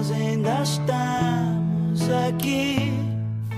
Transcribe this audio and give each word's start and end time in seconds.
nós 0.00 0.10
ainda 0.12 0.62
estamos 0.62 2.10
aqui. 2.26 2.90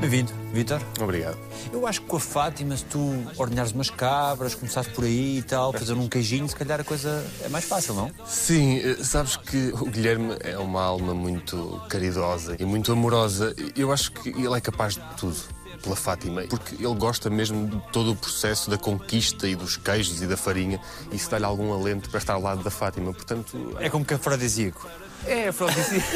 Bem-vindo, 0.00 0.32
Vitor. 0.52 0.82
Obrigado. 1.00 1.38
Eu 1.72 1.86
acho 1.86 2.00
que 2.00 2.08
com 2.08 2.16
a 2.16 2.20
Fátima, 2.20 2.76
se 2.76 2.84
tu 2.86 2.98
ordenhares 3.38 3.70
umas 3.70 3.88
cabras, 3.88 4.52
começares 4.52 4.90
por 4.90 5.04
aí 5.04 5.38
e 5.38 5.42
tal, 5.42 5.72
fazer 5.72 5.92
um 5.92 6.08
queijinho, 6.08 6.48
se 6.48 6.56
calhar 6.56 6.80
a 6.80 6.84
coisa 6.84 7.24
é 7.44 7.48
mais 7.48 7.64
fácil, 7.64 7.94
não? 7.94 8.10
Sim, 8.26 8.80
eh, 8.80 9.04
sabes 9.04 9.36
que 9.36 9.72
o 9.72 9.84
Guilherme 9.86 10.36
é 10.40 10.58
uma 10.58 10.82
alma 10.82 11.14
muito 11.14 11.80
caridosa 11.88 12.56
e 12.58 12.64
muito 12.64 12.90
amorosa. 12.90 13.54
Eu 13.76 13.92
acho 13.92 14.10
que 14.10 14.30
ele 14.30 14.56
é 14.56 14.60
capaz 14.60 14.94
de 14.94 15.02
tudo 15.16 15.36
pela 15.82 15.96
Fátima, 15.96 16.42
porque 16.42 16.74
ele 16.74 16.94
gosta 16.94 17.28
mesmo 17.28 17.68
de 17.68 17.80
todo 17.92 18.12
o 18.12 18.16
processo 18.16 18.70
da 18.70 18.78
conquista 18.78 19.48
e 19.48 19.54
dos 19.54 19.76
queijos 19.76 20.22
e 20.22 20.26
da 20.26 20.36
farinha, 20.36 20.80
e 21.10 21.16
isso 21.16 21.30
dá-lhe 21.30 21.44
algum 21.44 21.72
alento 21.72 22.08
para 22.08 22.18
estar 22.18 22.34
ao 22.34 22.42
lado 22.42 22.62
da 22.62 22.70
Fátima. 22.70 23.12
Portanto, 23.12 23.76
É 23.78 23.90
como 23.90 24.04
que 24.04 24.14
afrodisíaco. 24.14 24.88
É 25.26 25.48
afrodisíaco. 25.48 26.06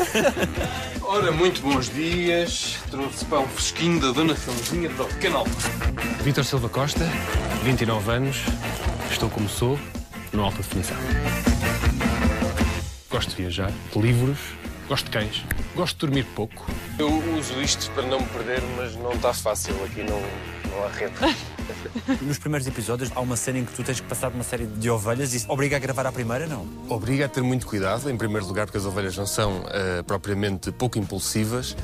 Ora, 1.03 1.31
muito 1.33 1.61
bons 1.63 1.89
dias. 1.89 2.79
Trouxe 2.91 3.25
pão 3.25 3.47
fresquinho 3.49 4.01
da 4.01 4.13
Dona 4.13 4.35
Filmezinha 4.35 4.91
para 4.91 5.05
o 5.05 5.37
almoço. 5.37 5.71
Vítor 6.23 6.45
Silva 6.45 6.69
Costa, 6.69 7.05
29 7.63 8.11
anos, 8.11 8.39
estou 9.11 9.31
como 9.31 9.49
sou, 9.49 9.79
no 10.33 10.43
Alta 10.43 10.59
Definição. 10.59 10.97
Gosto 13.11 13.31
de 13.31 13.37
viajar, 13.37 13.73
de 13.93 13.99
livros, 13.99 14.39
gosto 14.89 15.05
de 15.05 15.11
cães, 15.11 15.45
gosto 15.75 15.95
de 15.95 16.07
dormir 16.07 16.25
pouco. 16.35 16.67
Eu 16.99 17.09
uso 17.37 17.61
isto 17.63 17.91
para 17.93 18.03
não 18.05 18.21
me 18.21 18.27
perder, 18.27 18.63
mas 18.77 18.95
não 18.97 19.13
está 19.13 19.33
fácil. 19.33 19.75
Aqui 19.85 20.03
não, 20.03 20.21
não 20.71 20.85
há 20.85 20.89
rede. 20.89 21.15
Nos 22.23 22.39
primeiros 22.39 22.67
episódios 22.67 23.11
há 23.15 23.21
uma 23.21 23.37
cena 23.37 23.59
em 23.59 23.65
que 23.65 23.73
tu 23.73 23.83
tens 23.83 24.01
que 24.01 24.07
passar 24.07 24.31
por 24.31 24.37
uma 24.37 24.45
série 24.45 24.67
de 24.67 24.91
ovelhas 24.91 25.33
e 25.35 25.39
isso 25.39 25.47
obriga 25.51 25.77
a 25.77 25.79
gravar 25.79 26.07
à 26.07 26.13
primeira, 26.13 26.47
não? 26.47 26.67
Obriga 26.89 27.27
a 27.27 27.29
ter 27.29 27.43
muito 27.43 27.67
cuidado, 27.67 28.11
em 28.11 28.17
primeiro 28.17 28.47
lugar, 28.47 28.67
porque 28.67 28.79
as 28.79 28.85
ovelhas 28.85 29.17
não 29.17 29.27
são 29.27 29.65
eh, 29.69 30.03
propriamente 30.03 30.71
pouco 30.73 30.99
impulsivas. 30.99 31.77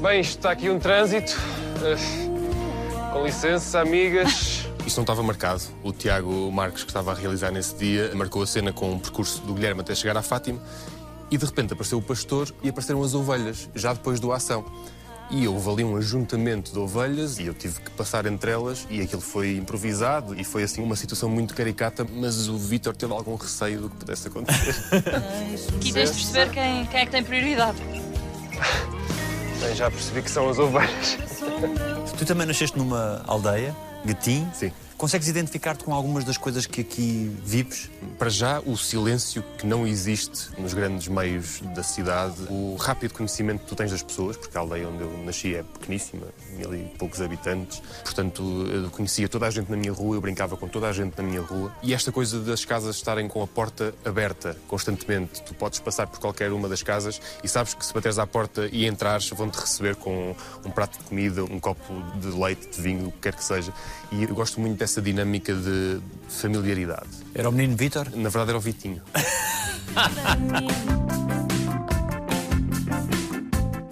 Bem, 0.00 0.20
está 0.20 0.50
aqui 0.50 0.70
um 0.70 0.78
trânsito. 0.78 1.36
Eh, 1.82 3.12
com 3.12 3.24
licença, 3.24 3.80
amigas. 3.80 4.68
Isto 4.86 4.98
não 4.98 5.02
estava 5.02 5.22
marcado. 5.22 5.62
O 5.82 5.92
Tiago 5.92 6.50
Marques, 6.52 6.84
que 6.84 6.90
estava 6.90 7.12
a 7.12 7.14
realizar 7.14 7.50
nesse 7.50 7.74
dia, 7.74 8.12
marcou 8.14 8.42
a 8.42 8.46
cena 8.46 8.72
com 8.72 8.94
o 8.94 9.00
percurso 9.00 9.42
do 9.42 9.54
Guilherme 9.54 9.80
até 9.80 9.94
chegar 9.94 10.16
à 10.16 10.22
Fátima 10.22 10.60
e 11.30 11.36
de 11.36 11.44
repente 11.44 11.72
apareceu 11.72 11.98
o 11.98 12.02
pastor 12.02 12.52
e 12.62 12.68
apareceram 12.68 13.02
as 13.02 13.14
ovelhas, 13.14 13.68
já 13.74 13.92
depois 13.92 14.20
do 14.20 14.32
ação. 14.32 14.64
E 15.30 15.48
houve 15.48 15.68
ali 15.68 15.84
um 15.84 15.96
ajuntamento 15.96 16.72
de 16.72 16.78
ovelhas 16.78 17.38
e 17.38 17.46
eu 17.46 17.54
tive 17.54 17.80
que 17.80 17.90
passar 17.90 18.26
entre 18.26 18.50
elas 18.50 18.86
e 18.88 19.00
aquilo 19.00 19.20
foi 19.20 19.56
improvisado 19.56 20.38
e 20.38 20.44
foi 20.44 20.62
assim 20.62 20.82
uma 20.82 20.94
situação 20.94 21.28
muito 21.28 21.54
caricata, 21.54 22.06
mas 22.08 22.48
o 22.48 22.56
Vítor 22.56 22.94
teve 22.94 23.12
algum 23.12 23.34
receio 23.34 23.80
do 23.80 23.90
que 23.90 23.96
pudesse 23.96 24.28
acontecer. 24.28 24.74
Aqui 25.76 25.92
tens 25.92 26.10
de 26.10 26.16
perceber 26.16 26.50
quem, 26.50 26.86
quem 26.86 27.00
é 27.00 27.04
que 27.04 27.10
tem 27.10 27.24
prioridade. 27.24 27.78
Bem, 29.60 29.74
já 29.74 29.90
percebi 29.90 30.22
que 30.22 30.30
são 30.30 30.48
as 30.48 30.58
ovelhas. 30.58 31.18
Tu 32.18 32.24
também 32.24 32.46
nasceste 32.46 32.78
numa 32.78 33.22
aldeia, 33.26 33.74
Gatim. 34.04 34.46
Sim. 34.54 34.70
Consegues 34.96 35.28
identificar-te 35.28 35.84
com 35.84 35.92
algumas 35.92 36.24
das 36.24 36.38
coisas 36.38 36.64
que 36.64 36.80
aqui 36.80 37.30
vives? 37.44 37.90
Para 38.18 38.30
já, 38.30 38.60
o 38.60 38.78
silêncio 38.78 39.44
que 39.58 39.66
não 39.66 39.86
existe 39.86 40.48
nos 40.58 40.72
grandes 40.72 41.06
meios 41.06 41.60
da 41.74 41.82
cidade, 41.82 42.34
o 42.48 42.76
rápido 42.76 43.12
conhecimento 43.12 43.60
que 43.60 43.66
tu 43.66 43.76
tens 43.76 43.90
das 43.90 44.02
pessoas, 44.02 44.38
porque 44.38 44.56
a 44.56 44.60
aldeia 44.60 44.88
onde 44.88 45.02
eu 45.02 45.22
nasci 45.22 45.54
é 45.54 45.62
pequeníssima, 45.62 46.26
mil 46.56 46.74
e 46.74 46.84
poucos 46.98 47.20
habitantes, 47.20 47.82
portanto, 48.02 48.42
eu 48.72 48.88
conhecia 48.88 49.28
toda 49.28 49.46
a 49.46 49.50
gente 49.50 49.70
na 49.70 49.76
minha 49.76 49.92
rua, 49.92 50.16
eu 50.16 50.20
brincava 50.22 50.56
com 50.56 50.66
toda 50.66 50.88
a 50.88 50.92
gente 50.94 51.14
na 51.18 51.22
minha 51.22 51.42
rua. 51.42 51.70
E 51.82 51.92
esta 51.92 52.10
coisa 52.10 52.40
das 52.40 52.64
casas 52.64 52.96
estarem 52.96 53.28
com 53.28 53.42
a 53.42 53.46
porta 53.46 53.94
aberta 54.02 54.56
constantemente, 54.66 55.42
tu 55.42 55.54
podes 55.54 55.78
passar 55.78 56.06
por 56.06 56.20
qualquer 56.20 56.50
uma 56.52 56.70
das 56.70 56.82
casas 56.82 57.20
e 57.44 57.48
sabes 57.48 57.74
que 57.74 57.84
se 57.84 57.92
bateres 57.92 58.18
à 58.18 58.26
porta 58.26 58.66
e 58.72 58.86
entrares, 58.86 59.28
vão-te 59.28 59.58
receber 59.60 59.94
com 59.96 60.34
um 60.64 60.70
prato 60.70 60.96
de 60.96 61.04
comida, 61.04 61.44
um 61.44 61.60
copo 61.60 61.92
de 62.18 62.28
leite, 62.28 62.66
de 62.74 62.80
vinho, 62.80 63.08
o 63.08 63.12
que 63.12 63.18
quer 63.18 63.34
que 63.34 63.44
seja. 63.44 63.74
E 64.12 64.22
eu 64.22 64.34
gosto 64.34 64.60
muito 64.60 64.78
dessa 64.78 65.02
dinâmica 65.02 65.54
de 65.54 65.98
familiaridade. 66.28 67.08
Era 67.34 67.48
o 67.48 67.52
menino 67.52 67.76
Vítor? 67.76 68.08
Na 68.14 68.28
verdade, 68.28 68.50
era 68.50 68.58
o 68.58 68.60
Vitinho. 68.60 69.02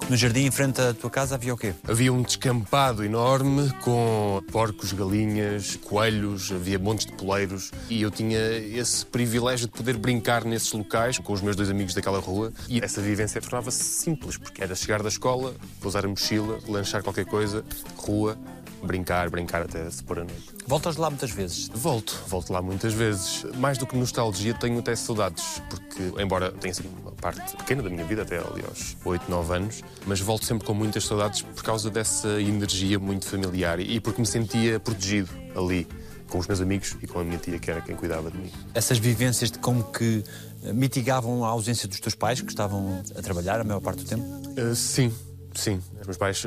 No 0.07 0.15
jardim 0.15 0.45
em 0.45 0.51
frente 0.51 0.79
à 0.79 0.93
tua 0.93 1.09
casa 1.09 1.33
havia 1.33 1.51
o 1.51 1.57
quê? 1.57 1.73
Havia 1.87 2.13
um 2.13 2.21
descampado 2.21 3.03
enorme 3.03 3.71
com 3.81 4.39
porcos, 4.51 4.93
galinhas, 4.93 5.77
coelhos, 5.77 6.51
havia 6.51 6.77
montes 6.77 7.07
de 7.07 7.13
poleiros 7.13 7.71
e 7.89 8.03
eu 8.03 8.11
tinha 8.11 8.39
esse 8.39 9.03
privilégio 9.03 9.65
de 9.65 9.73
poder 9.73 9.97
brincar 9.97 10.45
nesses 10.45 10.71
locais 10.73 11.17
com 11.17 11.33
os 11.33 11.41
meus 11.41 11.55
dois 11.55 11.71
amigos 11.71 11.95
daquela 11.95 12.19
rua 12.19 12.53
e 12.69 12.79
essa 12.81 13.01
vivência 13.01 13.41
tornava-se 13.41 13.83
simples, 13.83 14.37
porque 14.37 14.63
era 14.63 14.75
chegar 14.75 15.01
da 15.01 15.09
escola, 15.09 15.55
pousar 15.81 16.05
a 16.05 16.07
mochila, 16.07 16.59
lanchar 16.67 17.01
qualquer 17.01 17.25
coisa, 17.25 17.65
rua, 17.97 18.37
brincar, 18.85 19.29
brincar 19.29 19.63
até 19.63 19.89
se 19.89 20.03
pôr 20.03 20.19
a 20.19 20.23
noite. 20.23 20.53
Voltas 20.67 20.97
lá 20.97 21.09
muitas 21.09 21.31
vezes. 21.31 21.69
Volto, 21.73 22.23
volto 22.27 22.53
lá 22.53 22.61
muitas 22.61 22.93
vezes. 22.93 23.45
Mais 23.57 23.77
do 23.77 23.85
que 23.85 23.95
nostalgia, 23.97 24.53
tenho 24.53 24.79
até 24.79 24.95
saudades, 24.95 25.61
porque, 25.69 26.13
embora 26.21 26.51
tenha 26.51 26.73
sido 26.73 26.89
uma 27.01 27.11
parte 27.11 27.55
pequena 27.57 27.83
da 27.83 27.89
minha 27.89 28.05
vida, 28.05 28.21
até 28.21 28.37
ali 28.37 28.63
aos 28.67 28.95
8, 29.03 29.29
9 29.29 29.55
anos, 29.55 29.83
mas 30.05 30.19
volto 30.19 30.45
sempre 30.45 30.65
com 30.65 30.73
muitas 30.73 31.05
saudades 31.05 31.41
por 31.41 31.63
causa 31.63 31.89
dessa 31.89 32.41
energia 32.41 32.99
muito 32.99 33.27
familiar 33.27 33.79
e 33.79 33.99
porque 33.99 34.21
me 34.21 34.27
sentia 34.27 34.79
protegido 34.79 35.29
ali, 35.55 35.87
com 36.29 36.37
os 36.39 36.47
meus 36.47 36.61
amigos 36.61 36.95
e 37.01 37.07
com 37.07 37.19
a 37.19 37.23
minha 37.23 37.37
tia, 37.37 37.59
que 37.59 37.69
era 37.69 37.81
quem 37.81 37.95
cuidava 37.95 38.31
de 38.31 38.37
mim. 38.37 38.51
Essas 38.73 38.97
vivências 38.97 39.51
de 39.51 39.59
como 39.59 39.83
que 39.83 40.23
eh, 40.63 40.73
mitigavam 40.73 41.45
a 41.45 41.49
ausência 41.49 41.87
dos 41.87 41.99
teus 41.99 42.15
pais, 42.15 42.41
que 42.41 42.49
estavam 42.49 43.03
a 43.15 43.21
trabalhar 43.21 43.59
a 43.59 43.63
maior 43.63 43.79
parte 43.79 44.03
do 44.03 44.09
tempo? 44.09 44.23
Uh, 44.23 44.75
sim, 44.75 45.13
sim. 45.53 45.81
Os 45.99 46.07
meus 46.07 46.17
pais 46.17 46.45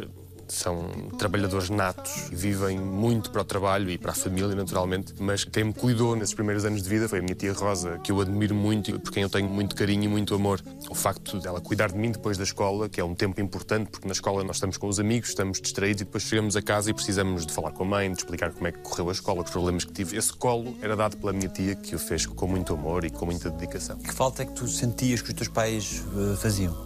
são 0.55 0.89
trabalhadores 1.19 1.71
natos 1.71 2.29
e 2.31 2.35
vivem 2.35 2.79
muito 2.79 3.31
para 3.31 3.43
o 3.43 3.45
trabalho 3.45 3.91
e 3.91 3.99
para 3.99 4.13
a 4.13 4.15
família, 4.15 4.55
naturalmente, 4.55 5.15
mas 5.19 5.45
quem 5.45 5.65
me 5.65 5.73
cuidou 5.73 6.17
nesses 6.17 6.35
primeiros 6.35 6.65
anos 6.65 6.83
de 6.83 6.89
vida 6.89 7.09
foi 7.09 7.19
a 7.19 7.23
minha 7.23 7.35
tia 7.35 7.53
Rosa, 7.53 7.99
que 7.99 8.13
eu 8.13 8.21
admiro 8.21 8.55
muito 8.55 8.91
e 8.91 8.99
por 8.99 9.13
quem 9.13 9.23
eu 9.23 9.31
tenho 9.31 9.49
muito 9.49 9.75
carinho 9.75 10.05
e 10.05 10.09
muito 10.09 10.35
amor. 10.35 10.61
O 10.89 10.95
facto 10.95 11.39
dela 11.39 11.61
cuidar 11.61 11.91
de 11.91 11.99
mim 11.99 12.11
depois 12.11 12.37
da 12.37 12.45
escola, 12.45 12.89
que 12.89 13.01
é 13.01 13.05
um 13.05 13.15
tempo 13.15 13.41
importante, 13.41 13.91
porque 13.91 14.07
na 14.07 14.13
escola 14.13 14.43
nós 14.45 14.57
estamos 14.57 14.77
com 14.77 14.89
os 14.89 14.99
amigos, 14.99 15.31
estamos 15.31 15.61
distraídos 15.61 16.03
e 16.03 16.05
depois 16.05 16.25
chegamos 16.25 16.57
a 16.57 16.63
casa 16.63 16.91
e 16.91 16.95
precisamos 16.95 17.47
de 17.47 17.53
falar 17.53 17.73
com 17.73 17.85
a 17.85 17.87
mãe, 17.87 18.13
de 18.13 18.19
explicar 18.19 18.53
como 18.53 18.67
é 18.67 18.73
que 18.73 18.79
correu 18.79 19.09
a 19.09 19.13
escola, 19.13 19.43
os 19.43 19.51
problemas 19.51 19.85
que 19.85 19.93
tive. 19.93 20.17
Esse 20.17 20.33
colo 20.33 20.77
era 20.81 20.97
dado 20.97 21.17
pela 21.17 21.33
minha 21.33 21.49
tia, 21.49 21.75
que 21.75 21.95
o 21.95 21.99
fez 21.99 22.27
com 22.27 22.47
muito 22.47 22.73
amor 22.73 23.05
e 23.05 23.11
com 23.11 23.27
muita 23.27 23.51
dedicação. 23.51 23.99
Que 23.99 24.13
falta 24.13 24.43
é 24.43 24.47
que 24.47 24.53
tu 24.53 24.67
sentias 24.67 25.23
que 25.23 25.29
os 25.29 25.35
teus 25.35 25.49
pais 25.49 26.05
eh, 26.17 26.37
faziam? 26.37 26.77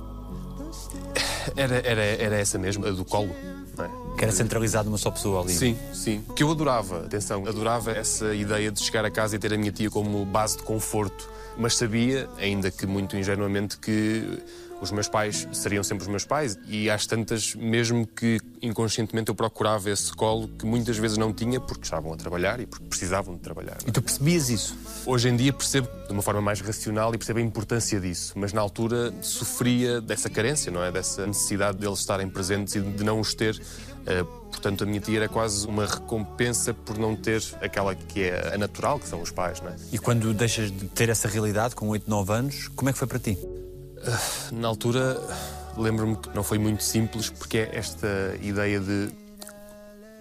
Era, 1.56 1.76
era, 1.86 2.03
era 2.03 2.36
essa 2.36 2.58
mesmo, 2.58 2.86
a 2.86 2.91
do 2.91 3.04
colo. 3.04 3.34
não 3.76 3.84
é? 3.84 3.91
Que 4.16 4.25
era 4.25 4.32
centralizado 4.32 4.86
numa 4.86 4.98
só 4.98 5.10
pessoa 5.10 5.42
ali. 5.42 5.53
Sim, 5.53 5.76
sim. 5.92 6.22
Que 6.36 6.42
eu 6.42 6.50
adorava, 6.50 7.00
atenção, 7.00 7.47
adorava 7.47 7.91
essa 7.92 8.34
ideia 8.34 8.70
de 8.70 8.80
chegar 8.80 9.04
a 9.04 9.10
casa 9.10 9.36
e 9.36 9.38
ter 9.38 9.52
a 9.52 9.56
minha 9.56 9.72
tia 9.72 9.91
como 9.91 10.25
base 10.25 10.56
de 10.58 10.62
conforto. 10.62 11.28
Mas 11.56 11.76
sabia, 11.76 12.28
ainda 12.38 12.70
que 12.70 12.86
muito 12.86 13.16
ingenuamente, 13.16 13.76
que 13.78 14.38
os 14.82 14.91
meus 14.91 15.09
pais 15.09 15.47
seriam 15.53 15.84
sempre 15.84 16.03
os 16.03 16.09
meus 16.09 16.25
pais. 16.25 16.59
E 16.66 16.91
às 16.91 17.06
tantas, 17.06 17.54
mesmo 17.54 18.04
que 18.04 18.41
inconscientemente 18.60 19.28
eu 19.28 19.34
procurava 19.34 19.88
esse 19.88 20.12
colo 20.12 20.48
que 20.59 20.66
muitas 20.66 20.98
vezes 20.98 21.16
não 21.16 21.32
tinha 21.32 21.60
porque 21.60 21.84
estavam 21.84 22.12
a 22.12 22.16
trabalhar 22.16 22.59
e 22.59 22.66
porque 22.66 22.84
precisavam 22.87 23.37
de 23.37 23.41
trabalhar. 23.41 23.78
E 23.87 23.93
tu 23.93 24.03
percebias 24.03 24.50
isso? 24.50 24.76
Hoje 25.06 25.28
em 25.28 25.37
dia 25.37 25.53
percebo 25.53 25.88
de 26.06 26.12
uma 26.12 26.22
forma 26.22 26.41
mais 26.41 26.60
racional 26.60 27.15
e 27.15 27.19
percebo 27.19 27.38
a 27.38 27.43
importância 27.43 28.00
disso, 28.00 28.32
mas 28.37 28.53
na 28.53 28.60
altura 28.60 29.15
sofria 29.22 30.00
dessa 30.00 30.28
carência, 30.28 30.72
não 30.72 30.82
é? 30.82 30.91
Dessa 30.91 31.26
necessidade 31.26 31.78
deles 31.78 32.00
estarem 32.00 32.28
presentes 32.28 32.75
e 32.75 32.81
de 32.81 33.04
não 33.04 33.20
os 33.20 33.34
ter. 33.34 33.56
Uh, 34.03 34.25
portanto, 34.50 34.82
a 34.82 34.87
minha 34.87 35.00
tia 35.00 35.19
era 35.19 35.28
quase 35.28 35.64
uma 35.64 35.87
recompensa 35.87 36.75
por 36.75 36.99
não 36.99 37.14
ter 37.14 37.41
aquela 37.60 37.94
que 37.94 38.25
é 38.25 38.54
a 38.54 38.59
natural, 38.59 38.99
que 38.99 39.06
são 39.06 39.22
os 39.22 39.31
pais, 39.31 39.60
não 39.60 39.69
é? 39.69 39.76
E 39.93 39.99
quando 39.99 40.34
deixas 40.34 40.72
de 40.72 40.88
ter 40.88 41.09
essa 41.09 41.28
realidade, 41.28 41.76
com 41.76 41.88
8, 41.88 42.10
9 42.10 42.32
anos, 42.32 42.69
como 42.75 42.91
é 42.91 42.93
que 42.93 42.99
foi 42.99 43.06
para 43.06 43.20
ti? 43.20 43.38
Na 44.50 44.68
altura, 44.68 45.20
lembro-me 45.76 46.16
que 46.16 46.28
não 46.34 46.43
foi 46.43 46.58
muito 46.58 46.82
simples, 46.82 47.31
porque 47.31 47.58
é 47.58 47.70
esta 47.72 48.37
ideia 48.40 48.81
de 48.81 49.10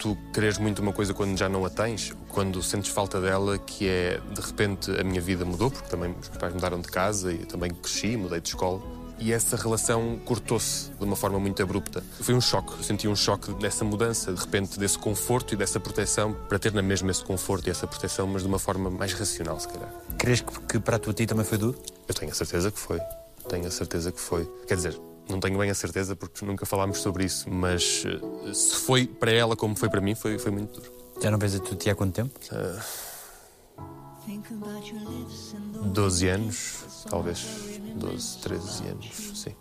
tu 0.02 0.18
quereres 0.34 0.58
muito 0.58 0.82
uma 0.82 0.92
coisa 0.92 1.14
quando 1.14 1.38
já 1.38 1.48
não 1.48 1.64
a 1.64 1.70
tens, 1.70 2.12
quando 2.30 2.62
sentes 2.64 2.90
falta 2.92 3.22
dela, 3.22 3.60
que 3.60 3.88
é 3.88 4.20
de 4.34 4.42
repente 4.42 4.90
a 5.00 5.04
minha 5.04 5.22
vida 5.22 5.46
mudou, 5.46 5.70
porque 5.70 5.88
também 5.90 6.10
os 6.10 6.28
meus 6.28 6.38
pais 6.40 6.54
mudaram 6.54 6.82
de 6.82 6.88
casa 6.88 7.32
e 7.32 7.42
eu 7.42 7.46
também 7.46 7.70
cresci, 7.70 8.18
mudei 8.18 8.42
de 8.42 8.50
escola. 8.50 8.82
E 9.20 9.32
essa 9.32 9.56
relação 9.56 10.20
cortou-se 10.26 10.90
de 10.90 11.06
uma 11.06 11.16
forma 11.16 11.40
muito 11.40 11.62
abrupta. 11.62 12.04
Foi 12.22 12.34
um 12.34 12.42
choque. 12.42 12.72
Eu 12.72 12.84
senti 12.84 13.08
um 13.08 13.16
choque 13.16 13.54
dessa 13.54 13.86
mudança, 13.86 14.34
de 14.34 14.42
repente, 14.42 14.80
desse 14.80 14.98
conforto 14.98 15.54
e 15.54 15.58
dessa 15.58 15.80
proteção, 15.80 16.34
para 16.50 16.58
ter 16.58 16.74
na 16.74 16.82
mesma 16.82 17.12
esse 17.12 17.24
conforto 17.24 17.68
e 17.68 17.70
essa 17.70 17.86
proteção, 17.86 18.26
mas 18.26 18.42
de 18.42 18.48
uma 18.48 18.58
forma 18.58 18.90
mais 18.90 19.14
racional, 19.14 19.60
se 19.60 19.68
calhar. 19.68 19.94
Crees 20.18 20.42
que, 20.42 20.60
que 20.62 20.80
para 20.80 20.96
a 20.96 21.00
tua 21.00 21.14
tia 21.14 21.28
também 21.28 21.46
foi 21.46 21.60
duro? 21.60 21.78
Eu 22.08 22.16
tenho 22.16 22.32
a 22.32 22.34
certeza 22.34 22.72
que 22.72 22.80
foi. 22.80 23.00
Tenho 23.48 23.68
a 23.68 23.72
certeza 23.72 24.12
que 24.12 24.20
foi. 24.20 24.46
Quer 24.68 24.76
dizer, 24.76 25.00
não 25.30 25.40
tenho 25.40 25.58
bem 25.58 25.70
a 25.70 25.76
certeza 25.76 26.16
porque 26.16 26.46
nunca 26.46 26.66
falámos 26.66 27.00
sobre 27.00 27.26
isso, 27.26 27.50
mas 27.50 28.04
eh, 28.06 28.54
se 28.54 28.76
foi 28.76 29.08
para 29.08 29.32
ela 29.32 29.56
como 29.56 29.76
foi 29.76 29.90
para 29.90 30.02
mim, 30.02 30.16
foi, 30.16 30.38
foi 30.38 30.52
muito 30.52 30.80
duro. 30.80 30.92
Já 31.22 31.32
não 31.32 31.38
vês 31.38 31.56
a 31.56 31.60
tua 31.60 31.76
tia 31.76 31.94
há 31.94 31.96
quanto 31.96 32.14
tempo? 32.14 32.40
12 35.86 36.28
anos, 36.28 37.04
talvez. 37.10 37.46
12, 37.96 38.38
13 38.40 38.88
anos, 38.88 39.32
sim. 39.36 39.56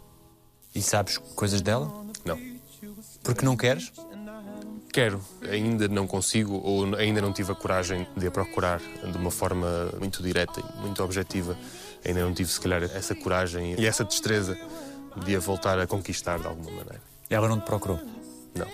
E 0.74 0.82
sabes 0.82 1.18
coisas 1.18 1.60
dela? 1.60 1.90
Não. 2.24 2.38
Porque 3.22 3.44
não 3.44 3.56
queres? 3.56 3.92
Quero, 4.92 5.20
ainda 5.48 5.86
não 5.86 6.06
consigo 6.06 6.60
ou 6.64 6.94
ainda 6.96 7.20
não 7.20 7.32
tive 7.32 7.52
a 7.52 7.54
coragem 7.54 8.06
de 8.16 8.26
a 8.26 8.30
procurar 8.30 8.80
de 8.80 9.16
uma 9.16 9.30
forma 9.30 9.92
muito 9.98 10.22
direta 10.22 10.60
e 10.60 10.80
muito 10.80 11.02
objetiva. 11.02 11.56
Ainda 12.04 12.20
não 12.20 12.32
tive, 12.32 12.50
se 12.50 12.60
calhar, 12.60 12.82
essa 12.82 13.14
coragem 13.14 13.74
e 13.78 13.86
essa 13.86 14.04
destreza 14.04 14.58
de 15.24 15.36
a 15.36 15.40
voltar 15.40 15.78
a 15.78 15.86
conquistar 15.86 16.38
de 16.38 16.46
alguma 16.46 16.70
maneira. 16.70 17.02
Ela 17.28 17.48
não 17.48 17.60
te 17.60 17.64
procurou? 17.64 18.00
Não. 18.54 18.66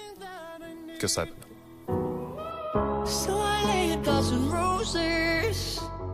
Que 0.98 1.04
eu 1.04 1.08
saiba, 1.08 1.32
não. 1.40 1.46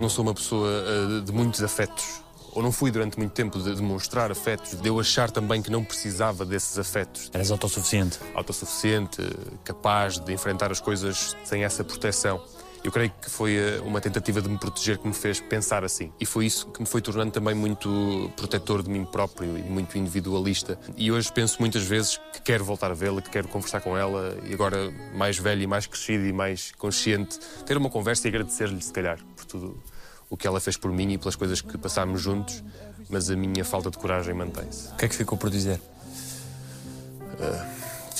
Não 0.00 0.08
sou 0.08 0.24
uma 0.24 0.34
pessoa 0.34 0.68
eh, 0.68 1.20
de 1.24 1.32
muitos 1.32 1.62
afetos. 1.62 2.22
Ou 2.54 2.62
não 2.62 2.70
fui 2.70 2.90
durante 2.90 3.18
muito 3.18 3.32
tempo 3.32 3.58
de 3.58 3.74
demonstrar 3.74 4.30
afetos, 4.30 4.74
de 4.78 4.86
eu 4.86 5.00
achar 5.00 5.30
também 5.30 5.62
que 5.62 5.70
não 5.70 5.82
precisava 5.82 6.44
desses 6.44 6.78
afetos. 6.78 7.30
Eras 7.32 7.50
autossuficiente. 7.50 8.18
Autossuficiente, 8.34 9.22
capaz 9.64 10.18
de 10.18 10.32
enfrentar 10.32 10.70
as 10.70 10.78
coisas 10.78 11.34
sem 11.44 11.64
essa 11.64 11.82
proteção. 11.82 12.44
Eu 12.84 12.90
creio 12.90 13.12
que 13.20 13.30
foi 13.30 13.54
eh, 13.54 13.80
uma 13.84 14.00
tentativa 14.00 14.42
de 14.42 14.48
me 14.48 14.58
proteger 14.58 14.98
que 14.98 15.06
me 15.06 15.14
fez 15.14 15.38
pensar 15.38 15.84
assim. 15.84 16.12
E 16.18 16.26
foi 16.26 16.46
isso 16.46 16.66
que 16.66 16.80
me 16.80 16.86
foi 16.86 17.00
tornando 17.00 17.30
também 17.30 17.54
muito 17.54 18.30
protetor 18.36 18.82
de 18.82 18.90
mim 18.90 19.04
próprio 19.04 19.56
e 19.56 19.62
muito 19.62 19.96
individualista. 19.96 20.76
E 20.96 21.12
hoje 21.12 21.32
penso 21.32 21.58
muitas 21.60 21.84
vezes 21.84 22.20
que 22.32 22.42
quero 22.42 22.64
voltar 22.64 22.90
a 22.90 22.94
vê-la, 22.94 23.22
que 23.22 23.30
quero 23.30 23.46
conversar 23.46 23.80
com 23.80 23.96
ela 23.96 24.36
e 24.44 24.52
agora 24.52 24.92
mais 25.14 25.38
velho 25.38 25.62
e 25.62 25.66
mais 25.66 25.86
crescido 25.86 26.26
e 26.26 26.32
mais 26.32 26.72
consciente, 26.72 27.38
ter 27.64 27.76
uma 27.76 27.88
conversa 27.88 28.26
e 28.26 28.30
agradecer-lhe, 28.30 28.82
se 28.82 28.92
calhar, 28.92 29.18
por 29.36 29.44
tudo 29.44 29.80
o 30.28 30.36
que 30.36 30.46
ela 30.46 30.58
fez 30.58 30.76
por 30.76 30.90
mim 30.90 31.12
e 31.12 31.18
pelas 31.18 31.36
coisas 31.36 31.60
que 31.60 31.78
passámos 31.78 32.20
juntos, 32.20 32.64
mas 33.08 33.30
a 33.30 33.36
minha 33.36 33.64
falta 33.64 33.90
de 33.90 33.98
coragem 33.98 34.34
mantém-se. 34.34 34.88
O 34.88 34.96
que 34.96 35.04
é 35.04 35.08
que 35.08 35.14
ficou 35.14 35.38
por 35.38 35.50
dizer? 35.50 35.80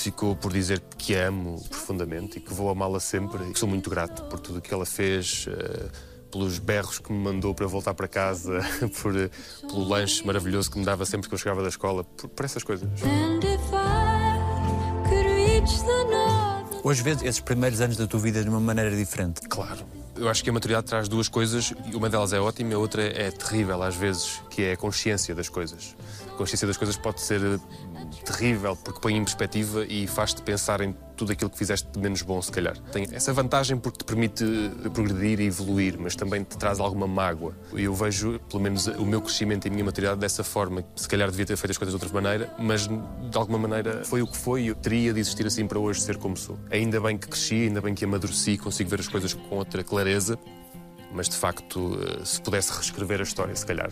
Ficou 0.01 0.35
por 0.35 0.51
dizer 0.51 0.81
que 0.97 1.15
a 1.15 1.27
amo 1.27 1.61
profundamente 1.69 2.37
e 2.37 2.41
que 2.41 2.53
vou 2.53 2.69
amá-la 2.69 2.99
sempre 2.99 3.51
e 3.51 3.57
sou 3.57 3.69
muito 3.69 3.89
grato 3.89 4.23
por 4.23 4.39
tudo 4.39 4.59
o 4.59 4.61
que 4.61 4.73
ela 4.73 4.85
fez, 4.85 5.45
eh, 5.47 5.89
pelos 6.29 6.59
berros 6.59 6.99
que 6.99 7.11
me 7.11 7.19
mandou 7.19 7.53
para 7.53 7.67
voltar 7.67 7.93
para 7.93 8.07
casa, 8.07 8.59
por, 9.01 9.15
eh, 9.15 9.29
pelo 9.61 9.87
lanche 9.87 10.25
maravilhoso 10.25 10.71
que 10.71 10.77
me 10.77 10.83
dava 10.83 11.05
sempre 11.05 11.29
que 11.29 11.33
eu 11.33 11.37
chegava 11.37 11.61
da 11.61 11.69
escola, 11.69 12.03
por, 12.03 12.27
por 12.27 12.45
essas 12.45 12.63
coisas. 12.63 12.89
Hoje 16.83 17.01
vês 17.01 17.21
esses 17.21 17.39
primeiros 17.39 17.79
anos 17.79 17.95
da 17.95 18.05
tua 18.05 18.19
vida 18.19 18.43
de 18.43 18.49
uma 18.49 18.59
maneira 18.59 18.93
diferente. 18.93 19.41
Claro. 19.47 19.85
Eu 20.17 20.27
acho 20.27 20.43
que 20.43 20.49
a 20.49 20.53
maturidade 20.53 20.85
traz 20.85 21.07
duas 21.07 21.29
coisas, 21.29 21.73
uma 21.93 22.09
delas 22.09 22.33
é 22.33 22.39
ótima 22.39 22.71
e 22.71 22.73
a 22.73 22.77
outra 22.77 23.03
é 23.03 23.31
terrível 23.31 23.81
às 23.81 23.95
vezes, 23.95 24.41
que 24.49 24.63
é 24.63 24.73
a 24.73 24.77
consciência 24.77 25.33
das 25.33 25.47
coisas. 25.47 25.95
A 26.33 26.35
consciência 26.35 26.67
das 26.67 26.77
coisas 26.77 26.97
pode 26.97 27.21
ser 27.21 27.39
eh, 27.43 27.59
terrível 28.25 28.75
porque 28.75 28.99
põe 28.99 29.15
em 29.15 29.23
perspectiva 29.23 29.85
e 29.85 30.07
faz-te 30.07 30.41
pensar 30.41 30.81
em 30.81 30.95
tudo 31.15 31.31
aquilo 31.31 31.49
que 31.49 31.57
fizeste 31.57 31.87
de 31.91 31.99
menos 31.99 32.23
bom, 32.23 32.41
se 32.41 32.51
calhar. 32.51 32.75
Tem 32.91 33.07
essa 33.11 33.31
vantagem 33.31 33.77
porque 33.77 33.99
te 33.99 34.03
permite 34.03 34.43
progredir 34.93 35.39
e 35.39 35.45
evoluir, 35.45 35.95
mas 35.99 36.15
também 36.15 36.43
te 36.43 36.57
traz 36.57 36.79
alguma 36.79 37.07
mágoa. 37.07 37.55
Eu 37.71 37.93
vejo, 37.93 38.39
pelo 38.49 38.63
menos, 38.63 38.87
o 38.87 39.05
meu 39.05 39.21
crescimento 39.21 39.65
e 39.65 39.69
a 39.69 39.71
minha 39.71 39.85
maturidade 39.85 40.19
dessa 40.19 40.43
forma. 40.43 40.83
Se 40.95 41.07
calhar 41.07 41.29
devia 41.29 41.45
ter 41.45 41.55
feito 41.55 41.71
as 41.71 41.77
coisas 41.77 41.97
de 41.97 42.03
outra 42.03 42.21
maneira, 42.21 42.51
mas 42.57 42.87
de 42.87 43.37
alguma 43.37 43.59
maneira 43.59 44.03
foi 44.03 44.23
o 44.23 44.27
que 44.27 44.35
foi 44.35 44.63
e 44.63 44.67
eu 44.67 44.75
teria 44.75 45.13
de 45.13 45.19
existir 45.19 45.45
assim 45.45 45.67
para 45.67 45.77
hoje 45.77 46.01
ser 46.01 46.17
como 46.17 46.35
sou. 46.35 46.57
Ainda 46.71 46.99
bem 46.99 47.15
que 47.15 47.27
cresci, 47.27 47.67
ainda 47.67 47.79
bem 47.79 47.93
que 47.93 48.03
amadureci, 48.05 48.57
consigo 48.57 48.89
ver 48.89 49.01
as 49.01 49.07
coisas 49.07 49.35
com 49.35 49.55
outra 49.55 49.83
clareza. 49.83 50.37
Mas 51.13 51.29
de 51.29 51.35
facto, 51.35 51.99
eh, 52.01 52.25
se 52.25 52.41
pudesse 52.41 52.73
reescrever 52.73 53.19
a 53.19 53.23
história, 53.23 53.55
se 53.55 53.63
calhar, 53.63 53.91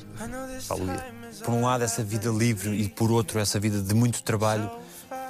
falo-ia. 0.62 1.21
Por 1.40 1.54
um 1.54 1.64
lado, 1.64 1.84
essa 1.84 2.04
vida 2.04 2.30
livre 2.30 2.76
e 2.76 2.90
por 2.90 3.12
outro, 3.12 3.40
essa 3.40 3.60
vida 3.60 3.82
de 3.82 3.94
muito 3.94 4.22
trabalho 4.24 4.70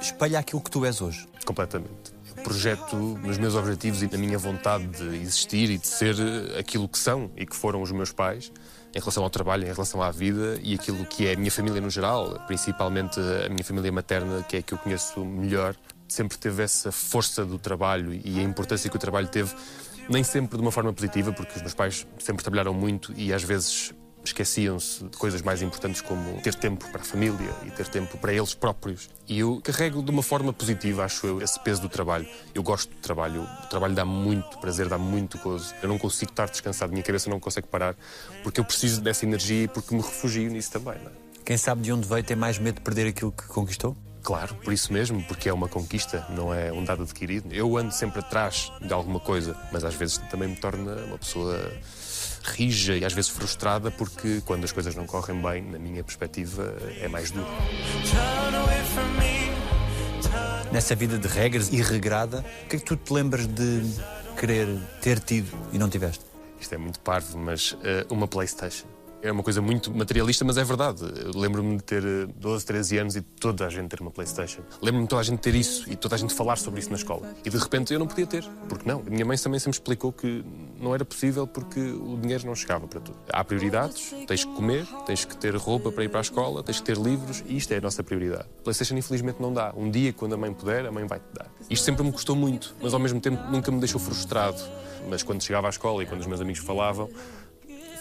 espelha 0.00 0.38
aquilo 0.38 0.60
que 0.60 0.70
tu 0.70 0.84
és 0.84 1.00
hoje. 1.00 1.26
Completamente. 1.44 2.12
Eu 2.36 2.42
projeto 2.42 2.96
nos 2.96 3.38
meus 3.38 3.54
objetivos 3.54 4.02
e 4.02 4.10
na 4.10 4.18
minha 4.18 4.38
vontade 4.38 4.86
de 4.86 5.16
existir 5.16 5.70
e 5.70 5.78
de 5.78 5.86
ser 5.86 6.16
eh, 6.18 6.58
aquilo 6.58 6.88
que 6.88 6.98
são 6.98 7.30
e 7.36 7.46
que 7.46 7.54
foram 7.54 7.80
os 7.80 7.92
meus 7.92 8.12
pais, 8.12 8.50
em 8.94 8.98
relação 8.98 9.22
ao 9.22 9.30
trabalho, 9.30 9.64
em 9.64 9.72
relação 9.72 10.02
à 10.02 10.10
vida 10.10 10.58
e 10.62 10.74
aquilo 10.74 11.04
que 11.06 11.26
é 11.26 11.34
a 11.34 11.36
minha 11.36 11.50
família 11.50 11.80
no 11.80 11.88
geral, 11.88 12.42
principalmente 12.46 13.18
a 13.20 13.48
minha 13.48 13.64
família 13.64 13.92
materna, 13.92 14.42
que 14.42 14.56
é 14.56 14.58
a 14.58 14.62
que 14.62 14.74
eu 14.74 14.78
conheço 14.78 15.24
melhor, 15.24 15.74
sempre 16.08 16.36
teve 16.36 16.62
essa 16.62 16.92
força 16.92 17.44
do 17.44 17.58
trabalho 17.58 18.12
e 18.12 18.38
a 18.38 18.42
importância 18.42 18.90
que 18.90 18.96
o 18.96 18.98
trabalho 18.98 19.28
teve, 19.28 19.54
nem 20.08 20.22
sempre 20.22 20.56
de 20.56 20.62
uma 20.62 20.72
forma 20.72 20.92
positiva, 20.92 21.32
porque 21.32 21.54
os 21.54 21.60
meus 21.60 21.74
pais 21.74 22.06
sempre 22.18 22.42
trabalharam 22.42 22.74
muito 22.74 23.12
e 23.16 23.32
às 23.32 23.42
vezes 23.42 23.94
esqueciam-se 24.24 25.04
de 25.04 25.16
coisas 25.16 25.42
mais 25.42 25.62
importantes 25.62 26.00
como 26.00 26.40
ter 26.42 26.54
tempo 26.54 26.88
para 26.90 27.00
a 27.00 27.04
família 27.04 27.54
e 27.66 27.70
ter 27.70 27.88
tempo 27.88 28.16
para 28.18 28.32
eles 28.32 28.54
próprios. 28.54 29.08
E 29.28 29.40
eu 29.40 29.60
carrego 29.62 30.02
de 30.02 30.10
uma 30.10 30.22
forma 30.22 30.52
positiva, 30.52 31.04
acho 31.04 31.26
eu, 31.26 31.42
esse 31.42 31.58
peso 31.60 31.82
do 31.82 31.88
trabalho. 31.88 32.26
Eu 32.54 32.62
gosto 32.62 32.90
do 32.90 33.00
trabalho, 33.00 33.42
o 33.42 33.66
trabalho 33.68 33.94
dá 33.94 34.04
muito 34.04 34.58
prazer, 34.58 34.88
dá 34.88 34.98
muito 34.98 35.38
gozo. 35.38 35.74
Eu 35.82 35.88
não 35.88 35.98
consigo 35.98 36.30
estar 36.30 36.48
descansado, 36.48 36.92
minha 36.92 37.02
cabeça 37.02 37.28
não 37.28 37.40
consegue 37.40 37.66
parar, 37.66 37.96
porque 38.42 38.60
eu 38.60 38.64
preciso 38.64 39.00
dessa 39.00 39.24
energia 39.24 39.64
e 39.64 39.68
porque 39.68 39.94
me 39.94 40.00
refugio 40.00 40.50
nisso 40.50 40.70
também. 40.70 40.94
É? 40.94 41.10
Quem 41.44 41.56
sabe 41.56 41.82
de 41.82 41.92
onde 41.92 42.06
veio 42.06 42.22
tem 42.22 42.36
mais 42.36 42.58
medo 42.58 42.76
de 42.76 42.82
perder 42.82 43.08
aquilo 43.08 43.32
que 43.32 43.44
conquistou? 43.44 43.96
Claro, 44.22 44.54
por 44.54 44.72
isso 44.72 44.92
mesmo, 44.92 45.20
porque 45.24 45.48
é 45.48 45.52
uma 45.52 45.68
conquista, 45.68 46.24
não 46.30 46.54
é 46.54 46.72
um 46.72 46.84
dado 46.84 47.02
adquirido. 47.02 47.52
Eu 47.52 47.76
ando 47.76 47.92
sempre 47.92 48.20
atrás 48.20 48.70
de 48.80 48.92
alguma 48.92 49.18
coisa, 49.18 49.56
mas 49.72 49.82
às 49.82 49.94
vezes 49.94 50.18
também 50.30 50.48
me 50.48 50.56
torna 50.56 50.94
uma 51.06 51.18
pessoa 51.18 51.58
rija 52.44 52.96
e 52.96 53.04
às 53.04 53.12
vezes 53.12 53.30
frustrada, 53.30 53.90
porque 53.90 54.42
quando 54.44 54.64
as 54.64 54.72
coisas 54.72 54.94
não 54.94 55.06
correm 55.06 55.40
bem, 55.40 55.62
na 55.62 55.78
minha 55.78 56.02
perspectiva, 56.02 56.76
é 57.00 57.08
mais 57.08 57.30
duro. 57.30 57.46
Nessa 60.72 60.94
vida 60.94 61.18
de 61.18 61.28
regras 61.28 61.70
e 61.72 61.82
regrada, 61.82 62.44
o 62.64 62.68
que 62.68 62.76
é 62.76 62.78
que 62.78 62.84
tu 62.84 62.96
te 62.96 63.12
lembras 63.12 63.46
de 63.46 63.82
querer 64.38 64.68
ter 65.00 65.20
tido 65.20 65.56
e 65.72 65.78
não 65.78 65.88
tiveste? 65.88 66.24
Isto 66.60 66.74
é 66.74 66.78
muito 66.78 67.00
parvo, 67.00 67.36
mas 67.36 67.76
eh, 67.82 68.06
uma 68.08 68.26
Playstation. 68.28 68.91
É 69.22 69.30
uma 69.30 69.44
coisa 69.44 69.62
muito 69.62 69.94
materialista, 69.94 70.44
mas 70.44 70.56
é 70.56 70.64
verdade. 70.64 71.04
Lembro-me 71.32 71.76
de 71.76 71.84
ter 71.84 72.04
eh, 72.04 72.26
12, 72.34 72.66
13 72.66 72.98
anos 72.98 73.16
e 73.16 73.22
toda 73.22 73.64
a 73.64 73.70
gente 73.70 73.88
ter 73.88 74.00
uma 74.00 74.10
Playstation. 74.10 74.62
Lembro-me 74.82 75.04
de 75.04 75.10
toda 75.10 75.20
a 75.20 75.24
gente 75.24 75.38
ter 75.38 75.54
isso 75.54 75.88
e 75.88 75.94
toda 75.94 76.16
a 76.16 76.18
gente 76.18 76.34
falar 76.34 76.56
sobre 76.58 76.80
isso 76.80 76.90
na 76.90 76.96
escola. 76.96 77.32
E 77.44 77.48
de 77.48 77.56
repente 77.56 77.92
eu 77.92 78.00
não 78.00 78.08
podia 78.08 78.26
ter. 78.26 78.44
Porque 78.68 78.88
não? 78.88 78.98
A 79.06 79.10
minha 79.10 79.24
mãe 79.24 79.38
também 79.38 79.60
sempre 79.60 79.78
explicou 79.78 80.12
que 80.12 80.44
não 80.80 80.92
era 80.92 81.04
possível 81.04 81.46
porque 81.46 81.78
o 81.78 82.18
dinheiro 82.20 82.44
não 82.44 82.56
chegava 82.56 82.88
para 82.88 82.98
tudo. 82.98 83.16
Há 83.32 83.44
prioridades, 83.44 84.12
tens 84.26 84.44
que 84.44 84.52
comer, 84.54 84.84
tens 85.06 85.24
que 85.24 85.36
ter 85.36 85.54
roupa 85.54 85.92
para 85.92 86.02
ir 86.02 86.08
para 86.08 86.18
a 86.18 86.22
escola, 86.22 86.60
tens 86.64 86.80
que 86.80 86.84
ter 86.84 86.96
livros 86.96 87.44
e 87.46 87.56
isto 87.56 87.72
é 87.72 87.76
a 87.76 87.80
nossa 87.80 88.02
prioridade. 88.02 88.48
Playstation 88.64 88.96
infelizmente 88.96 89.40
não 89.40 89.52
dá. 89.52 89.72
Um 89.76 89.88
dia, 89.88 90.12
quando 90.12 90.32
a 90.32 90.36
mãe 90.36 90.52
puder, 90.52 90.84
a 90.84 90.90
mãe 90.90 91.06
vai-te 91.06 91.26
dar. 91.32 91.46
Isto 91.70 91.84
sempre 91.84 92.02
me 92.02 92.10
custou 92.10 92.34
muito, 92.34 92.74
mas 92.82 92.92
ao 92.92 92.98
mesmo 92.98 93.20
tempo 93.20 93.40
nunca 93.52 93.70
me 93.70 93.78
deixou 93.78 94.00
frustrado. 94.00 94.60
Mas 95.08 95.22
quando 95.22 95.42
chegava 95.42 95.68
à 95.68 95.70
escola 95.70 96.02
e 96.02 96.06
quando 96.06 96.20
os 96.20 96.26
meus 96.26 96.40
amigos 96.40 96.60
falavam, 96.60 97.08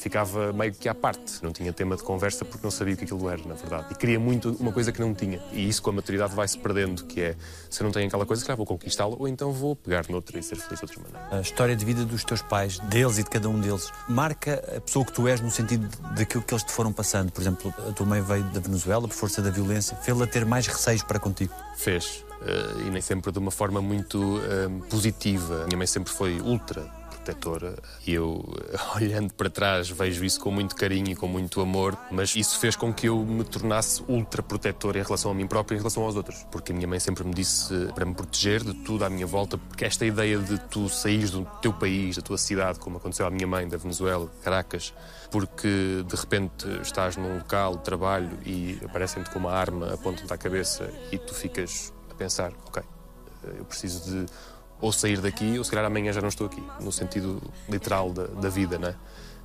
ficava 0.01 0.51
meio 0.51 0.73
que 0.73 0.89
à 0.89 0.95
parte. 0.95 1.43
Não 1.43 1.51
tinha 1.51 1.71
tema 1.71 1.95
de 1.95 2.03
conversa 2.03 2.43
porque 2.43 2.63
não 2.63 2.71
sabia 2.71 2.95
o 2.95 2.97
que 2.97 3.03
aquilo 3.03 3.29
era, 3.29 3.41
na 3.45 3.53
verdade. 3.53 3.87
E 3.91 3.95
queria 3.95 4.19
muito 4.19 4.55
uma 4.59 4.71
coisa 4.71 4.91
que 4.91 4.99
não 4.99 5.13
tinha. 5.13 5.39
E 5.51 5.67
isso 5.67 5.81
com 5.81 5.91
a 5.91 5.93
maturidade 5.93 6.33
vai-se 6.33 6.57
perdendo, 6.57 7.05
que 7.05 7.21
é, 7.21 7.35
se 7.69 7.81
eu 7.81 7.85
não 7.85 7.91
tenho 7.91 8.07
aquela 8.07 8.25
coisa, 8.25 8.43
claro, 8.43 8.57
vou 8.57 8.65
conquistá-la, 8.65 9.15
ou 9.17 9.27
então 9.27 9.51
vou 9.51 9.75
pegar 9.75 10.05
noutra 10.09 10.39
e 10.39 10.43
ser 10.43 10.55
feliz 10.55 10.79
de 10.79 10.85
outra 10.85 11.01
maneira. 11.01 11.37
A 11.37 11.41
história 11.41 11.75
de 11.75 11.85
vida 11.85 12.03
dos 12.03 12.23
teus 12.23 12.41
pais, 12.41 12.79
deles 12.79 13.19
e 13.19 13.23
de 13.23 13.29
cada 13.29 13.47
um 13.47 13.59
deles, 13.59 13.91
marca 14.09 14.55
a 14.75 14.81
pessoa 14.81 15.05
que 15.05 15.13
tu 15.13 15.27
és 15.27 15.39
no 15.39 15.51
sentido 15.51 15.87
daquilo 16.15 16.43
que 16.43 16.53
eles 16.53 16.63
te 16.63 16.71
foram 16.71 16.91
passando. 16.91 17.31
Por 17.31 17.41
exemplo, 17.41 17.73
a 17.87 17.91
tua 17.91 18.05
mãe 18.05 18.21
veio 18.21 18.43
da 18.45 18.59
Venezuela 18.59 19.07
por 19.07 19.13
força 19.13 19.41
da 19.41 19.51
violência, 19.51 19.95
fê-la 19.97 20.25
ter 20.25 20.45
mais 20.45 20.65
receios 20.65 21.03
para 21.03 21.19
contigo. 21.19 21.53
Fez. 21.77 22.25
eh, 22.45 22.87
e 22.87 22.89
nem 22.89 23.01
sempre 23.01 23.31
de 23.31 23.39
uma 23.39 23.51
forma 23.51 23.81
muito 23.81 24.41
eh, 24.43 24.67
positiva. 24.89 25.63
A 25.63 25.65
minha 25.67 25.77
mãe 25.77 25.87
sempre 25.87 26.11
foi 26.11 26.39
ultra 26.41 27.00
protetora 27.21 27.75
e 28.05 28.13
eu, 28.13 28.43
olhando 28.95 29.33
para 29.33 29.49
trás, 29.49 29.89
vejo 29.89 30.25
isso 30.25 30.39
com 30.39 30.51
muito 30.51 30.75
carinho 30.75 31.11
e 31.11 31.15
com 31.15 31.27
muito 31.27 31.61
amor, 31.61 31.97
mas 32.11 32.35
isso 32.35 32.59
fez 32.59 32.75
com 32.75 32.93
que 32.93 33.07
eu 33.07 33.17
me 33.23 33.43
tornasse 33.43 34.03
ultra 34.07 34.41
protetor 34.41 34.95
em 34.95 35.03
relação 35.03 35.31
a 35.31 35.33
mim 35.33 35.47
próprio 35.47 35.75
e 35.75 35.77
em 35.77 35.79
relação 35.79 36.03
aos 36.03 36.15
outros. 36.15 36.45
Porque 36.51 36.71
a 36.71 36.75
minha 36.75 36.87
mãe 36.87 36.99
sempre 36.99 37.23
me 37.23 37.33
disse 37.33 37.73
eh, 37.73 37.91
para 37.93 38.05
me 38.05 38.13
proteger 38.13 38.63
de 38.63 38.73
tudo 38.73 39.05
à 39.05 39.09
minha 39.09 39.25
volta, 39.25 39.57
porque 39.57 39.85
esta 39.85 40.05
ideia 40.05 40.37
de 40.39 40.59
tu 40.69 40.89
saís 40.89 41.31
do 41.31 41.45
teu 41.61 41.71
país, 41.71 42.15
da 42.15 42.21
tua 42.21 42.37
cidade, 42.37 42.79
como 42.79 42.97
aconteceu 42.97 43.25
à 43.25 43.29
minha 43.29 43.47
mãe 43.47 43.67
da 43.67 43.77
Venezuela, 43.77 44.29
Caracas, 44.43 44.93
porque 45.29 46.03
de 46.05 46.15
repente 46.15 46.67
estás 46.81 47.15
num 47.15 47.37
local 47.37 47.77
de 47.77 47.83
trabalho 47.83 48.37
e 48.45 48.79
aparecem-te 48.83 49.29
com 49.29 49.39
uma 49.39 49.51
arma, 49.51 49.93
apontam-te 49.93 50.33
à 50.33 50.37
cabeça 50.37 50.91
e 51.11 51.17
tu 51.17 51.33
ficas 51.33 51.93
a 52.09 52.15
pensar, 52.15 52.51
ok, 52.67 52.83
eh, 53.43 53.55
eu 53.59 53.65
preciso 53.65 54.09
de 54.09 54.25
ou 54.81 54.91
sair 54.91 55.21
daqui 55.21 55.57
ou 55.57 55.63
se 55.63 55.69
calhar 55.69 55.85
amanhã 55.85 56.11
já 56.11 56.21
não 56.21 56.29
estou 56.29 56.47
aqui, 56.47 56.63
no 56.79 56.91
sentido 56.91 57.41
literal 57.69 58.11
da, 58.11 58.25
da 58.25 58.49
vida, 58.49 58.77
né? 58.77 58.95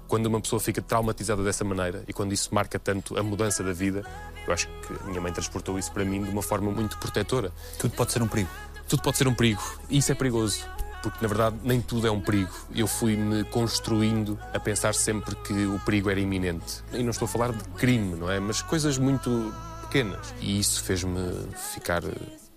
Quando 0.08 0.26
uma 0.26 0.40
pessoa 0.40 0.60
fica 0.60 0.80
traumatizada 0.80 1.42
dessa 1.42 1.64
maneira 1.64 2.04
e 2.06 2.12
quando 2.12 2.32
isso 2.32 2.54
marca 2.54 2.78
tanto 2.78 3.18
a 3.18 3.22
mudança 3.22 3.62
da 3.62 3.72
vida, 3.72 4.04
eu 4.46 4.52
acho 4.52 4.68
que 4.68 4.94
a 5.02 5.06
minha 5.08 5.20
mãe 5.20 5.32
transportou 5.32 5.78
isso 5.78 5.92
para 5.92 6.04
mim 6.04 6.22
de 6.22 6.30
uma 6.30 6.42
forma 6.42 6.70
muito 6.70 6.96
protetora. 6.98 7.52
Tudo 7.78 7.94
pode 7.94 8.12
ser 8.12 8.22
um 8.22 8.28
perigo. 8.28 8.50
Tudo 8.88 9.02
pode 9.02 9.18
ser 9.18 9.26
um 9.26 9.34
perigo 9.34 9.62
e 9.90 9.98
isso 9.98 10.12
é 10.12 10.14
perigoso. 10.14 10.64
Porque 11.02 11.18
na 11.20 11.28
verdade 11.28 11.56
nem 11.64 11.80
tudo 11.80 12.06
é 12.06 12.10
um 12.10 12.20
perigo. 12.20 12.52
Eu 12.74 12.86
fui-me 12.86 13.44
construindo 13.44 14.38
a 14.54 14.60
pensar 14.60 14.94
sempre 14.94 15.34
que 15.36 15.66
o 15.66 15.78
perigo 15.80 16.08
era 16.08 16.20
iminente. 16.20 16.84
E 16.92 17.02
não 17.02 17.10
estou 17.10 17.26
a 17.26 17.28
falar 17.28 17.52
de 17.52 17.64
crime, 17.70 18.14
não 18.14 18.30
é? 18.30 18.38
Mas 18.38 18.62
coisas 18.62 18.98
muito 18.98 19.52
pequenas. 19.82 20.34
E 20.40 20.58
isso 20.58 20.82
fez-me 20.84 21.20
ficar 21.74 22.02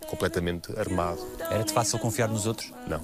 completamente 0.09 0.77
armado. 0.77 1.19
Era-te 1.39 1.71
fácil 1.71 1.99
confiar 1.99 2.27
nos 2.27 2.45
outros? 2.45 2.73
Não. 2.87 3.01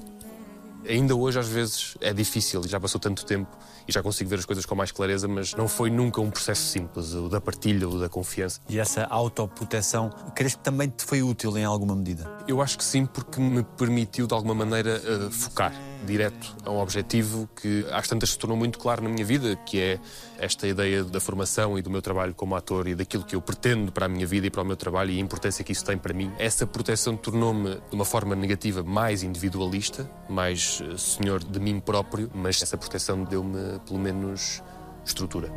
Ainda 0.88 1.14
hoje, 1.14 1.38
às 1.38 1.48
vezes, 1.48 1.96
é 2.00 2.12
difícil 2.12 2.62
e 2.64 2.68
já 2.68 2.78
passou 2.78 3.00
tanto 3.00 3.24
tempo 3.24 3.50
e 3.88 3.92
já 3.92 4.02
consigo 4.02 4.28
ver 4.30 4.38
as 4.38 4.44
coisas 4.44 4.66
com 4.66 4.74
mais 4.74 4.92
clareza, 4.92 5.28
mas 5.28 5.54
não 5.54 5.68
foi 5.68 5.90
nunca 5.90 6.20
um 6.20 6.30
processo 6.30 6.62
simples, 6.62 7.12
o 7.12 7.28
da 7.28 7.40
partilha, 7.40 7.88
o 7.88 8.00
da 8.00 8.08
confiança. 8.08 8.60
E 8.68 8.78
essa 8.78 9.04
autoproteção, 9.04 10.10
crees 10.34 10.54
que 10.54 10.62
também 10.62 10.88
te 10.88 11.04
foi 11.04 11.22
útil 11.22 11.56
em 11.56 11.64
alguma 11.64 11.94
medida? 11.94 12.30
Eu 12.46 12.60
acho 12.60 12.78
que 12.78 12.84
sim, 12.84 13.06
porque 13.06 13.40
me 13.40 13.62
permitiu, 13.62 14.26
de 14.26 14.34
alguma 14.34 14.54
maneira, 14.54 15.00
uh, 15.00 15.30
focar 15.30 15.72
direto 16.04 16.54
a 16.64 16.70
um 16.70 16.78
objetivo 16.78 17.48
que 17.60 17.84
às 17.90 18.06
tantas 18.06 18.30
se 18.30 18.38
tornou 18.38 18.56
muito 18.56 18.78
claro 18.78 19.02
na 19.02 19.08
minha 19.08 19.24
vida, 19.24 19.56
que 19.56 19.80
é 19.80 19.98
esta 20.38 20.66
ideia 20.66 21.02
da 21.02 21.20
formação 21.20 21.78
e 21.78 21.82
do 21.82 21.90
meu 21.90 22.02
trabalho 22.02 22.34
como 22.34 22.54
ator 22.54 22.86
e 22.86 22.94
daquilo 22.94 23.24
que 23.24 23.34
eu 23.34 23.40
pretendo 23.40 23.90
para 23.90 24.06
a 24.06 24.08
minha 24.08 24.26
vida 24.26 24.46
e 24.46 24.50
para 24.50 24.62
o 24.62 24.64
meu 24.64 24.76
trabalho 24.76 25.10
e 25.10 25.18
a 25.18 25.20
importância 25.20 25.64
que 25.64 25.72
isso 25.72 25.84
tem 25.84 25.96
para 25.98 26.12
mim. 26.12 26.30
Essa 26.38 26.66
proteção 26.66 27.16
tornou-me, 27.16 27.74
de 27.74 27.94
uma 27.94 28.04
forma 28.04 28.36
negativa, 28.36 28.82
mais 28.82 29.22
individualista, 29.22 30.08
mais 30.28 30.80
uh, 30.80 30.96
senhor 30.96 31.42
de 31.42 31.58
mim 31.58 31.80
próprio, 31.80 32.30
mas 32.34 32.62
essa 32.62 32.76
proteção 32.76 33.24
deu-me, 33.24 33.75
pelo 33.78 33.98
menos, 33.98 34.62
estrutura. 35.04 35.50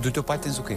Do 0.00 0.10
teu 0.10 0.22
pai 0.22 0.38
tens 0.38 0.58
o 0.58 0.62
quê? 0.62 0.76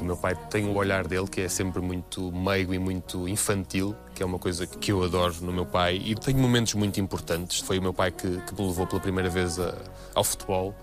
O 0.00 0.04
meu 0.04 0.16
pai 0.16 0.34
tem 0.48 0.66
o 0.66 0.76
olhar 0.76 1.06
dele 1.08 1.26
que 1.26 1.40
é 1.40 1.48
sempre 1.48 1.82
muito 1.82 2.30
meigo 2.30 2.72
e 2.72 2.78
muito 2.78 3.28
infantil, 3.28 3.96
que 4.14 4.22
é 4.22 4.26
uma 4.26 4.38
coisa 4.38 4.66
que 4.66 4.92
eu 4.92 5.02
adoro 5.02 5.34
no 5.40 5.52
meu 5.52 5.66
pai. 5.66 5.96
E 5.96 6.14
tenho 6.14 6.38
momentos 6.38 6.74
muito 6.74 7.00
importantes. 7.00 7.60
Foi 7.60 7.78
o 7.78 7.82
meu 7.82 7.92
pai 7.92 8.12
que, 8.12 8.40
que 8.42 8.54
me 8.54 8.68
levou 8.68 8.86
pela 8.86 9.00
primeira 9.00 9.28
vez 9.28 9.58
a, 9.58 9.74
ao 10.14 10.22
futebol. 10.22 10.74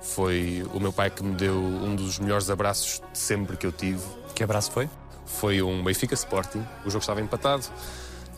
Foi 0.00 0.64
o 0.72 0.78
meu 0.78 0.92
pai 0.92 1.10
que 1.10 1.22
me 1.22 1.34
deu 1.34 1.54
um 1.54 1.96
dos 1.96 2.18
melhores 2.18 2.48
abraços 2.48 3.02
de 3.12 3.18
sempre 3.18 3.56
que 3.56 3.66
eu 3.66 3.72
tive. 3.72 4.02
Que 4.34 4.44
abraço 4.44 4.70
foi? 4.70 4.88
Foi 5.26 5.60
um 5.62 5.82
Benfica 5.82 6.14
Sporting. 6.14 6.64
O 6.84 6.90
jogo 6.90 7.00
estava 7.00 7.20
empatado 7.20 7.66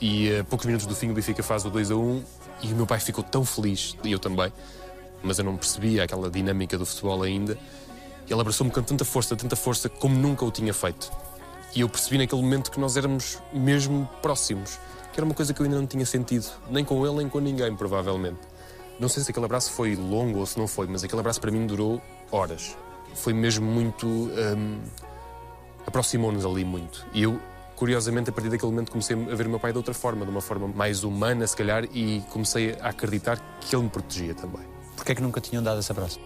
e 0.03 0.37
a 0.37 0.43
poucos 0.43 0.67
minutos 0.67 0.85
do 0.85 0.97
fim 0.97 1.11
o 1.11 1.15
Benfica 1.15 1.45
faz 1.45 1.65
o 1.65 1.71
2 1.71 1.93
a 1.93 1.97
1 1.97 2.25
e 2.63 2.73
o 2.73 2.77
meu 2.77 2.87
pai 2.87 3.01
ficou 3.01 3.25
tão 3.25 3.45
feliz, 3.45 3.97
e 4.05 4.13
eu 4.13 4.19
também, 4.19 4.53
mas 5.23 5.39
eu 5.39 5.45
não 5.45 5.57
percebia 5.57 6.05
aquela 6.05 6.31
dinâmica 6.31 6.79
do 6.79 6.87
futebol 6.87 7.23
ainda. 7.23 7.59
Ele 8.29 8.41
abraçou-me 8.41 8.73
com 8.73 8.83
tanta 8.83 9.05
força, 9.05 9.37
tanta 9.37 9.57
força, 9.57 9.89
como 9.89 10.15
nunca 10.15 10.45
o 10.45 10.51
tinha 10.51 10.73
feito. 10.73 11.11
E 11.75 11.81
eu 11.81 11.89
percebi 11.89 12.19
naquele 12.19 12.41
momento 12.43 12.71
que 12.71 12.79
nós 12.79 12.97
éramos 12.97 13.39
mesmo 13.53 14.09
próximos, 14.21 14.79
que 15.13 15.19
era 15.19 15.25
uma 15.25 15.35
coisa 15.35 15.53
que 15.53 15.61
eu 15.61 15.65
ainda 15.65 15.79
não 15.79 15.87
tinha 15.87 16.07
sentido, 16.07 16.47
nem 16.71 16.85
com 16.85 17.05
ele, 17.07 17.17
nem 17.17 17.29
com 17.29 17.41
ninguém, 17.41 17.75
provavelmente. 17.75 18.39
Não 18.99 19.09
sei 19.09 19.23
se 19.23 19.31
aquele 19.31 19.47
abraço 19.47 19.73
foi 19.73 19.97
longo 19.97 20.39
ou 20.39 20.47
se 20.47 20.59
não 20.59 20.69
foi, 20.69 20.87
mas 20.87 21.03
aquele 21.03 21.21
abraço 21.21 21.41
para 21.41 21.51
mim 21.51 21.67
durou 21.67 22.01
horas. 22.31 22.77
Foi 23.15 23.33
mesmo 23.33 23.67
muito. 23.67 24.07
hum, 24.07 24.81
aproximou-nos 25.87 26.45
ali 26.45 26.65
muito. 26.65 27.05
E 27.13 27.23
eu, 27.23 27.41
curiosamente, 27.83 28.31
a 28.31 28.33
partir 28.33 28.49
daquele 28.49 28.71
momento 28.71 28.93
comecei 28.93 29.17
a 29.17 29.35
ver 29.35 29.45
o 29.49 29.51
meu 29.51 29.59
pai 29.59 29.73
de 29.73 29.77
outra 29.77 29.93
forma, 29.93 30.25
de 30.25 30.31
uma 30.31 30.41
forma 30.41 30.69
mais 30.69 31.03
humana, 31.03 31.45
se 31.45 31.57
calhar, 31.57 31.85
e 31.93 32.23
comecei 32.31 32.77
a 32.81 32.91
acreditar 32.91 33.59
que 33.61 33.75
ele 33.75 33.83
me 33.83 33.91
protegia 33.91 34.35
também. 34.37 34.63
Porquê 34.95 35.11
é 35.11 35.15
que 35.17 35.21
nunca 35.21 35.41
tinham 35.41 35.61
dado 35.61 35.81
esse 35.81 35.91
abraço? 35.91 36.21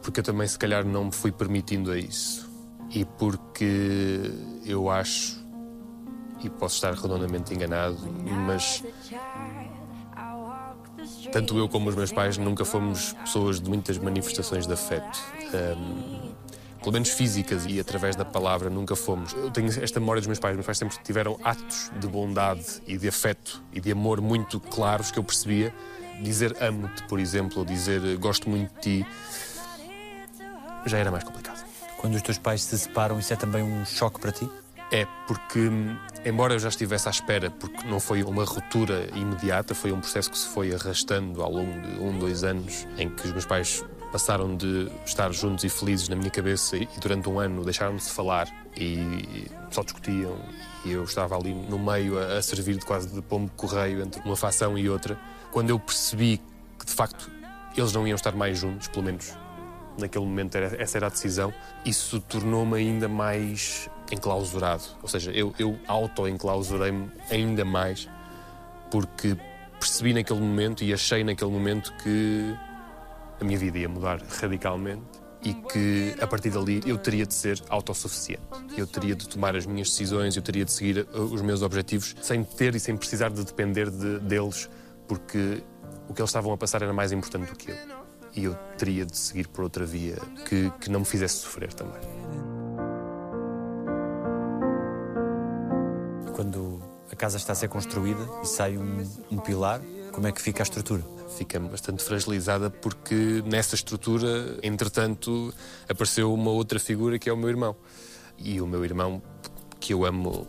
porque 0.00 0.20
eu 0.20 0.24
também 0.24 0.46
se 0.46 0.56
calhar 0.58 0.84
não 0.84 1.06
me 1.06 1.12
fui 1.12 1.32
permitindo 1.32 1.90
a 1.90 1.98
isso 1.98 2.48
e 2.90 3.06
porque 3.06 4.30
eu 4.66 4.90
acho 4.90 5.42
e 6.42 6.50
posso 6.50 6.74
estar 6.74 6.92
redondamente 6.92 7.54
enganado 7.54 7.96
mas 8.46 8.84
tanto 11.32 11.56
eu 11.56 11.70
como 11.70 11.88
os 11.88 11.96
meus 11.96 12.12
pais 12.12 12.36
nunca 12.36 12.66
fomos 12.66 13.14
pessoas 13.14 13.58
de 13.58 13.68
muitas 13.70 13.96
manifestações 13.96 14.66
de 14.66 14.74
afeto 14.74 15.18
Ahm, 15.54 16.34
pelo 16.84 16.92
menos 16.92 17.08
físicas 17.08 17.64
e 17.66 17.80
através 17.80 18.14
da 18.14 18.24
palavra 18.24 18.68
nunca 18.68 18.94
fomos 18.94 19.32
eu 19.32 19.50
tenho 19.50 19.68
esta 19.82 19.98
memória 19.98 20.20
dos 20.20 20.28
meus 20.28 20.38
pais 20.38 20.54
meus 20.54 20.66
pais 20.66 20.78
sempre 20.78 20.96
tiveram 21.02 21.40
atos 21.42 21.90
de 21.98 22.06
bondade 22.06 22.82
e 22.86 22.98
de 22.98 23.08
afeto 23.08 23.62
e 23.72 23.80
de 23.80 23.90
amor 23.90 24.20
muito 24.20 24.60
claros 24.60 25.10
que 25.10 25.18
eu 25.18 25.24
percebia 25.24 25.74
dizer 26.20 26.56
amo-te 26.62 27.02
por 27.04 27.18
exemplo 27.18 27.60
ou 27.60 27.64
dizer 27.64 28.16
gosto 28.18 28.48
muito 28.48 28.72
de 28.74 29.02
ti 29.02 29.06
já 30.86 30.98
era 30.98 31.10
mais 31.10 31.24
complicado. 31.24 31.64
Quando 31.96 32.14
os 32.14 32.22
teus 32.22 32.38
pais 32.38 32.62
se 32.62 32.78
separam, 32.78 33.18
isso 33.18 33.32
é 33.32 33.36
também 33.36 33.62
um 33.62 33.84
choque 33.84 34.20
para 34.20 34.32
ti? 34.32 34.48
É 34.92 35.06
porque, 35.26 35.58
hum, 35.58 35.96
embora 36.24 36.54
eu 36.54 36.58
já 36.58 36.68
estivesse 36.68 37.08
à 37.08 37.10
espera, 37.10 37.50
porque 37.50 37.86
não 37.86 37.98
foi 37.98 38.22
uma 38.22 38.44
ruptura 38.44 39.08
imediata, 39.14 39.74
foi 39.74 39.92
um 39.92 40.00
processo 40.00 40.30
que 40.30 40.38
se 40.38 40.46
foi 40.48 40.74
arrastando 40.74 41.42
ao 41.42 41.50
longo 41.50 41.80
de 41.80 41.98
um, 41.98 42.18
dois 42.18 42.44
anos, 42.44 42.86
em 42.98 43.08
que 43.08 43.24
os 43.24 43.32
meus 43.32 43.46
pais 43.46 43.82
passaram 44.14 44.56
de 44.56 44.88
estar 45.04 45.32
juntos 45.32 45.64
e 45.64 45.68
felizes 45.68 46.08
na 46.08 46.14
minha 46.14 46.30
cabeça 46.30 46.76
e 46.76 46.88
durante 47.00 47.28
um 47.28 47.40
ano 47.40 47.64
deixaram 47.64 47.96
de 47.96 48.04
se 48.04 48.12
falar 48.12 48.46
e 48.76 49.48
só 49.72 49.82
discutiam 49.82 50.38
e 50.84 50.92
eu 50.92 51.02
estava 51.02 51.36
ali 51.36 51.52
no 51.52 51.80
meio 51.80 52.16
a, 52.16 52.38
a 52.38 52.42
servir 52.42 52.76
de 52.76 52.86
quase 52.86 53.08
de 53.08 53.20
pombo 53.20 53.50
correio 53.56 54.00
entre 54.04 54.22
uma 54.24 54.36
facção 54.36 54.78
e 54.78 54.88
outra. 54.88 55.18
Quando 55.50 55.70
eu 55.70 55.80
percebi 55.80 56.40
que 56.78 56.86
de 56.86 56.92
facto 56.92 57.28
eles 57.76 57.92
não 57.92 58.06
iam 58.06 58.14
estar 58.14 58.36
mais 58.36 58.56
juntos, 58.56 58.86
pelo 58.86 59.04
menos 59.04 59.32
naquele 59.98 60.24
momento 60.24 60.54
era, 60.54 60.80
essa 60.80 60.96
era 60.96 61.08
a 61.08 61.10
decisão, 61.10 61.52
isso 61.84 62.20
tornou-me 62.20 62.78
ainda 62.78 63.08
mais 63.08 63.90
enclausurado. 64.12 64.84
Ou 65.02 65.08
seja, 65.08 65.32
eu, 65.32 65.52
eu 65.58 65.76
auto-enclausurei-me 65.88 67.10
ainda 67.32 67.64
mais 67.64 68.08
porque 68.92 69.36
percebi 69.80 70.14
naquele 70.14 70.38
momento 70.38 70.84
e 70.84 70.94
achei 70.94 71.24
naquele 71.24 71.50
momento 71.50 71.92
que 72.00 72.54
a 73.40 73.44
minha 73.44 73.58
vida 73.58 73.78
ia 73.78 73.88
mudar 73.88 74.20
radicalmente 74.40 75.02
e 75.42 75.52
que 75.52 76.14
a 76.20 76.26
partir 76.26 76.50
dali 76.50 76.80
eu 76.86 76.96
teria 76.96 77.26
de 77.26 77.34
ser 77.34 77.62
autossuficiente. 77.68 78.42
Eu 78.76 78.86
teria 78.86 79.14
de 79.14 79.28
tomar 79.28 79.54
as 79.54 79.66
minhas 79.66 79.90
decisões, 79.90 80.36
eu 80.36 80.42
teria 80.42 80.64
de 80.64 80.72
seguir 80.72 81.06
uh, 81.12 81.20
os 81.20 81.42
meus 81.42 81.60
objetivos 81.60 82.14
sem 82.22 82.42
ter 82.42 82.74
e 82.74 82.80
sem 82.80 82.96
precisar 82.96 83.28
de 83.28 83.44
depender 83.44 83.90
de- 83.90 84.20
deles, 84.20 84.70
porque 85.06 85.62
o 86.08 86.14
que 86.14 86.20
eles 86.22 86.30
estavam 86.30 86.52
a 86.52 86.56
passar 86.56 86.80
era 86.82 86.92
mais 86.94 87.12
importante 87.12 87.50
do 87.50 87.56
que 87.56 87.70
eu. 87.70 87.76
E 88.34 88.44
eu 88.44 88.54
teria 88.78 89.04
de 89.04 89.16
seguir 89.16 89.46
por 89.48 89.62
outra 89.64 89.84
via 89.84 90.16
que, 90.48 90.70
que 90.80 90.90
não 90.90 91.00
me 91.00 91.06
fizesse 91.06 91.36
sofrer 91.36 91.72
também. 91.74 92.00
Quando 96.34 96.82
a 97.12 97.16
casa 97.16 97.36
está 97.36 97.52
a 97.52 97.56
ser 97.56 97.68
construída 97.68 98.20
e 98.42 98.46
sai 98.46 98.76
um, 98.76 99.06
um 99.30 99.38
pilar, 99.38 99.80
como 100.10 100.26
é 100.26 100.32
que 100.32 100.42
fica 100.42 100.62
a 100.62 100.64
estrutura? 100.64 101.02
Fica 101.28 101.58
bastante 101.58 102.02
fragilizada 102.02 102.70
porque 102.70 103.42
nessa 103.46 103.74
estrutura, 103.74 104.58
entretanto, 104.62 105.52
apareceu 105.88 106.32
uma 106.32 106.50
outra 106.50 106.78
figura 106.78 107.18
que 107.18 107.28
é 107.28 107.32
o 107.32 107.36
meu 107.36 107.48
irmão. 107.48 107.76
E 108.38 108.60
o 108.60 108.66
meu 108.66 108.84
irmão, 108.84 109.22
que 109.80 109.92
eu 109.92 110.04
amo 110.04 110.46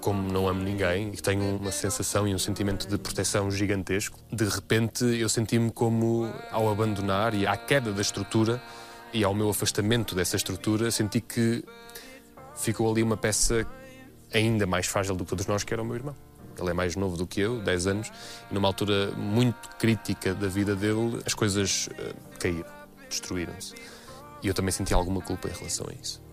como 0.00 0.30
não 0.30 0.46
amo 0.46 0.62
ninguém 0.62 1.08
e 1.14 1.16
tenho 1.16 1.56
uma 1.56 1.72
sensação 1.72 2.28
e 2.28 2.34
um 2.34 2.38
sentimento 2.38 2.86
de 2.86 2.98
proteção 2.98 3.50
gigantesco. 3.50 4.18
De 4.30 4.44
repente 4.44 5.02
eu 5.02 5.30
senti-me 5.30 5.70
como, 5.70 6.30
ao 6.50 6.68
abandonar 6.68 7.32
e 7.32 7.46
à 7.46 7.56
queda 7.56 7.90
da 7.90 8.02
estrutura 8.02 8.62
e 9.14 9.24
ao 9.24 9.32
meu 9.32 9.48
afastamento 9.48 10.14
dessa 10.14 10.36
estrutura, 10.36 10.90
senti 10.90 11.22
que 11.22 11.64
ficou 12.54 12.90
ali 12.90 13.02
uma 13.02 13.16
peça 13.16 13.66
ainda 14.30 14.66
mais 14.66 14.86
frágil 14.86 15.14
do 15.14 15.24
que 15.24 15.30
todos 15.30 15.46
nós, 15.46 15.64
que 15.64 15.72
era 15.72 15.82
o 15.82 15.86
meu 15.86 15.96
irmão. 15.96 16.14
Ele 16.58 16.70
é 16.70 16.72
mais 16.72 16.96
novo 16.96 17.16
do 17.16 17.26
que 17.26 17.40
eu, 17.40 17.60
10 17.60 17.86
anos, 17.86 18.12
e 18.50 18.54
numa 18.54 18.68
altura 18.68 19.10
muito 19.12 19.68
crítica 19.78 20.34
da 20.34 20.48
vida 20.48 20.74
dele, 20.74 21.20
as 21.26 21.34
coisas 21.34 21.88
eh, 21.98 22.14
caíram, 22.38 22.70
destruíram-se. 23.08 23.74
E 24.42 24.48
eu 24.48 24.54
também 24.54 24.72
senti 24.72 24.94
alguma 24.94 25.20
culpa 25.20 25.48
em 25.48 25.52
relação 25.52 25.86
a 25.88 25.92
isso. 25.94 26.23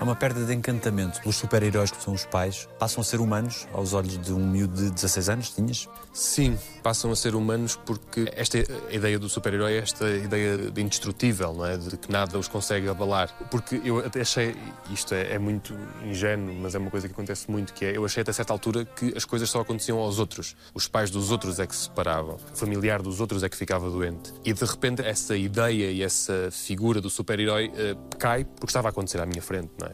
Há 0.00 0.02
uma 0.02 0.16
perda 0.16 0.46
de 0.46 0.54
encantamento. 0.54 1.20
Os 1.26 1.36
super-heróis 1.36 1.90
que 1.90 2.02
são 2.02 2.14
os 2.14 2.24
pais 2.24 2.66
passam 2.78 3.02
a 3.02 3.04
ser 3.04 3.20
humanos 3.20 3.68
aos 3.70 3.92
olhos 3.92 4.16
de 4.16 4.32
um 4.32 4.38
miúdo 4.38 4.74
de 4.74 4.90
16 4.92 5.28
anos, 5.28 5.50
tinhas? 5.50 5.90
Sim, 6.10 6.58
passam 6.82 7.12
a 7.12 7.16
ser 7.16 7.34
humanos 7.34 7.76
porque 7.76 8.32
esta 8.34 8.56
ideia 8.90 9.18
do 9.18 9.28
super-herói 9.28 9.74
é 9.74 9.76
esta 9.76 10.08
ideia 10.08 10.56
de 10.56 10.80
indestrutível, 10.80 11.52
não 11.52 11.66
é? 11.66 11.76
De 11.76 11.98
que 11.98 12.10
nada 12.10 12.38
os 12.38 12.48
consegue 12.48 12.88
abalar. 12.88 13.28
Porque 13.50 13.78
eu 13.84 13.98
até 13.98 14.22
achei, 14.22 14.56
isto 14.90 15.14
é, 15.14 15.34
é 15.34 15.38
muito 15.38 15.76
ingênuo, 16.02 16.54
mas 16.54 16.74
é 16.74 16.78
uma 16.78 16.90
coisa 16.90 17.06
que 17.06 17.12
acontece 17.12 17.50
muito, 17.50 17.74
que 17.74 17.84
é, 17.84 17.94
eu 17.94 18.02
achei 18.02 18.22
até 18.22 18.32
certa 18.32 18.54
altura 18.54 18.86
que 18.86 19.12
as 19.14 19.26
coisas 19.26 19.50
só 19.50 19.60
aconteciam 19.60 19.98
aos 19.98 20.18
outros. 20.18 20.56
Os 20.72 20.88
pais 20.88 21.10
dos 21.10 21.30
outros 21.30 21.60
é 21.60 21.66
que 21.66 21.76
se 21.76 21.82
separavam, 21.82 22.36
o 22.36 22.56
familiar 22.56 23.02
dos 23.02 23.20
outros 23.20 23.42
é 23.42 23.50
que 23.50 23.56
ficava 23.56 23.90
doente. 23.90 24.32
E 24.46 24.54
de 24.54 24.64
repente 24.64 25.02
essa 25.02 25.36
ideia 25.36 25.90
e 25.90 26.02
essa 26.02 26.48
figura 26.50 27.02
do 27.02 27.10
super-herói 27.10 27.70
eh, 27.76 27.94
cai 28.18 28.46
porque 28.46 28.70
estava 28.70 28.88
a 28.88 28.90
acontecer 28.90 29.20
à 29.20 29.26
minha 29.26 29.42
frente, 29.42 29.70
não 29.78 29.88
é? 29.88 29.89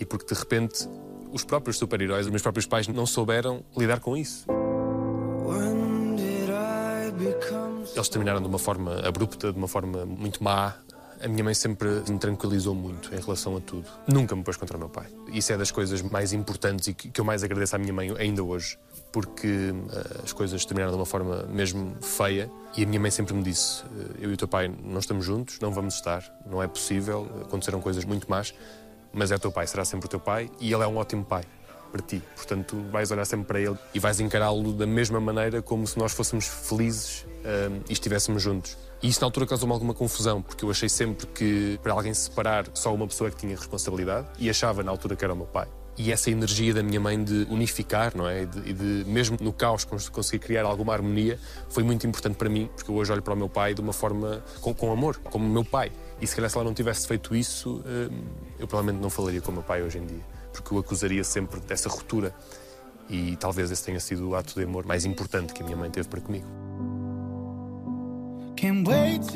E 0.00 0.04
porque 0.06 0.34
de 0.34 0.40
repente 0.40 0.88
os 1.32 1.44
próprios 1.44 1.76
super-heróis, 1.78 2.26
os 2.26 2.30
meus 2.30 2.42
próprios 2.42 2.66
pais, 2.66 2.88
não 2.88 3.06
souberam 3.06 3.62
lidar 3.76 4.00
com 4.00 4.16
isso. 4.16 4.46
Eles 7.94 8.08
terminaram 8.08 8.40
de 8.40 8.48
uma 8.48 8.58
forma 8.58 9.00
abrupta, 9.06 9.52
de 9.52 9.58
uma 9.58 9.68
forma 9.68 10.06
muito 10.06 10.42
má. 10.42 10.74
A 11.22 11.28
minha 11.28 11.44
mãe 11.44 11.52
sempre 11.52 12.02
me 12.08 12.18
tranquilizou 12.18 12.74
muito 12.74 13.14
em 13.14 13.20
relação 13.20 13.54
a 13.54 13.60
tudo. 13.60 13.84
Nunca 14.08 14.34
me 14.34 14.42
pôs 14.42 14.56
contra 14.56 14.76
o 14.76 14.80
meu 14.80 14.88
pai. 14.88 15.06
Isso 15.30 15.52
é 15.52 15.58
das 15.58 15.70
coisas 15.70 16.00
mais 16.00 16.32
importantes 16.32 16.88
e 16.88 16.94
que 16.94 17.10
que 17.10 17.20
eu 17.20 17.24
mais 17.24 17.44
agradeço 17.44 17.76
à 17.76 17.78
minha 17.78 17.92
mãe 17.92 18.14
ainda 18.18 18.42
hoje. 18.42 18.78
Porque 19.12 19.46
eh, 19.46 20.20
as 20.24 20.32
coisas 20.32 20.64
terminaram 20.64 20.92
de 20.92 20.98
uma 20.98 21.04
forma 21.04 21.42
mesmo 21.42 21.94
feia 22.00 22.50
e 22.74 22.84
a 22.84 22.86
minha 22.86 23.00
mãe 23.00 23.10
sempre 23.10 23.34
me 23.34 23.42
disse: 23.42 23.82
eh, 23.84 24.24
Eu 24.24 24.30
e 24.30 24.34
o 24.34 24.36
teu 24.36 24.48
pai 24.48 24.74
não 24.82 24.98
estamos 24.98 25.26
juntos, 25.26 25.58
não 25.60 25.72
vamos 25.72 25.94
estar, 25.94 26.24
não 26.46 26.62
é 26.62 26.66
possível, 26.66 27.28
aconteceram 27.42 27.82
coisas 27.82 28.04
muito 28.06 28.30
más, 28.30 28.54
mas 29.12 29.30
é 29.32 29.38
teu 29.38 29.50
pai, 29.52 29.66
será 29.66 29.84
sempre 29.84 30.06
o 30.06 30.08
teu 30.08 30.20
pai 30.20 30.50
e 30.60 30.72
ele 30.72 30.82
é 30.82 30.86
um 30.86 30.96
ótimo 30.96 31.24
pai 31.24 31.42
para 31.90 32.02
ti. 32.02 32.22
Portanto, 32.36 32.76
vais 32.90 33.10
olhar 33.10 33.24
sempre 33.24 33.46
para 33.46 33.60
ele 33.60 33.76
e 33.92 33.98
vais 33.98 34.20
encará-lo 34.20 34.72
da 34.72 34.86
mesma 34.86 35.20
maneira 35.20 35.60
como 35.60 35.86
se 35.86 35.98
nós 35.98 36.12
fôssemos 36.12 36.46
felizes 36.46 37.26
hum, 37.38 37.80
e 37.88 37.92
estivéssemos 37.92 38.42
juntos. 38.42 38.78
E 39.02 39.08
isso 39.08 39.20
na 39.20 39.26
altura 39.26 39.46
causou-me 39.46 39.72
alguma 39.72 39.94
confusão, 39.94 40.40
porque 40.42 40.64
eu 40.64 40.70
achei 40.70 40.88
sempre 40.88 41.26
que 41.26 41.80
para 41.82 41.92
alguém 41.92 42.14
se 42.14 42.22
separar 42.22 42.66
só 42.74 42.94
uma 42.94 43.06
pessoa 43.06 43.28
é 43.28 43.30
que 43.30 43.38
tinha 43.38 43.56
responsabilidade 43.56 44.28
e 44.38 44.48
achava 44.48 44.82
na 44.82 44.90
altura 44.90 45.16
que 45.16 45.24
era 45.24 45.32
o 45.32 45.36
meu 45.36 45.46
pai. 45.46 45.66
E 45.98 46.12
essa 46.12 46.30
energia 46.30 46.72
da 46.72 46.82
minha 46.82 47.00
mãe 47.00 47.22
de 47.22 47.46
unificar, 47.50 48.16
não 48.16 48.26
é? 48.28 48.42
E 48.42 48.46
de, 48.46 48.72
de, 48.72 49.10
mesmo 49.10 49.36
no 49.40 49.52
caos, 49.52 49.84
cons- 49.84 50.08
conseguir 50.08 50.38
criar 50.38 50.64
alguma 50.64 50.92
harmonia, 50.94 51.38
foi 51.68 51.82
muito 51.82 52.06
importante 52.06 52.36
para 52.36 52.48
mim, 52.48 52.70
porque 52.74 52.90
eu 52.90 52.94
hoje 52.94 53.12
olho 53.12 53.20
para 53.20 53.34
o 53.34 53.36
meu 53.36 53.48
pai 53.48 53.74
de 53.74 53.80
uma 53.80 53.92
forma 53.92 54.42
com, 54.60 54.72
com 54.72 54.92
amor, 54.92 55.18
como 55.24 55.46
meu 55.46 55.64
pai. 55.64 55.90
E 56.20 56.26
se 56.26 56.36
calhar 56.36 56.50
se 56.50 56.56
ela 56.56 56.64
não 56.64 56.74
tivesse 56.74 57.06
feito 57.06 57.34
isso, 57.34 57.82
hum, 57.86 58.24
eu 58.58 58.68
provavelmente 58.68 59.02
não 59.02 59.08
falaria 59.08 59.40
com 59.40 59.50
o 59.50 59.54
meu 59.54 59.62
pai 59.62 59.82
hoje 59.82 59.98
em 59.98 60.06
dia, 60.06 60.24
porque 60.52 60.74
o 60.74 60.78
acusaria 60.78 61.24
sempre 61.24 61.60
dessa 61.60 61.88
ruptura. 61.88 62.34
E 63.08 63.36
talvez 63.36 63.70
esse 63.70 63.82
tenha 63.82 63.98
sido 63.98 64.28
o 64.28 64.36
ato 64.36 64.54
de 64.54 64.64
amor 64.64 64.84
mais 64.84 65.04
importante 65.04 65.52
que 65.52 65.62
a 65.62 65.64
minha 65.64 65.76
mãe 65.76 65.90
teve 65.90 66.08
para 66.08 66.20
comigo. 66.20 66.46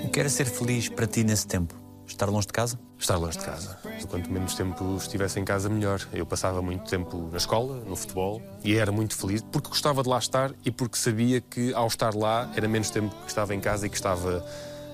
O 0.04 0.10
que 0.10 0.20
era 0.20 0.28
ser 0.28 0.44
feliz 0.44 0.88
para 0.88 1.06
ti 1.06 1.24
nesse 1.24 1.46
tempo? 1.46 1.74
Estar 2.06 2.28
longe 2.28 2.46
de 2.46 2.52
casa? 2.52 2.78
Estar 2.98 3.16
longe 3.16 3.38
de 3.38 3.44
casa. 3.44 3.78
Quanto 4.08 4.30
menos 4.30 4.54
tempo 4.54 4.96
estivesse 4.96 5.40
em 5.40 5.44
casa, 5.44 5.68
melhor. 5.70 6.06
Eu 6.12 6.26
passava 6.26 6.60
muito 6.60 6.88
tempo 6.88 7.28
na 7.30 7.38
escola, 7.38 7.82
no 7.84 7.96
futebol, 7.96 8.42
e 8.62 8.76
era 8.76 8.92
muito 8.92 9.16
feliz 9.16 9.42
porque 9.42 9.70
gostava 9.70 10.02
de 10.02 10.08
lá 10.08 10.18
estar 10.18 10.52
e 10.64 10.70
porque 10.70 10.98
sabia 10.98 11.40
que, 11.40 11.72
ao 11.72 11.86
estar 11.86 12.14
lá, 12.14 12.52
era 12.54 12.68
menos 12.68 12.90
tempo 12.90 13.14
que 13.22 13.28
estava 13.28 13.54
em 13.54 13.60
casa 13.60 13.86
e 13.86 13.90
que 13.90 13.96
estava 13.96 14.44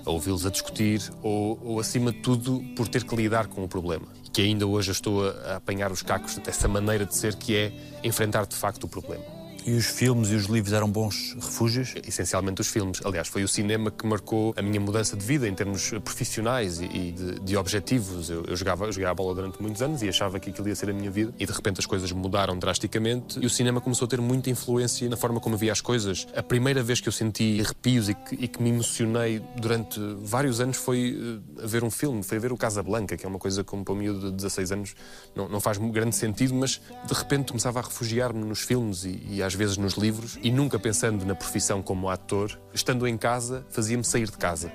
a 0.05 0.09
ouvi-los 0.09 0.45
a 0.45 0.49
discutir 0.49 1.01
ou, 1.21 1.59
ou, 1.63 1.79
acima 1.79 2.11
de 2.11 2.19
tudo, 2.19 2.63
por 2.75 2.87
ter 2.87 3.03
que 3.03 3.15
lidar 3.15 3.47
com 3.47 3.63
o 3.63 3.67
problema. 3.67 4.07
Que 4.31 4.41
ainda 4.41 4.65
hoje 4.65 4.89
eu 4.89 4.93
estou 4.93 5.27
a, 5.27 5.31
a 5.31 5.55
apanhar 5.57 5.91
os 5.91 6.01
cacos 6.01 6.37
dessa 6.37 6.67
maneira 6.67 7.05
de 7.05 7.15
ser 7.15 7.35
que 7.35 7.55
é 7.55 7.71
enfrentar 8.03 8.45
de 8.45 8.55
facto 8.55 8.85
o 8.85 8.87
problema. 8.87 9.40
E 9.65 9.73
os 9.73 9.85
filmes 9.85 10.29
e 10.29 10.35
os 10.35 10.45
livros 10.45 10.73
eram 10.73 10.89
bons 10.89 11.35
refúgios? 11.35 11.93
Essencialmente 12.07 12.61
os 12.61 12.67
filmes. 12.67 12.99
Aliás, 13.05 13.27
foi 13.27 13.43
o 13.43 13.47
cinema 13.47 13.91
que 13.91 14.05
marcou 14.07 14.53
a 14.57 14.61
minha 14.61 14.79
mudança 14.79 15.15
de 15.15 15.23
vida 15.23 15.47
em 15.47 15.53
termos 15.53 15.91
profissionais 16.03 16.81
e, 16.81 17.11
de, 17.11 17.39
de, 17.39 17.57
objetivos. 17.57 18.29
Eu, 18.29 18.43
eu, 18.45 18.55
jogava, 18.55 18.85
eu 18.85 18.91
jogava 18.91 19.11
a 19.11 19.15
bola 19.15 19.35
durante 19.35 19.61
muitos 19.61 19.81
anos 19.81 20.01
e 20.01 20.09
achava 20.09 20.39
que 20.39 20.49
aquilo 20.49 20.67
ia 20.67 20.75
ser 20.75 20.89
a 20.89 20.93
minha 20.93 21.11
vida. 21.11 21.33
E 21.39 21.45
de 21.45 21.51
repente 21.51 21.79
as 21.79 21.85
coisas 21.85 22.11
mudaram 22.11 22.57
drasticamente 22.57 23.39
e 23.39 23.45
o 23.45 23.49
cinema 23.49 23.79
começou 23.79 24.05
a 24.05 24.09
ter 24.09 24.19
muita 24.19 24.49
influência 24.49 25.07
na 25.07 25.15
forma 25.15 25.39
como 25.39 25.55
eu 25.55 25.59
via 25.59 25.71
as 25.71 25.81
coisas. 25.81 26.27
A 26.35 26.41
primeira 26.41 26.81
vez 26.81 26.99
que 26.99 27.07
eu 27.07 27.13
senti 27.13 27.61
arrepios 27.61 28.09
e 28.09 28.15
que, 28.15 28.35
e 28.35 28.47
que 28.47 28.61
me 28.61 28.69
emocionei 28.69 29.43
durante 29.59 29.99
vários 30.23 30.59
anos 30.59 30.77
foi 30.77 31.41
uh, 31.59 31.63
a 31.63 31.67
ver 31.67 31.83
um 31.83 31.91
filme, 31.91 32.23
foi 32.23 32.37
a 32.37 32.41
ver 32.41 32.51
o 32.51 32.57
Casablanca, 32.57 33.15
que 33.15 33.25
é 33.25 33.29
uma 33.29 33.39
coisa 33.39 33.63
como 33.63 33.85
para 33.85 33.93
um 33.93 33.97
miúdo 33.97 34.31
de 34.31 34.37
16 34.37 34.71
anos 34.71 34.95
não, 35.35 35.47
não 35.47 35.59
faz 35.59 35.77
grande 35.77 36.15
sentido, 36.15 36.55
mas 36.55 36.81
de 37.05 37.13
repente 37.13 37.49
começava 37.49 37.79
a 37.79 37.83
refugiar-me 37.83 38.43
nos 38.43 38.61
filmes 38.61 39.03
e, 39.03 39.21
e 39.29 39.43
às 39.43 39.50
vezes 39.53 39.77
nos 39.77 39.93
livros 39.93 40.37
e 40.41 40.51
nunca 40.51 40.79
pensando 40.79 41.25
na 41.25 41.35
profissão 41.35 41.81
como 41.81 42.09
ator, 42.09 42.59
estando 42.73 43.07
em 43.07 43.17
casa, 43.17 43.65
fazia-me 43.69 44.03
sair 44.03 44.29
de 44.29 44.37
casa, 44.37 44.71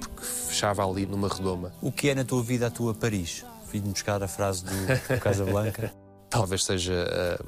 porque 0.00 0.24
fechava 0.24 0.84
ali 0.84 1.06
numa 1.06 1.28
redoma. 1.28 1.72
O 1.80 1.92
que 1.92 2.10
é 2.10 2.14
na 2.14 2.24
tua 2.24 2.42
vida 2.42 2.66
a 2.66 2.70
tua 2.70 2.94
Paris? 2.94 3.44
Vim 3.72 3.80
buscar 3.80 4.22
a 4.22 4.28
frase 4.28 4.64
do, 4.64 4.70
do 4.70 5.18
Casablanca. 5.20 5.92
Talvez 6.30 6.64
seja 6.64 6.92
uh, 7.40 7.44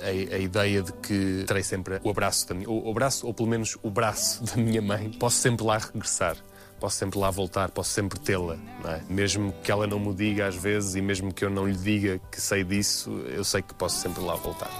a, 0.00 0.36
a, 0.36 0.38
ideia 0.38 0.82
de 0.82 0.92
que 0.92 1.44
terei 1.46 1.62
sempre 1.62 2.00
o 2.02 2.10
abraço, 2.10 2.48
da 2.48 2.54
minha, 2.54 2.68
o, 2.68 2.86
o 2.86 2.90
abraço, 2.90 3.26
ou 3.26 3.34
pelo 3.34 3.48
menos 3.48 3.76
o 3.82 3.90
braço 3.90 4.44
da 4.44 4.56
minha 4.56 4.82
mãe. 4.82 5.10
Posso 5.12 5.36
sempre 5.38 5.64
lá 5.64 5.78
regressar 5.78 6.36
posso 6.80 6.96
sempre 6.96 7.18
lá 7.18 7.30
voltar, 7.30 7.70
posso 7.70 7.90
sempre 7.90 8.18
tê-la, 8.18 8.56
é? 8.84 9.00
mesmo 9.08 9.54
que 9.62 9.70
ela 9.70 9.86
não 9.86 9.98
me 9.98 10.14
diga 10.14 10.46
às 10.46 10.54
vezes 10.54 10.94
e 10.94 11.00
mesmo 11.00 11.32
que 11.32 11.44
eu 11.44 11.50
não 11.50 11.66
lhe 11.66 11.76
diga 11.76 12.20
que 12.30 12.40
sei 12.40 12.64
disso, 12.64 13.10
eu 13.28 13.44
sei 13.44 13.62
que 13.62 13.74
posso 13.74 14.00
sempre 14.00 14.22
lá 14.22 14.34
voltar. 14.34 14.70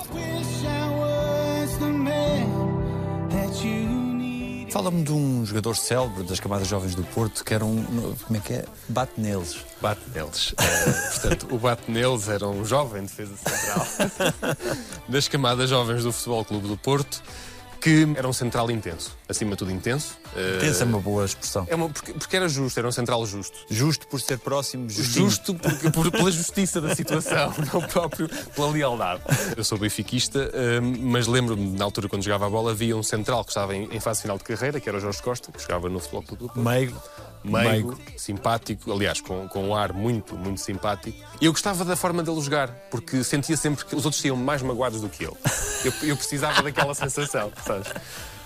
Fala-me 4.71 5.05
de 5.05 5.13
um 5.13 5.47
jogador 5.47 5.77
célebre 5.77 6.25
das 6.25 6.41
camadas 6.41 6.67
jovens 6.67 6.97
do 6.97 7.05
Porto 7.05 7.45
que 7.45 7.55
era 7.55 7.65
um. 7.65 7.85
Como 8.25 8.37
é 8.37 8.41
que 8.41 8.55
é? 8.55 8.65
Bate 8.89 9.21
neles. 9.21 9.65
Bate 9.81 10.01
neles. 10.13 10.51
Uh, 10.51 11.13
portanto, 11.13 11.55
o 11.55 11.59
Bate 11.59 11.89
neles 11.89 12.29
era 12.29 12.49
um 12.49 12.65
jovem 12.65 13.03
defesa 13.03 13.37
central 13.37 13.87
das 15.09 15.29
camadas 15.29 15.71
jovens 15.71 16.03
do 16.03 16.13
Futebol 16.13 16.45
Clube 16.45 16.67
do 16.67 16.77
Porto 16.77 17.23
que 17.85 18.09
era 18.17 18.27
um 18.27 18.33
central 18.33 18.71
intenso, 18.71 19.15
acima 19.29 19.53
de 19.53 19.57
tudo 19.57 19.71
intenso. 19.71 20.19
Intenso 20.57 20.83
é 20.83 20.87
uma 20.87 20.99
boa 20.99 21.25
expressão. 21.25 21.67
É 21.69 21.75
uma, 21.75 21.89
porque, 21.89 22.13
porque, 22.13 22.37
era 22.37 22.49
justo, 22.49 22.79
era 22.79 22.89
um 22.89 22.93
central 22.93 23.25
justo. 23.27 23.57
Justo 23.71 24.07
por 24.07 24.21
ser 24.21 24.39
próximo, 24.39 24.89
justinho. 24.89 25.27
Justo 25.27 25.55
porque, 25.55 25.91
por, 25.91 26.11
pela 26.11 26.31
justiça 26.31 26.81
da 26.81 26.95
situação, 26.95 27.53
não 27.73 27.81
próprio 27.83 28.29
pela 28.29 28.71
lealdade. 28.71 29.23
Eu 29.57 29.65
sou 29.65 29.79
benfiquista, 29.79 30.51
mas 31.01 31.27
lembro-me, 31.27 31.77
na 31.77 31.85
altura, 31.85 32.09
quando 32.09 32.23
jogava 32.23 32.47
a 32.47 32.51
bola, 32.51 32.73
havia 32.73 32.97
um 32.97 33.03
central 33.03 33.45
que 33.45 33.51
estava 33.51 33.75
em, 33.75 33.89
em 33.95 34.01
fase 34.01 34.23
final 34.23 34.39
de 34.39 34.45
carreira, 34.45 34.81
que 34.81 34.89
era 34.89 34.99
o 34.99 35.01
Jorge 35.01 35.23
Costa, 35.23 35.51
que 35.53 35.61
jogava 35.61 35.89
no 35.89 35.99
Futebol 35.99 36.23
Clube 36.23 36.43
do 36.43 36.49
Porto. 36.49 36.61
Meigo. 36.61 37.01
Meigo, 37.45 37.89
Meigo, 37.89 37.99
simpático, 38.17 38.91
aliás, 38.91 39.21
com, 39.21 39.47
com 39.49 39.69
um 39.69 39.75
ar 39.75 39.93
muito, 39.93 40.35
muito 40.35 40.63
simpático. 40.63 41.19
E 41.39 41.45
eu 41.45 41.53
gostava 41.53 41.85
da 41.85 41.95
forma 41.95 42.23
dele 42.23 42.41
jogar, 42.41 42.71
porque 42.91 43.23
sentia 43.23 43.55
sempre 43.55 43.85
que 43.85 43.95
os 43.95 44.07
outros 44.07 44.23
saíam 44.23 44.37
mais 44.37 44.63
magoados 44.63 45.03
do 45.03 45.11
que 45.11 45.25
eu. 45.25 45.37
Eu, 45.85 45.93
eu 46.09 46.17
precisava 46.17 46.63
daquela 46.63 46.95
sensação, 46.95 47.53
sabes? 47.63 47.93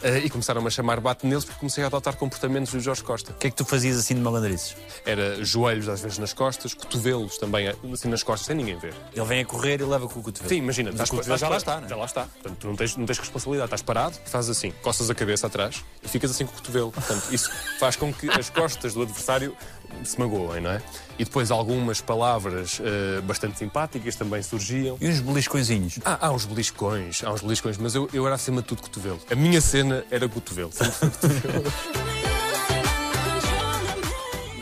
Uh, 0.03 0.19
e 0.25 0.31
começaram-me 0.31 0.67
a 0.67 0.71
chamar 0.71 1.01
bate 1.01 1.27
neles 1.27 1.45
porque 1.45 1.59
comecei 1.59 1.83
a 1.83 1.89
adotar 1.89 2.17
comportamentos 2.17 2.73
do 2.73 2.81
Jorge 2.81 3.03
Costa. 3.03 3.33
O 3.33 3.35
que 3.35 3.49
é 3.49 3.51
que 3.51 3.57
tu 3.57 3.65
fazias 3.65 3.99
assim 3.99 4.15
de 4.15 4.21
malandrices? 4.21 4.77
Era 5.05 5.45
joelhos 5.45 5.89
às 5.89 6.01
vezes 6.01 6.19
nas 6.19 6.33
costas, 6.33 6.73
cotovelos 6.73 7.37
também 7.37 7.69
assim 7.69 8.09
nas 8.09 8.23
costas, 8.23 8.47
sem 8.47 8.57
ninguém 8.57 8.79
ver. 8.79 8.95
Ele 9.13 9.27
vem 9.27 9.41
a 9.41 9.45
correr 9.45 9.81
e 9.81 9.85
leva 9.85 10.09
com 10.09 10.21
o 10.21 10.23
cotovelo. 10.23 10.49
Sim, 10.49 10.57
imagina. 10.57 10.91
O 10.91 10.97
cotovelo 10.97 11.39
já 11.39 11.49
lá 11.49 11.57
está, 11.57 11.83
Já 11.87 11.97
lá 11.97 12.05
está. 12.05 12.25
Portanto, 12.27 12.57
tu 12.59 12.67
não 12.69 12.77
tens, 12.77 12.97
não 12.97 13.07
tens 13.07 13.19
responsabilidade. 13.19 13.67
Estás 13.67 13.83
parado, 13.83 14.17
fazes 14.27 14.51
assim, 14.51 14.71
costas 14.83 15.11
a 15.11 15.15
cabeça 15.15 15.47
atrás 15.47 15.85
e 16.03 16.09
ficas 16.09 16.31
assim 16.31 16.47
com 16.47 16.53
o 16.53 16.57
cotovelo. 16.57 16.93
Portanto, 16.93 17.25
isso 17.33 17.51
faz 17.79 17.97
com 17.97 18.13
que 18.13 18.31
as 18.31 18.49
costas 18.51 18.95
do 18.95 19.03
adversário 19.03 19.57
se 20.05 20.19
magoem, 20.19 20.61
não 20.61 20.71
é? 20.71 20.83
E 21.19 21.25
depois 21.25 21.51
algumas 21.51 22.01
palavras 22.01 22.79
uh, 22.79 23.23
bastante 23.23 23.59
simpáticas 23.59 24.15
também 24.17 24.43
surgiam. 24.43 24.97
E 25.01 25.09
uns 25.09 25.21
beliscõezinhos? 25.21 25.99
Ah, 26.05 26.27
há 26.29 26.31
uns 26.31 26.45
beliscões, 26.45 27.23
há 27.25 27.33
uns 27.33 27.43
beliscões, 27.43 27.77
mas 27.77 27.95
eu, 27.95 28.09
eu 28.13 28.27
era 28.27 28.35
acima 28.35 28.63
de 28.63 28.69
tudo 28.69 28.83
cotovelo. 28.83 29.21
A 29.31 29.35
minha 29.35 29.61
cena 29.61 30.05
era 30.11 30.29
cotovelo. 30.29 30.71
cotovelo. 30.71 31.65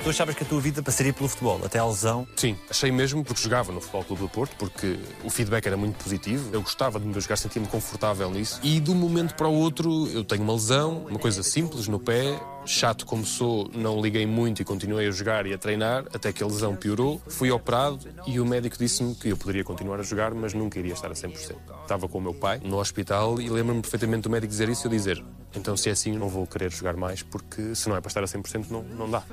Tu 0.07 0.11
achavas 0.11 0.37
que 0.37 0.45
a 0.45 0.47
tua 0.47 0.61
vida 0.61 0.81
passaria 0.85 1.13
pelo 1.13 1.29
futebol, 1.29 1.61
até 1.65 1.81
à 1.81 1.85
lesão? 1.85 2.29
Sim, 2.37 2.57
achei 2.71 2.93
mesmo 2.93 3.25
porque 3.25 3.43
jogava 3.43 3.73
no 3.73 3.81
Futebol 3.81 4.05
Clube 4.05 4.23
do 4.23 4.29
Porto, 4.29 4.55
porque 4.57 4.97
o 5.25 5.29
feedback 5.29 5.67
era 5.67 5.77
muito 5.77 5.97
positivo, 5.97 6.49
eu 6.53 6.63
gostava 6.63 7.01
de 7.01 7.07
me 7.07 7.21
jogar, 7.21 7.35
sentia-me 7.35 7.67
confortável 7.67 8.31
nisso. 8.31 8.61
E 8.63 8.79
de 8.79 8.89
um 8.89 8.95
momento 8.95 9.35
para 9.35 9.49
o 9.49 9.53
outro 9.53 10.07
eu 10.11 10.23
tenho 10.23 10.45
uma 10.45 10.53
lesão, 10.53 11.07
uma 11.11 11.19
coisa 11.19 11.43
simples 11.43 11.89
no 11.89 11.99
pé, 11.99 12.41
chato 12.65 13.05
como 13.05 13.27
sou, 13.27 13.69
não 13.75 14.01
liguei 14.01 14.25
muito 14.27 14.63
e 14.63 14.65
continuei 14.65 15.09
a 15.09 15.11
jogar 15.11 15.45
e 15.45 15.53
a 15.53 15.59
treinar, 15.59 16.05
até 16.15 16.33
que 16.33 16.41
a 16.41 16.47
lesão 16.47 16.77
piorou. 16.77 17.21
Fui 17.27 17.51
operado 17.51 17.99
e 18.29 18.39
o 18.39 18.47
médico 18.47 18.79
disse-me 18.79 19.13
que 19.13 19.31
eu 19.31 19.37
poderia 19.37 19.65
continuar 19.65 19.99
a 19.99 20.05
jogar, 20.05 20.33
mas 20.33 20.55
nunca 20.55 20.79
iria 20.79 20.93
estar 20.93 21.11
a 21.11 21.15
100%. 21.15 21.57
Estava 21.83 22.07
com 22.07 22.19
o 22.19 22.23
meu 22.23 22.35
pai 22.35 22.61
no 22.63 22.79
hospital 22.79 23.41
e 23.41 23.49
lembro-me 23.49 23.83
perfeitamente 23.83 24.23
do 24.23 24.31
médico 24.31 24.53
dizer 24.53 24.69
isso 24.69 24.87
e 24.87 24.87
eu 24.87 24.91
dizer: 24.93 25.25
então 25.53 25.77
se 25.77 25.89
é 25.89 25.93
assim, 25.93 26.17
não 26.17 26.29
vou 26.29 26.47
querer 26.47 26.71
jogar 26.71 26.95
mais, 26.95 27.25
porque 27.25 27.75
se 27.75 27.89
não 27.89 27.97
é 27.97 28.01
para 28.01 28.09
estar 28.09 28.23
a 28.23 28.27
100%, 28.27 28.67
não, 28.71 28.85
não 28.85 29.11
dá 29.11 29.25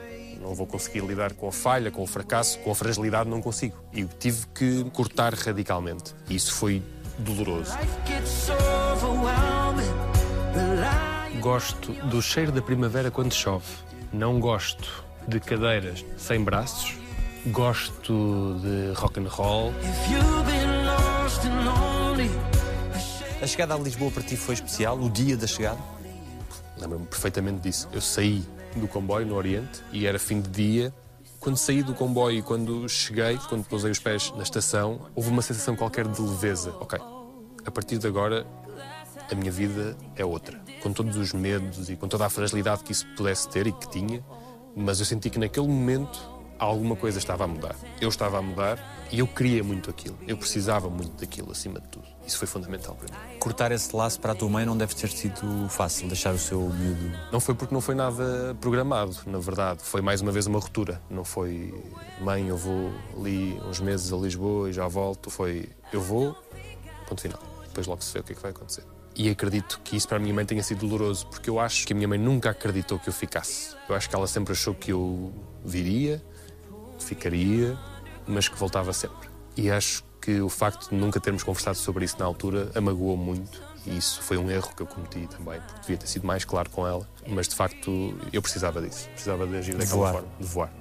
não 0.43 0.53
vou 0.53 0.67
conseguir 0.67 0.99
lidar 0.99 1.33
com 1.33 1.47
a 1.47 1.51
falha, 1.51 1.89
com 1.89 2.03
o 2.03 2.07
fracasso, 2.07 2.59
com 2.59 2.71
a 2.71 2.75
fragilidade, 2.75 3.29
não 3.29 3.41
consigo. 3.41 3.77
E 3.93 4.03
tive 4.03 4.45
que 4.53 4.83
cortar 4.91 5.33
radicalmente. 5.33 6.13
E 6.29 6.35
isso 6.35 6.53
foi 6.53 6.83
doloroso. 7.17 7.71
Gosto 11.39 11.93
do 12.07 12.21
cheiro 12.21 12.51
da 12.51 12.61
primavera 12.61 13.09
quando 13.09 13.33
chove. 13.33 13.65
Não 14.11 14.39
gosto 14.39 15.03
de 15.27 15.39
cadeiras 15.39 16.05
sem 16.17 16.43
braços. 16.43 16.95
Gosto 17.47 18.59
de 18.61 18.93
rock 18.95 19.19
and 19.19 19.27
roll. 19.27 19.73
A 23.41 23.47
chegada 23.47 23.73
a 23.73 23.77
Lisboa 23.77 24.11
para 24.11 24.23
ti 24.23 24.37
foi 24.37 24.53
especial? 24.53 24.97
O 24.97 25.09
dia 25.09 25.35
da 25.35 25.47
chegada? 25.47 25.79
Lembro-me 26.77 27.05
perfeitamente 27.05 27.59
disso. 27.59 27.89
Eu 27.91 27.99
saí 28.01 28.43
do 28.79 28.87
comboio 28.87 29.25
no 29.25 29.35
Oriente 29.35 29.83
e 29.91 30.05
era 30.05 30.19
fim 30.19 30.41
de 30.41 30.49
dia. 30.49 30.93
Quando 31.39 31.57
saí 31.57 31.83
do 31.83 31.93
comboio 31.93 32.39
e 32.39 32.41
quando 32.41 32.87
cheguei, 32.87 33.37
quando 33.49 33.65
pousei 33.65 33.91
os 33.91 33.99
pés 33.99 34.31
na 34.35 34.43
estação, 34.43 35.07
houve 35.13 35.29
uma 35.29 35.41
sensação 35.41 35.75
qualquer 35.75 36.07
de 36.07 36.21
leveza. 36.21 36.73
Ok, 36.79 36.99
a 37.65 37.71
partir 37.71 37.97
de 37.97 38.07
agora 38.07 38.45
a 39.29 39.35
minha 39.35 39.51
vida 39.51 39.97
é 40.15 40.23
outra. 40.23 40.61
Com 40.81 40.93
todos 40.93 41.15
os 41.17 41.33
medos 41.33 41.89
e 41.89 41.95
com 41.95 42.07
toda 42.07 42.25
a 42.25 42.29
fragilidade 42.29 42.83
que 42.83 42.91
isso 42.91 43.05
pudesse 43.15 43.49
ter 43.49 43.67
e 43.67 43.71
que 43.71 43.89
tinha, 43.89 44.23
Mas 44.75 44.99
eu 44.99 45.05
senti 45.05 45.29
que 45.29 45.37
naquele 45.37 45.67
momento 45.67 46.19
alguma 46.63 46.95
coisa 46.95 47.17
estava 47.17 47.43
a 47.43 47.47
mudar. 47.47 47.75
Eu 47.99 48.09
estava 48.09 48.37
a 48.37 48.41
mudar 48.41 48.79
e 49.11 49.19
eu 49.19 49.27
queria 49.27 49.63
muito 49.63 49.89
aquilo. 49.89 50.17
Eu 50.27 50.37
precisava 50.37 50.89
muito 50.89 51.19
daquilo, 51.19 51.51
acima 51.51 51.79
de 51.79 51.87
tudo. 51.87 52.05
Isso 52.25 52.37
foi 52.37 52.47
fundamental 52.47 52.95
para 52.95 53.15
mim. 53.15 53.37
Cortar 53.37 53.71
esse 53.71 53.95
laço 53.95 54.19
para 54.19 54.31
a 54.31 54.35
tua 54.35 54.49
mãe 54.49 54.65
não 54.65 54.75
deve 54.75 54.95
ter 54.95 55.09
sido 55.09 55.67
fácil, 55.69 56.07
deixar 56.07 56.33
o 56.33 56.39
seu 56.39 56.59
miúdo. 56.59 57.11
Não 57.31 57.39
foi 57.39 57.53
porque 57.53 57.73
não 57.73 57.81
foi 57.81 57.95
nada 57.95 58.55
programado, 58.59 59.15
na 59.25 59.39
verdade. 59.39 59.81
Foi 59.83 60.01
mais 60.01 60.21
uma 60.21 60.31
vez 60.31 60.47
uma 60.47 60.59
ruptura. 60.59 61.01
Não 61.09 61.23
foi, 61.23 61.73
mãe, 62.21 62.47
eu 62.47 62.57
vou 62.57 62.91
ali 63.17 63.59
uns 63.67 63.79
meses 63.79 64.11
a 64.11 64.17
Lisboa 64.17 64.69
e 64.69 64.73
já 64.73 64.87
volto. 64.87 65.29
Foi, 65.29 65.69
eu 65.91 66.01
vou, 66.01 66.35
ponto 67.07 67.21
final. 67.21 67.39
Depois 67.67 67.87
logo 67.87 68.01
se 68.01 68.13
vê 68.13 68.19
o 68.19 68.23
que 68.23 68.31
é 68.31 68.35
que 68.35 68.41
vai 68.41 68.51
acontecer. 68.51 68.83
E 69.15 69.29
acredito 69.29 69.79
que 69.83 69.95
isso 69.95 70.07
para 70.07 70.17
a 70.17 70.19
minha 70.19 70.33
mãe 70.33 70.43
tenha 70.43 70.63
sido 70.63 70.79
doloroso, 70.87 71.27
porque 71.27 71.47
eu 71.47 71.59
acho 71.59 71.85
que 71.85 71.93
a 71.93 71.95
minha 71.95 72.07
mãe 72.07 72.17
nunca 72.17 72.49
acreditou 72.49 72.97
que 72.97 73.09
eu 73.09 73.13
ficasse. 73.13 73.75
Eu 73.87 73.95
acho 73.95 74.09
que 74.09 74.15
ela 74.15 74.25
sempre 74.25 74.53
achou 74.53 74.73
que 74.73 74.91
eu 74.91 75.31
viria, 75.63 76.23
ficaria, 76.99 77.77
mas 78.27 78.47
que 78.47 78.57
voltava 78.57 78.93
sempre. 78.93 79.29
E 79.55 79.69
acho 79.69 80.03
que 80.19 80.39
o 80.39 80.49
facto 80.49 80.89
de 80.89 80.95
nunca 80.95 81.19
termos 81.19 81.43
conversado 81.43 81.77
sobre 81.77 82.05
isso 82.05 82.17
na 82.17 82.25
altura 82.25 82.71
a 82.73 82.81
magoou 82.81 83.17
muito. 83.17 83.61
E 83.85 83.97
isso 83.97 84.21
foi 84.21 84.37
um 84.37 84.49
erro 84.49 84.73
que 84.75 84.81
eu 84.81 84.87
cometi 84.87 85.27
também, 85.27 85.59
porque 85.59 85.81
devia 85.81 85.97
ter 85.97 86.07
sido 86.07 86.25
mais 86.25 86.45
claro 86.45 86.69
com 86.69 86.87
ela. 86.87 87.07
Mas 87.27 87.49
de 87.49 87.55
facto 87.55 88.17
eu 88.31 88.41
precisava 88.41 88.81
disso, 88.81 89.09
precisava 89.09 89.45
de 89.45 89.57
agir 89.57 89.75
daquela 89.75 89.97
voar. 89.97 90.13
forma, 90.13 90.27
de 90.39 90.45
voar. 90.45 90.71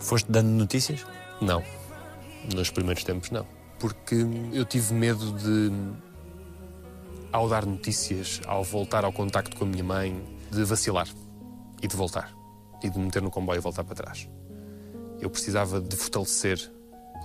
Foste 0.00 0.30
dando 0.30 0.48
notícias? 0.48 1.06
Não. 1.40 1.62
Nos 2.52 2.70
primeiros 2.70 3.04
tempos, 3.04 3.30
não. 3.30 3.46
Porque 3.78 4.16
eu 4.52 4.64
tive 4.64 4.92
medo 4.92 5.32
de, 5.32 5.70
ao 7.32 7.48
dar 7.48 7.64
notícias, 7.64 8.40
ao 8.46 8.64
voltar 8.64 9.04
ao 9.04 9.12
contacto 9.12 9.56
com 9.56 9.64
a 9.64 9.68
minha 9.68 9.84
mãe, 9.84 10.20
de 10.50 10.64
vacilar 10.64 11.06
e 11.82 11.88
de 11.88 11.96
voltar. 11.96 12.34
E 12.82 12.88
de 12.88 12.98
me 12.98 13.06
meter 13.06 13.22
no 13.22 13.30
comboio 13.30 13.58
e 13.58 13.60
voltar 13.60 13.84
para 13.84 13.94
trás. 13.94 14.28
Eu 15.20 15.28
precisava 15.28 15.80
de 15.80 15.96
fortalecer 15.96 16.70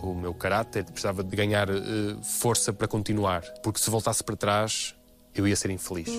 o 0.03 0.13
meu 0.13 0.33
caráter, 0.33 0.83
precisava 0.83 1.23
de 1.23 1.35
ganhar 1.35 1.69
eh, 1.69 1.73
força 2.21 2.73
para 2.73 2.87
continuar. 2.87 3.41
Porque 3.63 3.79
se 3.79 3.89
voltasse 3.89 4.23
para 4.23 4.35
trás, 4.35 4.95
eu 5.33 5.47
ia 5.47 5.55
ser 5.55 5.69
infeliz. 5.71 6.09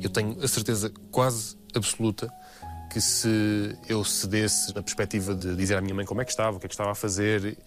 Eu 0.00 0.10
tenho 0.10 0.42
a 0.42 0.48
certeza 0.48 0.92
quase 1.10 1.56
absoluta 1.74 2.32
que 2.90 3.00
se 3.00 3.76
eu 3.88 4.04
cedesse 4.04 4.74
na 4.74 4.82
perspectiva 4.82 5.34
de 5.34 5.54
dizer 5.54 5.76
à 5.76 5.80
minha 5.80 5.94
mãe 5.94 6.06
como 6.06 6.22
é 6.22 6.24
que 6.24 6.30
estava, 6.30 6.56
o 6.56 6.60
que 6.60 6.66
é 6.66 6.68
que 6.68 6.74
estava 6.74 6.92
a 6.92 6.94
fazer, 6.94 7.58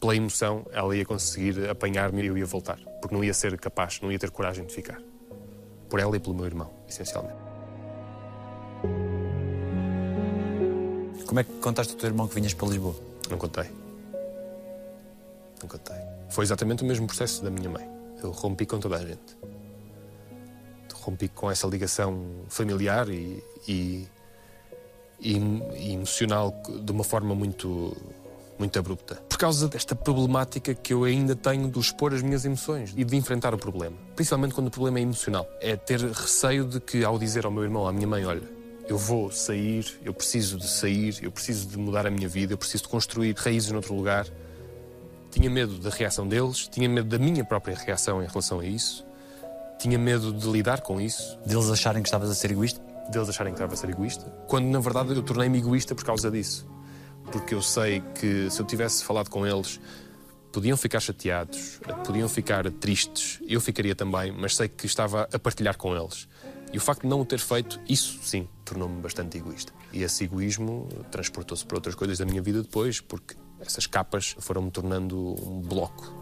pela 0.00 0.14
emoção, 0.14 0.64
ela 0.72 0.96
ia 0.96 1.04
conseguir 1.04 1.68
apanhar-me 1.68 2.22
e 2.22 2.26
eu 2.26 2.38
ia 2.38 2.46
voltar. 2.46 2.78
Porque 3.00 3.14
não 3.14 3.24
ia 3.24 3.34
ser 3.34 3.58
capaz, 3.58 4.00
não 4.00 4.12
ia 4.12 4.18
ter 4.18 4.30
coragem 4.30 4.64
de 4.64 4.72
ficar. 4.72 5.00
Por 5.88 5.98
ela 5.98 6.16
e 6.16 6.20
pelo 6.20 6.34
meu 6.34 6.46
irmão, 6.46 6.70
essencialmente. 6.88 7.48
Como 11.26 11.40
é 11.40 11.44
que 11.44 11.52
contaste 11.60 11.92
ao 11.92 11.98
teu 11.98 12.08
irmão 12.08 12.26
que 12.26 12.34
vinhas 12.34 12.54
para 12.54 12.68
Lisboa? 12.68 12.96
Não 13.28 13.36
contei. 13.36 13.70
Não 15.60 15.68
contei. 15.68 15.96
Foi 16.30 16.44
exatamente 16.44 16.82
o 16.82 16.86
mesmo 16.86 17.06
processo 17.06 17.42
da 17.42 17.50
minha 17.50 17.68
mãe. 17.68 17.86
Eu 18.22 18.30
rompi 18.30 18.64
com 18.64 18.78
toda 18.78 18.96
a 18.96 19.04
gente. 19.04 19.36
Rompi 20.94 21.28
com 21.28 21.50
essa 21.50 21.66
ligação 21.66 22.44
familiar 22.48 23.08
e, 23.08 23.42
e, 23.66 24.08
e, 25.20 25.36
e 25.76 25.92
emocional 25.92 26.54
de 26.82 26.92
uma 26.92 27.04
forma 27.04 27.34
muito, 27.34 27.96
muito 28.58 28.78
abrupta. 28.78 29.16
Por 29.28 29.38
causa 29.38 29.68
desta 29.68 29.94
problemática 29.94 30.74
que 30.74 30.92
eu 30.92 31.04
ainda 31.04 31.36
tenho 31.36 31.70
de 31.70 31.78
expor 31.78 32.12
as 32.12 32.22
minhas 32.22 32.44
emoções 32.44 32.92
e 32.96 33.04
de 33.04 33.16
enfrentar 33.16 33.54
o 33.54 33.58
problema. 33.58 33.96
Principalmente 34.14 34.54
quando 34.54 34.66
o 34.66 34.70
problema 34.70 34.98
é 34.98 35.02
emocional. 35.02 35.46
É 35.60 35.76
ter 35.76 36.00
receio 36.00 36.64
de 36.64 36.80
que, 36.80 37.04
ao 37.04 37.18
dizer 37.18 37.44
ao 37.44 37.50
meu 37.50 37.62
irmão, 37.62 37.86
à 37.86 37.92
minha 37.92 38.06
mãe, 38.06 38.24
olha, 38.24 38.42
eu 38.88 38.96
vou 38.96 39.30
sair, 39.30 39.98
eu 40.02 40.14
preciso 40.14 40.58
de 40.58 40.66
sair, 40.66 41.18
eu 41.22 41.30
preciso 41.30 41.68
de 41.68 41.76
mudar 41.78 42.06
a 42.06 42.10
minha 42.10 42.28
vida, 42.28 42.54
eu 42.54 42.58
preciso 42.58 42.84
de 42.84 42.88
construir 42.88 43.34
raízes 43.36 43.70
noutro 43.70 43.94
lugar. 43.94 44.26
Tinha 45.30 45.50
medo 45.50 45.78
da 45.78 45.90
reação 45.90 46.26
deles, 46.26 46.68
tinha 46.68 46.88
medo 46.88 47.08
da 47.08 47.18
minha 47.18 47.44
própria 47.44 47.76
reação 47.76 48.22
em 48.22 48.26
relação 48.26 48.60
a 48.60 48.64
isso, 48.64 49.04
tinha 49.78 49.98
medo 49.98 50.32
de 50.32 50.50
lidar 50.50 50.80
com 50.80 51.00
isso, 51.00 51.38
Deles 51.44 51.70
acharem 51.70 52.02
que 52.02 52.08
estavas 52.08 52.30
a 52.30 52.34
ser 52.34 52.50
egoísta? 52.50 52.80
deles 53.10 53.28
acharem 53.28 53.52
que 53.52 53.58
estava 53.58 53.74
a 53.74 53.76
ser 53.76 53.90
egoísta, 53.90 54.24
quando 54.46 54.66
na 54.66 54.80
verdade 54.80 55.14
eu 55.14 55.22
tornei-me 55.22 55.58
egoísta 55.58 55.94
por 55.94 56.04
causa 56.04 56.30
disso. 56.30 56.66
Porque 57.30 57.54
eu 57.54 57.62
sei 57.62 58.02
que 58.14 58.50
se 58.50 58.60
eu 58.60 58.66
tivesse 58.66 59.04
falado 59.04 59.28
com 59.28 59.46
eles, 59.46 59.80
podiam 60.52 60.76
ficar 60.76 61.00
chateados, 61.00 61.80
podiam 62.06 62.28
ficar 62.28 62.70
tristes, 62.72 63.38
eu 63.46 63.60
ficaria 63.60 63.94
também, 63.94 64.32
mas 64.32 64.56
sei 64.56 64.68
que 64.68 64.86
estava 64.86 65.28
a 65.32 65.38
partilhar 65.38 65.76
com 65.76 65.94
eles. 65.94 66.28
E 66.72 66.76
o 66.76 66.80
facto 66.80 67.02
de 67.02 67.08
não 67.08 67.20
o 67.20 67.24
ter 67.24 67.38
feito, 67.38 67.80
isso 67.88 68.18
sim, 68.22 68.46
tornou-me 68.64 69.00
bastante 69.00 69.38
egoísta. 69.38 69.72
E 69.92 70.02
esse 70.02 70.24
egoísmo 70.24 70.88
transportou-se 71.10 71.64
para 71.64 71.76
outras 71.76 71.94
coisas 71.94 72.18
da 72.18 72.26
minha 72.26 72.42
vida 72.42 72.62
depois, 72.62 73.00
porque 73.00 73.36
essas 73.60 73.86
capas 73.86 74.36
foram-me 74.38 74.70
tornando 74.70 75.16
um 75.16 75.60
bloco. 75.60 76.14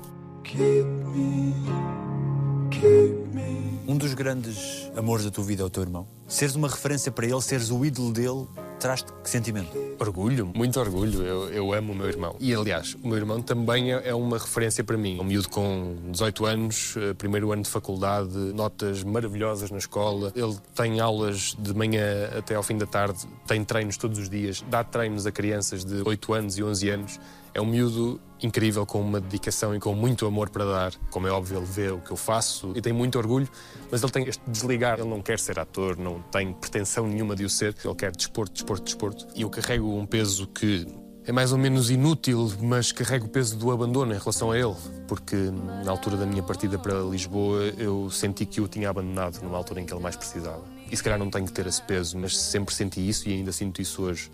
Um 3.88 3.96
dos 3.96 4.14
grandes 4.14 4.90
amores 4.96 5.24
da 5.24 5.30
tua 5.30 5.44
vida 5.44 5.62
é 5.62 5.66
o 5.66 5.70
teu 5.70 5.82
irmão. 5.82 6.06
Seres 6.28 6.54
uma 6.54 6.68
referência 6.68 7.10
para 7.10 7.26
ele, 7.26 7.40
seres 7.40 7.70
o 7.70 7.84
ídolo 7.84 8.12
dele, 8.12 8.46
traz-te 8.78 9.12
que 9.22 9.30
sentimento? 9.30 9.76
Orgulho, 9.98 10.46
muito 10.54 10.78
orgulho. 10.78 11.22
Eu, 11.22 11.48
eu 11.50 11.72
amo 11.72 11.92
o 11.92 11.96
meu 11.96 12.08
irmão. 12.08 12.36
E, 12.38 12.54
aliás, 12.54 12.94
o 13.02 13.08
meu 13.08 13.16
irmão 13.16 13.40
também 13.42 13.92
é, 13.92 14.08
é 14.08 14.14
uma 14.14 14.38
referência 14.38 14.84
para 14.84 14.96
mim. 14.96 15.18
Um 15.20 15.24
miúdo 15.24 15.48
com 15.48 15.96
18 16.10 16.46
anos, 16.46 16.94
eh, 16.96 17.14
primeiro 17.14 17.52
ano 17.52 17.62
de 17.62 17.70
faculdade, 17.70 18.36
notas 18.54 19.02
maravilhosas 19.02 19.70
na 19.70 19.78
escola. 19.78 20.32
Ele 20.34 20.56
tem 20.74 21.00
aulas 21.00 21.56
de 21.58 21.74
manhã 21.74 22.30
até 22.36 22.54
ao 22.54 22.62
fim 22.62 22.76
da 22.76 22.86
tarde, 22.86 23.26
tem 23.46 23.64
treinos 23.64 23.96
todos 23.96 24.18
os 24.18 24.28
dias, 24.28 24.64
dá 24.68 24.84
treinos 24.84 25.26
a 25.26 25.32
crianças 25.32 25.84
de 25.84 26.02
8 26.04 26.32
anos 26.34 26.58
e 26.58 26.62
11 26.62 26.90
anos. 26.90 27.20
É 27.56 27.60
um 27.60 27.64
miúdo 27.64 28.20
incrível, 28.42 28.84
com 28.84 29.00
uma 29.00 29.18
dedicação 29.18 29.74
e 29.74 29.80
com 29.80 29.94
muito 29.94 30.26
amor 30.26 30.50
para 30.50 30.66
dar. 30.66 30.92
Como 31.10 31.26
é 31.26 31.30
óbvio, 31.30 31.56
ele 31.56 31.64
vê 31.64 31.90
o 31.90 31.98
que 32.02 32.10
eu 32.10 32.16
faço 32.16 32.70
e 32.74 32.82
tem 32.82 32.92
muito 32.92 33.16
orgulho, 33.16 33.48
mas 33.90 34.02
ele 34.02 34.12
tem 34.12 34.28
este 34.28 34.42
desligar. 34.46 35.00
Ele 35.00 35.08
não 35.08 35.22
quer 35.22 35.38
ser 35.38 35.58
ator, 35.58 35.96
não 35.96 36.20
tem 36.20 36.52
pretensão 36.52 37.08
nenhuma 37.08 37.34
de 37.34 37.46
o 37.46 37.48
ser. 37.48 37.74
Ele 37.82 37.94
quer 37.94 38.14
desporto, 38.14 38.52
desporto, 38.52 38.84
desporto. 38.84 39.26
E 39.34 39.40
eu 39.40 39.48
carrego 39.48 39.98
um 39.98 40.04
peso 40.04 40.46
que 40.48 40.86
é 41.24 41.32
mais 41.32 41.50
ou 41.50 41.56
menos 41.56 41.88
inútil, 41.88 42.52
mas 42.60 42.92
carrego 42.92 43.24
o 43.24 43.30
peso 43.30 43.56
do 43.56 43.70
abandono 43.70 44.12
em 44.12 44.18
relação 44.18 44.50
a 44.50 44.58
ele. 44.58 44.76
Porque 45.08 45.36
na 45.82 45.90
altura 45.90 46.18
da 46.18 46.26
minha 46.26 46.42
partida 46.42 46.78
para 46.78 46.92
Lisboa, 47.10 47.72
eu 47.78 48.10
senti 48.10 48.44
que 48.44 48.60
o 48.60 48.68
tinha 48.68 48.90
abandonado 48.90 49.40
numa 49.42 49.56
altura 49.56 49.80
em 49.80 49.86
que 49.86 49.94
ele 49.94 50.02
mais 50.02 50.14
precisava. 50.14 50.62
E 50.92 50.94
se 50.94 51.02
calhar 51.02 51.18
não 51.18 51.30
tenho 51.30 51.46
que 51.46 51.52
ter 51.52 51.66
esse 51.66 51.80
peso, 51.80 52.18
mas 52.18 52.36
sempre 52.36 52.74
senti 52.74 53.08
isso 53.08 53.26
e 53.30 53.32
ainda 53.32 53.50
sinto 53.50 53.80
isso 53.80 54.02
hoje 54.02 54.30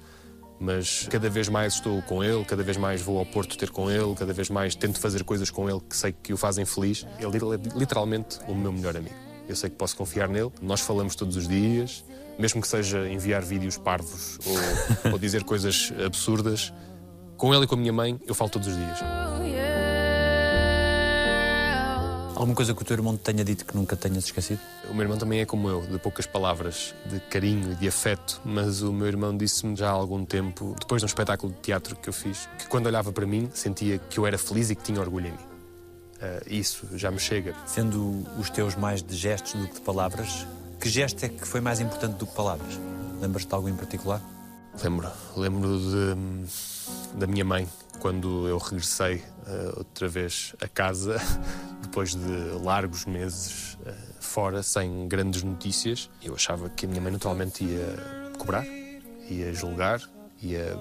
mas 0.62 1.09
cada 1.11 1.29
vez 1.29 1.48
mais 1.48 1.75
estou 1.75 2.01
com 2.03 2.22
ele, 2.22 2.44
cada 2.44 2.62
vez 2.62 2.77
mais 2.77 3.03
vou 3.03 3.18
ao 3.18 3.27
Porto 3.27 3.59
ter 3.59 3.70
com 3.70 3.90
ele, 3.90 4.14
cada 4.14 4.33
vez 4.33 4.48
mais 4.48 4.77
tento 4.77 5.01
fazer 5.01 5.25
coisas 5.25 5.51
com 5.51 5.68
ele 5.68 5.81
que 5.81 5.96
sei 5.96 6.12
que 6.12 6.33
o 6.33 6.37
fazem 6.37 6.64
feliz. 6.64 7.05
Ele 7.18 7.37
é 7.37 7.79
literalmente 7.79 8.38
o 8.46 8.55
meu 8.55 8.72
melhor 8.72 8.96
amigo. 8.96 9.14
Eu 9.48 9.57
sei 9.57 9.68
que 9.68 9.77
posso 9.77 9.96
confiar 9.96 10.29
nele, 10.29 10.53
nós 10.62 10.81
falamos 10.81 11.16
todos 11.16 11.37
os 11.37 11.48
dias, 11.48 12.05
mesmo 12.38 12.62
que 12.62 12.68
seja 12.68 13.09
enviar 13.09 13.42
vídeos 13.42 13.77
parvos 13.77 14.38
ou, 14.46 15.11
ou 15.12 15.18
dizer 15.18 15.42
coisas 15.42 15.92
absurdas. 16.07 16.72
Com 17.37 17.53
ele 17.53 17.64
e 17.64 17.66
com 17.66 17.75
a 17.75 17.79
minha 17.79 17.92
mãe, 17.92 18.20
eu 18.25 18.35
falo 18.35 18.48
todos 18.48 18.68
os 18.68 18.77
dias. 18.77 19.01
Alguma 22.42 22.57
coisa 22.57 22.74
que 22.74 22.83
o 22.83 22.85
teu 22.85 22.96
irmão 22.96 23.16
te 23.16 23.20
tenha 23.20 23.44
dito 23.44 23.64
que 23.64 23.76
nunca 23.76 23.94
tenhas 23.94 24.24
esquecido? 24.24 24.59
O 24.90 24.94
meu 24.94 25.02
irmão 25.02 25.16
também 25.16 25.38
é 25.38 25.46
como 25.46 25.68
eu, 25.68 25.83
de 25.83 25.96
poucas 25.96 26.26
palavras, 26.26 26.92
de 27.07 27.20
carinho 27.20 27.70
e 27.70 27.76
de 27.76 27.87
afeto, 27.87 28.40
mas 28.44 28.83
o 28.83 28.92
meu 28.92 29.07
irmão 29.07 29.37
disse-me 29.37 29.76
já 29.76 29.90
há 29.90 29.92
algum 29.92 30.24
tempo, 30.24 30.74
depois 30.76 31.00
de 31.00 31.05
um 31.05 31.07
espetáculo 31.07 31.52
de 31.52 31.61
teatro 31.61 31.94
que 31.94 32.09
eu 32.09 32.12
fiz, 32.12 32.48
que 32.59 32.66
quando 32.66 32.87
olhava 32.87 33.12
para 33.12 33.24
mim 33.24 33.48
sentia 33.55 33.96
que 33.96 34.18
eu 34.18 34.26
era 34.26 34.37
feliz 34.37 34.70
e 34.70 34.74
que 34.74 34.83
tinha 34.83 35.00
orgulho 35.00 35.28
em 35.28 35.31
mim. 35.31 35.38
Uh, 35.38 36.42
isso 36.48 36.88
já 36.94 37.12
me 37.12 37.20
chega. 37.20 37.55
Sendo 37.64 38.26
os 38.37 38.50
teus 38.50 38.74
mais 38.74 39.05
de 39.05 39.16
gestos 39.16 39.52
do 39.52 39.68
que 39.68 39.74
de 39.74 39.81
palavras, 39.83 40.44
que 40.81 40.88
gesto 40.88 41.22
é 41.22 41.28
que 41.28 41.46
foi 41.46 41.61
mais 41.61 41.78
importante 41.78 42.16
do 42.16 42.26
que 42.26 42.35
palavras? 42.35 42.76
Lembras-te 43.20 43.50
de 43.50 43.55
algo 43.55 43.68
em 43.68 43.76
particular? 43.76 44.20
Lembro, 44.83 45.09
lembro 45.37 45.78
de, 45.78 47.18
da 47.20 47.28
minha 47.28 47.44
mãe, 47.44 47.68
quando 48.03 48.49
eu 48.49 48.59
regressei 48.59 49.19
uh, 49.19 49.79
outra 49.79 50.09
vez 50.09 50.57
a 50.61 50.67
casa, 50.67 51.19
depois 51.81 52.17
de 52.17 52.37
largos 52.61 53.05
meses 53.05 53.75
uh, 53.75 53.95
fora, 54.21 54.61
sem 54.61 55.07
grandes 55.07 55.45
notícias. 55.45 56.11
Eu 56.21 56.35
achava 56.35 56.69
que 56.69 56.85
a 56.85 56.88
minha 56.88 57.01
mãe 57.01 57.12
naturalmente 57.12 57.62
ia 57.62 58.33
cobrar, 58.37 58.67
ia 59.31 59.55
julgar, 59.55 60.03
ia 60.43 60.77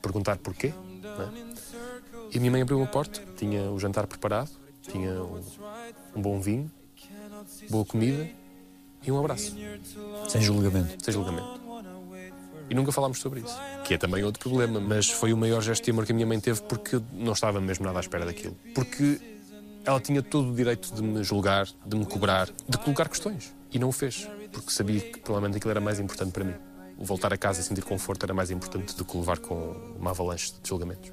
perguntar 0.00 0.38
porquê. 0.38 0.68
É? 0.68 2.34
E 2.34 2.36
a 2.36 2.40
minha 2.40 2.52
mãe 2.52 2.62
abriu 2.62 2.78
uma 2.78 2.86
porta, 2.86 3.20
tinha 3.36 3.68
o 3.68 3.78
jantar 3.80 4.06
preparado, 4.06 4.50
tinha 4.80 5.10
um, 5.10 5.42
um 6.14 6.22
bom 6.22 6.40
vinho, 6.40 6.70
boa 7.68 7.84
comida 7.84 8.30
e 9.02 9.10
um 9.10 9.18
abraço. 9.18 9.56
Sem 10.28 10.40
julgamento. 10.40 11.04
Sem 11.04 11.12
julgamento. 11.12 11.69
E 12.70 12.74
nunca 12.74 12.92
falámos 12.92 13.18
sobre 13.18 13.40
isso. 13.40 13.58
Que 13.84 13.94
é 13.94 13.98
também 13.98 14.22
outro 14.22 14.40
problema, 14.40 14.78
mas 14.80 15.10
foi 15.10 15.32
o 15.32 15.36
maior 15.36 15.60
gesto 15.60 15.84
de 15.84 15.90
amor 15.90 16.06
que 16.06 16.12
a 16.12 16.14
minha 16.14 16.26
mãe 16.26 16.38
teve 16.38 16.62
porque 16.62 17.00
não 17.12 17.32
estava 17.32 17.60
mesmo 17.60 17.84
nada 17.84 17.98
à 17.98 18.00
espera 18.00 18.24
daquilo. 18.24 18.56
Porque 18.74 19.20
Ela 19.84 19.98
tinha 20.00 20.22
todo 20.22 20.50
o 20.50 20.54
direito 20.54 20.94
de 20.94 21.02
me 21.02 21.24
julgar, 21.24 21.66
de 21.86 21.96
me 21.96 22.04
cobrar, 22.04 22.48
de 22.68 22.78
colocar 22.78 23.08
questões. 23.08 23.54
E 23.72 23.78
não 23.78 23.88
o 23.88 23.92
fez, 23.92 24.28
porque 24.52 24.70
sabia 24.70 25.00
que 25.00 25.18
provavelmente 25.20 25.56
aquilo 25.56 25.70
era 25.70 25.80
mais 25.80 25.98
importante 25.98 26.32
para 26.32 26.44
mim. 26.44 26.54
O 26.98 27.04
voltar 27.04 27.32
a 27.32 27.36
casa 27.36 27.60
e 27.60 27.64
sentir 27.64 27.82
conforto 27.82 28.24
era 28.24 28.34
mais 28.34 28.50
importante 28.50 28.94
do 28.94 29.04
que 29.04 29.16
levar 29.16 29.38
com 29.38 29.54
uma 29.98 30.10
avalanche 30.10 30.52
de 30.62 30.68
julgamentos. 30.68 31.10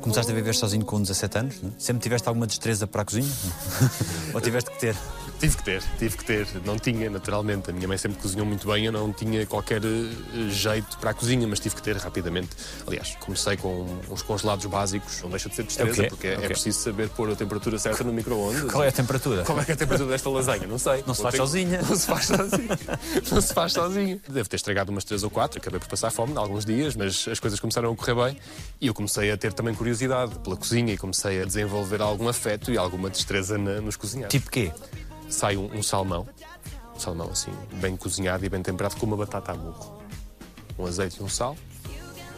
Começaste 0.00 0.30
a 0.30 0.34
viver 0.34 0.54
sozinho 0.54 0.84
com 0.84 1.00
17 1.00 1.38
anos, 1.38 1.54
é? 1.56 1.68
Sempre 1.78 2.02
tiveste 2.02 2.28
alguma 2.28 2.46
destreza 2.46 2.86
para 2.86 3.02
a 3.02 3.04
cozinha? 3.04 3.28
Ou 4.32 4.40
tiveste 4.40 4.70
que 4.70 4.78
ter? 4.78 4.96
Tive 5.38 5.54
que 5.58 5.64
ter, 5.64 5.82
tive 5.98 6.16
que 6.16 6.24
ter. 6.24 6.46
Não 6.64 6.78
tinha, 6.78 7.10
naturalmente. 7.10 7.68
A 7.68 7.72
minha 7.72 7.86
mãe 7.86 7.98
sempre 7.98 8.18
cozinhou 8.22 8.46
muito 8.46 8.66
bem, 8.66 8.86
eu 8.86 8.92
não 8.92 9.12
tinha 9.12 9.44
qualquer 9.44 9.82
eh, 9.84 10.48
jeito 10.48 10.96
para 10.96 11.10
a 11.10 11.14
cozinha, 11.14 11.46
mas 11.46 11.60
tive 11.60 11.74
que 11.74 11.82
ter 11.82 11.94
rapidamente. 11.96 12.48
Aliás, 12.86 13.16
comecei 13.20 13.54
com 13.58 13.86
uns 14.10 14.22
congelados 14.22 14.64
básicos, 14.64 15.20
não 15.20 15.28
deixa 15.28 15.50
de 15.50 15.56
ser 15.56 15.64
destreza, 15.64 16.00
É 16.00 16.04
quê? 16.04 16.08
porque 16.08 16.26
É 16.28 16.34
é, 16.36 16.48
preciso 16.48 16.78
saber 16.80 17.10
pôr 17.10 17.30
a 17.30 17.36
temperatura 17.36 17.78
certa 17.78 18.02
no 18.02 18.14
micro-ondas. 18.14 18.70
Qual 18.72 18.82
é 18.82 18.88
a 18.88 18.92
temperatura? 18.92 19.42
Qual 19.44 19.58
é, 19.58 19.64
é 19.68 19.72
a 19.72 19.76
temperatura 19.76 20.08
desta 20.10 20.30
lasanha? 20.30 20.66
Não 20.66 20.78
sei. 20.78 21.04
Não 21.06 21.12
se 21.12 21.20
faz 21.20 21.32
ter- 21.34 21.38
sozinha. 21.38 21.82
Não 21.82 21.96
se 21.96 22.06
faz 22.06 22.24
sozinho. 22.26 22.68
Não 23.30 23.40
se 23.42 23.52
faz 23.54 23.72
sozinho. 23.74 24.20
Deve 24.26 24.48
ter 24.48 24.56
estragado 24.56 24.90
umas 24.90 25.04
três 25.04 25.22
ou 25.22 25.28
quatro. 25.28 25.58
Acabei 25.60 25.78
por 25.80 25.88
passar 25.88 26.10
fome 26.10 26.34
alguns 26.38 26.64
dias, 26.64 26.96
mas 26.96 27.28
as 27.30 27.38
coisas 27.38 27.60
começaram 27.60 27.92
a 27.92 27.96
correr 27.96 28.14
bem 28.14 28.38
e 28.80 28.86
eu 28.86 28.94
comecei 28.94 29.30
a 29.30 29.36
ter 29.36 29.52
também 29.56 29.74
curiosidade 29.74 30.38
pela 30.38 30.56
cozinha 30.56 30.92
e 30.92 30.96
comecei 30.98 31.42
a 31.42 31.44
desenvolver 31.44 32.00
algum 32.00 32.28
afeto 32.28 32.70
e 32.70 32.78
alguma 32.78 33.10
destreza 33.10 33.56
na- 33.58 33.80
nos 33.80 33.96
cozinhados. 33.96 34.30
Tipo 34.32 34.50
quê? 34.50 34.72
sai 35.28 35.56
um, 35.56 35.68
um 35.76 35.82
salmão, 35.82 36.24
um 36.94 37.00
salmão 37.00 37.28
assim, 37.32 37.50
bem 37.72 37.96
cozinhado 37.96 38.44
e 38.44 38.48
bem 38.48 38.62
temperado 38.62 38.94
com 38.96 39.06
uma 39.06 39.16
batata 39.16 39.50
a 39.52 39.54
murro. 39.56 40.00
Um 40.78 40.86
azeite 40.86 41.18
e 41.20 41.22
um 41.24 41.28
sal, 41.28 41.56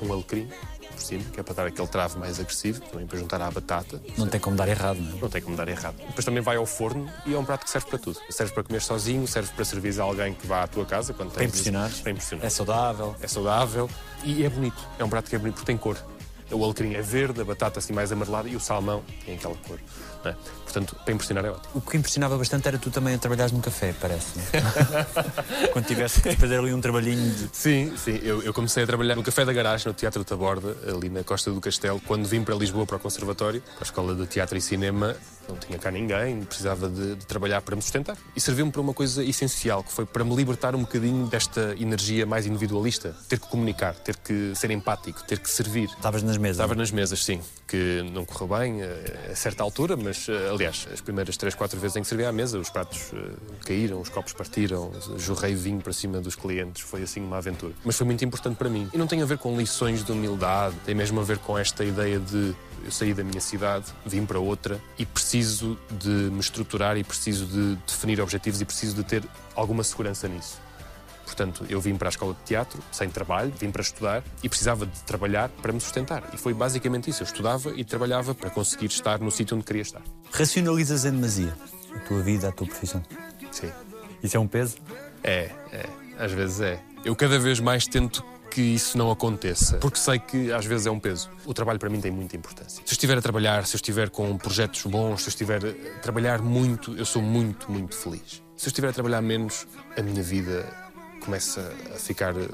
um 0.00 0.10
alecrim 0.12 0.48
por 0.90 1.00
cima, 1.02 1.22
que 1.32 1.38
é 1.38 1.42
para 1.42 1.54
dar 1.54 1.66
aquele 1.66 1.86
travo 1.86 2.18
mais 2.18 2.40
agressivo, 2.40 2.80
também 2.80 3.06
para 3.06 3.18
juntar 3.18 3.40
à 3.42 3.50
batata. 3.50 4.00
Não 4.16 4.26
tem 4.26 4.40
como 4.40 4.56
dar 4.56 4.66
errado, 4.68 4.98
não 5.00 5.18
é? 5.18 5.20
Não 5.20 5.28
tem 5.28 5.42
como 5.42 5.54
dar 5.56 5.68
errado. 5.68 5.96
Depois 5.98 6.24
também 6.24 6.42
vai 6.42 6.56
ao 6.56 6.64
forno 6.66 7.08
e 7.26 7.34
é 7.34 7.38
um 7.38 7.44
prato 7.44 7.64
que 7.66 7.70
serve 7.70 7.88
para 7.88 7.98
tudo. 7.98 8.18
Serve 8.30 8.52
para 8.54 8.62
comer 8.64 8.80
sozinho, 8.80 9.26
serve 9.28 9.52
para 9.52 9.64
servir 9.66 10.00
a 10.00 10.02
alguém 10.04 10.32
que 10.34 10.46
vá 10.46 10.62
à 10.62 10.66
tua 10.66 10.84
casa. 10.86 11.12
Quando 11.12 11.30
Para 11.32 11.44
impressionar. 11.44 11.90
Para 12.02 12.10
impressionar. 12.10 12.46
É 12.46 12.48
saudável. 12.50 13.14
É 13.20 13.28
saudável 13.28 13.90
e 14.24 14.44
é 14.44 14.48
bonito. 14.48 14.82
É 14.98 15.04
um 15.04 15.10
prato 15.10 15.28
que 15.28 15.36
é 15.36 15.38
bonito 15.38 15.54
porque 15.56 15.66
tem 15.66 15.76
cor. 15.76 15.96
O 16.50 16.64
alecrim 16.64 16.94
é 16.94 17.02
verde, 17.02 17.40
a 17.40 17.44
batata 17.44 17.78
assim 17.78 17.92
mais 17.92 18.10
amarelada 18.10 18.48
e 18.48 18.56
o 18.56 18.60
salmão 18.60 19.02
tem 19.24 19.34
aquela 19.34 19.54
cor. 19.66 19.78
É? 20.24 20.34
Portanto, 20.64 20.96
para 21.04 21.14
impressionar 21.14 21.44
é 21.44 21.50
ótimo. 21.50 21.70
O 21.74 21.80
que 21.80 21.96
impressionava 21.96 22.36
bastante 22.36 22.68
era 22.68 22.78
tu 22.78 22.90
também 22.90 23.14
a 23.14 23.18
trabalhares 23.18 23.52
num 23.52 23.60
café, 23.60 23.94
parece. 23.98 24.38
é? 24.52 25.68
Quando 25.72 25.86
tivesse 25.86 26.20
que 26.20 26.36
fazer 26.36 26.58
ali 26.58 26.72
um 26.74 26.80
trabalhinho 26.80 27.30
de. 27.30 27.48
Sim, 27.52 27.94
sim. 27.96 28.20
Eu, 28.22 28.42
eu 28.42 28.52
comecei 28.52 28.82
a 28.84 28.86
trabalhar 28.86 29.14
no 29.14 29.22
Café 29.22 29.44
da 29.44 29.52
Garagem, 29.52 29.86
no 29.86 29.94
Teatro 29.94 30.24
da 30.24 30.36
Borda, 30.36 30.76
ali 30.90 31.08
na 31.08 31.24
Costa 31.24 31.50
do 31.50 31.60
Castelo. 31.60 32.00
Quando 32.06 32.26
vim 32.26 32.42
para 32.42 32.54
Lisboa, 32.54 32.86
para 32.86 32.96
o 32.96 33.00
Conservatório, 33.00 33.60
para 33.60 33.80
a 33.80 33.82
Escola 33.82 34.14
de 34.14 34.26
Teatro 34.26 34.56
e 34.58 34.60
Cinema, 34.60 35.16
não 35.48 35.56
tinha 35.56 35.78
cá 35.78 35.90
ninguém, 35.90 36.44
precisava 36.44 36.88
de, 36.88 37.16
de 37.16 37.26
trabalhar 37.26 37.62
para 37.62 37.74
me 37.74 37.82
sustentar. 37.82 38.16
E 38.36 38.40
serviu-me 38.40 38.70
para 38.70 38.80
uma 38.80 38.92
coisa 38.92 39.24
essencial, 39.24 39.82
que 39.82 39.92
foi 39.92 40.04
para 40.04 40.22
me 40.22 40.34
libertar 40.36 40.74
um 40.74 40.80
bocadinho 40.80 41.26
desta 41.26 41.74
energia 41.78 42.26
mais 42.26 42.46
individualista. 42.46 43.16
Ter 43.28 43.38
que 43.38 43.48
comunicar, 43.48 43.94
ter 43.94 44.16
que 44.16 44.52
ser 44.54 44.70
empático, 44.70 45.22
ter 45.24 45.38
que 45.38 45.48
servir. 45.48 45.88
Estavas 45.88 46.22
nas 46.22 46.36
mesas. 46.36 46.56
Estava 46.56 46.74
nas 46.74 46.90
mesas, 46.90 47.24
sim, 47.24 47.40
que 47.66 48.02
não 48.12 48.24
correu 48.24 48.58
bem 48.58 48.82
eh, 48.82 49.30
a 49.32 49.34
certa 49.34 49.62
altura, 49.62 49.96
mas 49.96 50.07
eh, 50.28 50.50
aliás, 50.50 50.86
as 50.92 51.00
primeiras 51.00 51.36
três, 51.36 51.54
quatro 51.54 51.78
vezes 51.78 51.96
em 51.96 52.02
que 52.02 52.08
servi 52.08 52.24
à 52.24 52.32
mesa, 52.32 52.58
os 52.58 52.70
pratos 52.70 53.12
eh, 53.12 53.32
caíram, 53.64 54.00
os 54.00 54.08
copos 54.08 54.32
partiram, 54.32 54.92
jorrei 55.16 55.54
vinho 55.54 55.80
para 55.80 55.92
cima 55.92 56.20
dos 56.20 56.34
clientes, 56.34 56.82
foi 56.82 57.02
assim 57.02 57.20
uma 57.20 57.38
aventura. 57.38 57.72
Mas 57.84 57.96
foi 57.96 58.06
muito 58.06 58.24
importante 58.24 58.56
para 58.56 58.68
mim. 58.68 58.88
E 58.92 58.98
não 58.98 59.06
tem 59.06 59.22
a 59.22 59.24
ver 59.24 59.38
com 59.38 59.56
lições 59.56 60.04
de 60.04 60.12
humildade, 60.12 60.76
tem 60.84 60.94
mesmo 60.94 61.20
a 61.20 61.24
ver 61.24 61.38
com 61.38 61.58
esta 61.58 61.84
ideia 61.84 62.18
de 62.18 62.54
eu 62.84 62.92
saí 62.92 63.12
da 63.12 63.24
minha 63.24 63.40
cidade, 63.40 63.86
vim 64.06 64.24
para 64.24 64.38
outra 64.38 64.80
e 64.98 65.04
preciso 65.04 65.78
de 65.90 66.08
me 66.08 66.40
estruturar 66.40 66.96
e 66.96 67.04
preciso 67.04 67.44
de 67.46 67.76
definir 67.86 68.20
objetivos 68.20 68.60
e 68.60 68.64
preciso 68.64 68.96
de 68.96 69.04
ter 69.04 69.24
alguma 69.54 69.82
segurança 69.82 70.28
nisso. 70.28 70.67
Portanto, 71.28 71.66
eu 71.68 71.78
vim 71.78 71.94
para 71.94 72.08
a 72.08 72.10
escola 72.10 72.32
de 72.32 72.40
teatro, 72.46 72.82
sem 72.90 73.10
trabalho, 73.10 73.52
vim 73.60 73.70
para 73.70 73.82
estudar 73.82 74.24
e 74.42 74.48
precisava 74.48 74.86
de 74.86 74.98
trabalhar 75.00 75.50
para 75.60 75.74
me 75.74 75.80
sustentar. 75.80 76.24
E 76.32 76.38
foi 76.38 76.54
basicamente 76.54 77.10
isso. 77.10 77.22
Eu 77.22 77.26
estudava 77.26 77.70
e 77.76 77.84
trabalhava 77.84 78.34
para 78.34 78.48
conseguir 78.48 78.86
estar 78.86 79.20
no 79.20 79.30
sítio 79.30 79.54
onde 79.54 79.66
queria 79.66 79.82
estar. 79.82 80.00
Racionalizas 80.32 81.04
em 81.04 81.10
demasia 81.10 81.54
a 81.94 81.98
tua 81.98 82.22
vida, 82.22 82.48
a 82.48 82.52
tua 82.52 82.66
profissão. 82.66 83.02
Sim. 83.50 83.70
Isso 84.22 84.38
é 84.38 84.40
um 84.40 84.48
peso? 84.48 84.78
É, 85.22 85.50
é. 85.70 85.86
Às 86.18 86.32
vezes 86.32 86.60
é. 86.62 86.82
Eu 87.04 87.14
cada 87.14 87.38
vez 87.38 87.60
mais 87.60 87.86
tento 87.86 88.24
que 88.50 88.62
isso 88.62 88.96
não 88.96 89.10
aconteça, 89.10 89.76
porque 89.76 89.98
sei 89.98 90.18
que 90.18 90.50
às 90.50 90.64
vezes 90.64 90.86
é 90.86 90.90
um 90.90 90.98
peso. 90.98 91.30
O 91.44 91.52
trabalho 91.52 91.78
para 91.78 91.90
mim 91.90 92.00
tem 92.00 92.10
muita 92.10 92.36
importância. 92.36 92.82
Se 92.86 92.92
eu 92.92 92.96
estiver 92.96 93.18
a 93.18 93.22
trabalhar, 93.22 93.66
se 93.66 93.76
eu 93.76 93.78
estiver 93.78 94.08
com 94.08 94.36
projetos 94.38 94.82
bons, 94.84 95.22
se 95.22 95.28
eu 95.28 95.30
estiver 95.30 95.60
a 95.64 96.00
trabalhar 96.00 96.40
muito, 96.40 96.96
eu 96.96 97.04
sou 97.04 97.20
muito, 97.20 97.70
muito 97.70 97.94
feliz. 97.94 98.42
Se 98.56 98.66
eu 98.66 98.70
estiver 98.70 98.88
a 98.88 98.92
trabalhar 98.92 99.20
menos, 99.20 99.68
a 99.96 100.02
minha 100.02 100.22
vida 100.22 100.66
começa 101.28 101.60
a 101.94 101.98
ficar 101.98 102.34
eh, 102.34 102.48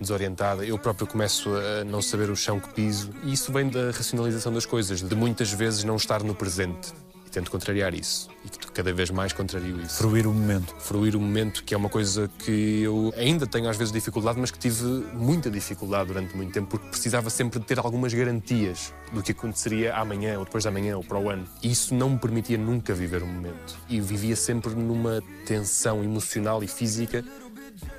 desorientada. 0.00 0.64
Eu 0.64 0.78
próprio 0.78 1.06
começo 1.06 1.50
a 1.54 1.84
não 1.84 2.00
saber 2.00 2.30
o 2.30 2.36
chão 2.36 2.58
que 2.58 2.72
piso. 2.72 3.10
E 3.22 3.34
isso 3.34 3.52
vem 3.52 3.68
da 3.68 3.90
racionalização 3.90 4.54
das 4.54 4.64
coisas, 4.64 5.02
de 5.02 5.14
muitas 5.14 5.52
vezes 5.52 5.84
não 5.84 5.96
estar 5.96 6.22
no 6.22 6.34
presente. 6.34 6.94
E 7.26 7.30
tento 7.30 7.50
contrariar 7.50 7.92
isso. 7.92 8.30
E 8.42 8.48
cada 8.72 8.90
vez 8.92 9.10
mais 9.10 9.32
contrario 9.32 9.80
isso 9.80 9.96
Fruir 9.98 10.26
o 10.26 10.32
momento. 10.32 10.74
fruir 10.78 11.14
o 11.14 11.20
momento, 11.20 11.62
que 11.62 11.74
é 11.74 11.76
uma 11.76 11.90
coisa 11.90 12.30
que 12.38 12.82
eu 12.82 13.12
ainda 13.18 13.46
tenho 13.46 13.68
às 13.68 13.76
vezes 13.76 13.92
dificuldade, 13.92 14.38
mas 14.40 14.50
que 14.50 14.58
tive 14.58 14.84
muita 15.12 15.50
dificuldade 15.50 16.08
durante 16.08 16.34
muito 16.34 16.52
tempo, 16.52 16.68
porque 16.68 16.88
precisava 16.88 17.28
sempre 17.28 17.58
de 17.58 17.66
ter 17.66 17.78
algumas 17.78 18.14
garantias 18.14 18.94
do 19.12 19.22
que 19.22 19.32
aconteceria 19.32 19.94
amanhã, 19.94 20.38
ou 20.38 20.44
depois 20.46 20.62
de 20.64 20.68
amanhã, 20.68 20.96
ou 20.96 21.04
para 21.04 21.18
o 21.18 21.28
ano. 21.28 21.46
E 21.62 21.70
isso 21.70 21.94
não 21.94 22.10
me 22.10 22.18
permitia 22.18 22.56
nunca 22.56 22.94
viver 22.94 23.22
o 23.22 23.26
momento. 23.26 23.76
E 23.90 24.00
vivia 24.00 24.36
sempre 24.36 24.74
numa 24.74 25.22
tensão 25.44 26.02
emocional 26.02 26.62
e 26.62 26.68
física 26.68 27.22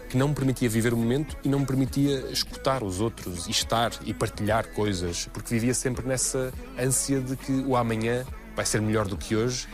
que 0.10 0.17
não 0.17 0.30
me 0.30 0.36
permitia 0.36 0.70
viver 0.70 0.93
o 0.93 0.98
momento 0.98 1.38
e 1.43 1.50
não 1.50 1.60
me 1.60 1.65
permitia 1.65 2.32
escutar 2.32 2.84
os 2.84 3.02
outros 3.02 3.48
e 3.48 3.52
estar 3.52 3.91
e 4.06 4.13
partilhar 4.13 4.67
coisas, 4.70 5.28
porque 5.34 5.54
vivia 5.54 5.74
sempre 5.74 6.08
nessa 6.08 6.54
ânsia 6.78 7.20
de 7.20 7.36
que 7.36 7.52
o 7.52 7.76
amanhã 7.76 8.26
vai 8.56 8.65
ser 8.65 8.82
melhor 8.82 9.08
do 9.08 9.17
que 9.17 9.36
hoje 9.36 9.67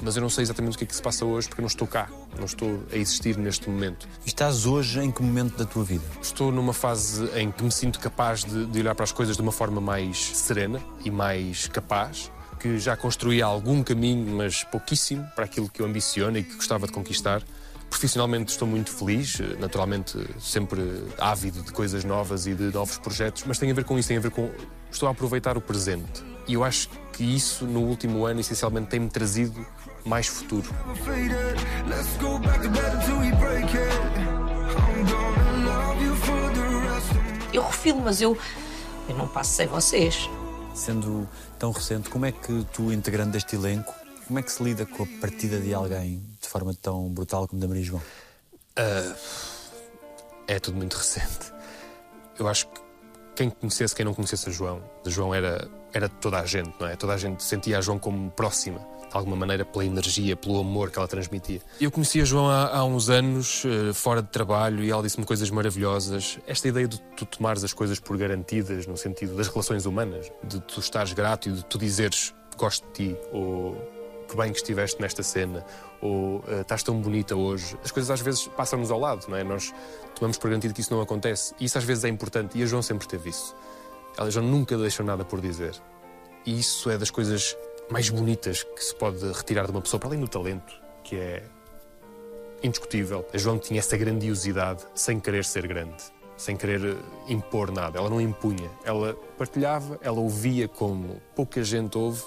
mas 0.00 0.16
eu 0.16 0.22
não 0.22 0.28
sei 0.28 0.42
exatamente 0.42 0.74
o 0.74 0.78
que 0.78 0.84
é 0.84 0.86
que 0.86 0.94
se 0.94 1.02
passa 1.02 1.24
hoje 1.24 1.48
porque 1.48 1.62
não 1.62 1.68
estou 1.68 1.86
cá, 1.86 2.08
não 2.36 2.44
estou 2.44 2.82
a 2.92 2.96
existir 2.96 3.36
neste 3.36 3.68
momento. 3.68 4.06
E 4.24 4.28
estás 4.28 4.66
hoje 4.66 5.00
em 5.00 5.10
que 5.10 5.22
momento 5.22 5.56
da 5.56 5.64
tua 5.64 5.84
vida? 5.84 6.04
Estou 6.20 6.52
numa 6.52 6.72
fase 6.72 7.24
em 7.34 7.50
que 7.50 7.64
me 7.64 7.72
sinto 7.72 7.98
capaz 7.98 8.44
de, 8.44 8.66
de 8.66 8.80
olhar 8.80 8.94
para 8.94 9.04
as 9.04 9.12
coisas 9.12 9.36
de 9.36 9.42
uma 9.42 9.52
forma 9.52 9.80
mais 9.80 10.36
serena 10.36 10.80
e 11.04 11.10
mais 11.10 11.68
capaz, 11.68 12.30
que 12.60 12.78
já 12.78 12.96
construí 12.96 13.40
algum 13.40 13.82
caminho, 13.82 14.36
mas 14.36 14.64
pouquíssimo, 14.64 15.26
para 15.34 15.44
aquilo 15.44 15.68
que 15.68 15.80
eu 15.80 15.86
ambiciono 15.86 16.36
e 16.38 16.42
que 16.42 16.54
gostava 16.54 16.86
de 16.86 16.92
conquistar. 16.92 17.42
Profissionalmente 17.88 18.50
estou 18.50 18.68
muito 18.68 18.90
feliz, 18.90 19.38
naturalmente 19.58 20.18
sempre 20.38 20.80
ávido 21.18 21.62
de 21.62 21.72
coisas 21.72 22.04
novas 22.04 22.46
e 22.46 22.54
de 22.54 22.64
novos 22.64 22.98
projetos, 22.98 23.44
mas 23.46 23.58
tem 23.58 23.70
a 23.70 23.74
ver 23.74 23.84
com 23.84 23.98
isso, 23.98 24.08
tem 24.08 24.16
a 24.16 24.20
ver 24.20 24.30
com. 24.30 24.50
Estou 24.90 25.08
a 25.08 25.12
aproveitar 25.12 25.56
o 25.56 25.60
presente. 25.60 26.22
E 26.46 26.54
eu 26.54 26.62
acho 26.62 26.88
que 27.12 27.24
isso, 27.24 27.64
no 27.64 27.80
último 27.80 28.24
ano, 28.24 28.40
essencialmente 28.40 28.88
tem-me 28.88 29.08
trazido 29.08 29.66
mais 30.04 30.26
futuro. 30.26 30.68
Eu 37.52 37.62
refiro, 37.62 37.98
mas 37.98 38.20
eu, 38.20 38.38
eu 39.08 39.16
não 39.16 39.26
passo 39.26 39.54
sem 39.54 39.66
vocês. 39.66 40.28
Sendo 40.74 41.28
tão 41.58 41.72
recente, 41.72 42.10
como 42.10 42.26
é 42.26 42.32
que 42.32 42.64
tu, 42.72 42.92
integrando 42.92 43.36
este 43.36 43.56
elenco, 43.56 43.94
como 44.26 44.38
é 44.38 44.42
que 44.42 44.52
se 44.52 44.62
lida 44.62 44.84
com 44.84 45.02
a 45.02 45.06
partida 45.20 45.58
de 45.58 45.72
alguém 45.72 46.22
forma 46.56 46.74
tão 46.74 47.10
brutal 47.10 47.46
como 47.46 47.60
da 47.60 47.68
Maria 47.68 47.84
João? 47.84 48.02
É 50.48 50.58
tudo 50.58 50.76
muito 50.76 50.94
recente. 50.94 51.52
Eu 52.38 52.48
acho 52.48 52.66
que 52.68 52.80
quem 53.34 53.50
conhecesse, 53.50 53.94
quem 53.94 54.06
não 54.06 54.14
conhecesse 54.14 54.48
a 54.48 54.52
João, 54.52 54.82
a 55.04 55.10
João 55.10 55.34
era, 55.34 55.68
era 55.92 56.08
toda 56.08 56.38
a 56.38 56.46
gente, 56.46 56.72
não 56.80 56.86
é? 56.86 56.96
Toda 56.96 57.12
a 57.12 57.18
gente 57.18 57.42
sentia 57.42 57.76
a 57.76 57.80
João 57.82 57.98
como 57.98 58.30
próxima, 58.30 58.78
de 58.78 59.14
alguma 59.14 59.36
maneira, 59.36 59.66
pela 59.66 59.84
energia, 59.84 60.34
pelo 60.34 60.60
amor 60.60 60.90
que 60.90 60.98
ela 60.98 61.06
transmitia. 61.06 61.60
Eu 61.78 61.90
conheci 61.90 62.22
a 62.22 62.24
João 62.24 62.48
há, 62.48 62.78
há 62.78 62.84
uns 62.84 63.10
anos, 63.10 63.62
eh, 63.66 63.92
fora 63.92 64.22
de 64.22 64.28
trabalho, 64.28 64.82
e 64.82 64.90
ela 64.90 65.02
disse-me 65.02 65.26
coisas 65.26 65.50
maravilhosas. 65.50 66.38
Esta 66.46 66.68
ideia 66.68 66.88
de 66.88 66.98
tu 67.16 67.26
tomares 67.26 67.64
as 67.64 67.74
coisas 67.74 68.00
por 68.00 68.16
garantidas, 68.16 68.86
no 68.86 68.96
sentido 68.96 69.36
das 69.36 69.48
relações 69.48 69.84
humanas, 69.84 70.30
de 70.42 70.58
tu 70.60 70.80
estares 70.80 71.12
grato 71.12 71.50
e 71.50 71.52
de 71.52 71.64
tu 71.66 71.76
dizeres 71.76 72.34
gosto 72.56 72.86
de 72.86 72.92
ti, 72.92 73.16
ou 73.32 73.76
que 74.28 74.36
bem 74.36 74.50
que 74.52 74.58
estiveste 74.58 75.00
nesta 75.00 75.22
cena, 75.22 75.64
ou 76.00 76.42
eh, 76.48 76.60
estás 76.60 76.82
tão 76.82 77.00
bonita 77.00 77.34
hoje. 77.36 77.78
As 77.84 77.90
coisas 77.90 78.10
às 78.10 78.20
vezes 78.20 78.46
passam-nos 78.48 78.90
ao 78.90 78.98
lado, 78.98 79.26
não 79.28 79.36
é? 79.36 79.44
Nós 79.44 79.72
tomamos 80.14 80.36
por 80.38 80.48
garantido 80.48 80.74
que 80.74 80.80
isso 80.80 80.92
não 80.92 81.00
acontece. 81.00 81.54
E 81.60 81.64
isso 81.64 81.78
às 81.78 81.84
vezes 81.84 82.04
é 82.04 82.08
importante. 82.08 82.58
E 82.58 82.62
a 82.62 82.66
João 82.66 82.82
sempre 82.82 83.06
teve 83.06 83.30
isso. 83.30 83.54
Ela 84.18 84.30
já 84.30 84.40
nunca 84.42 84.76
deixou 84.76 85.04
nada 85.06 85.24
por 85.24 85.40
dizer. 85.40 85.74
E 86.44 86.58
isso 86.58 86.90
é 86.90 86.98
das 86.98 87.10
coisas 87.10 87.56
mais 87.90 88.08
bonitas 88.10 88.62
que 88.62 88.82
se 88.82 88.94
pode 88.94 89.24
retirar 89.32 89.66
de 89.66 89.70
uma 89.70 89.80
pessoa, 89.80 90.00
para 90.00 90.08
além 90.08 90.20
do 90.20 90.28
talento, 90.28 90.74
que 91.04 91.16
é 91.16 91.42
indiscutível. 92.62 93.24
A 93.32 93.38
João 93.38 93.58
tinha 93.58 93.78
essa 93.78 93.96
grandiosidade 93.96 94.84
sem 94.94 95.20
querer 95.20 95.44
ser 95.44 95.66
grande. 95.66 96.02
sem 96.36 96.56
querer 96.56 96.96
impor 97.28 97.70
nada. 97.72 97.98
Ela 97.98 98.10
não 98.10 98.20
impunha. 98.20 98.70
Ela 98.84 99.14
partilhava, 99.38 99.98
ela 100.02 100.20
ouvia 100.20 100.68
como 100.68 101.20
pouca 101.34 101.62
gente 101.64 101.96
ouve 101.96 102.22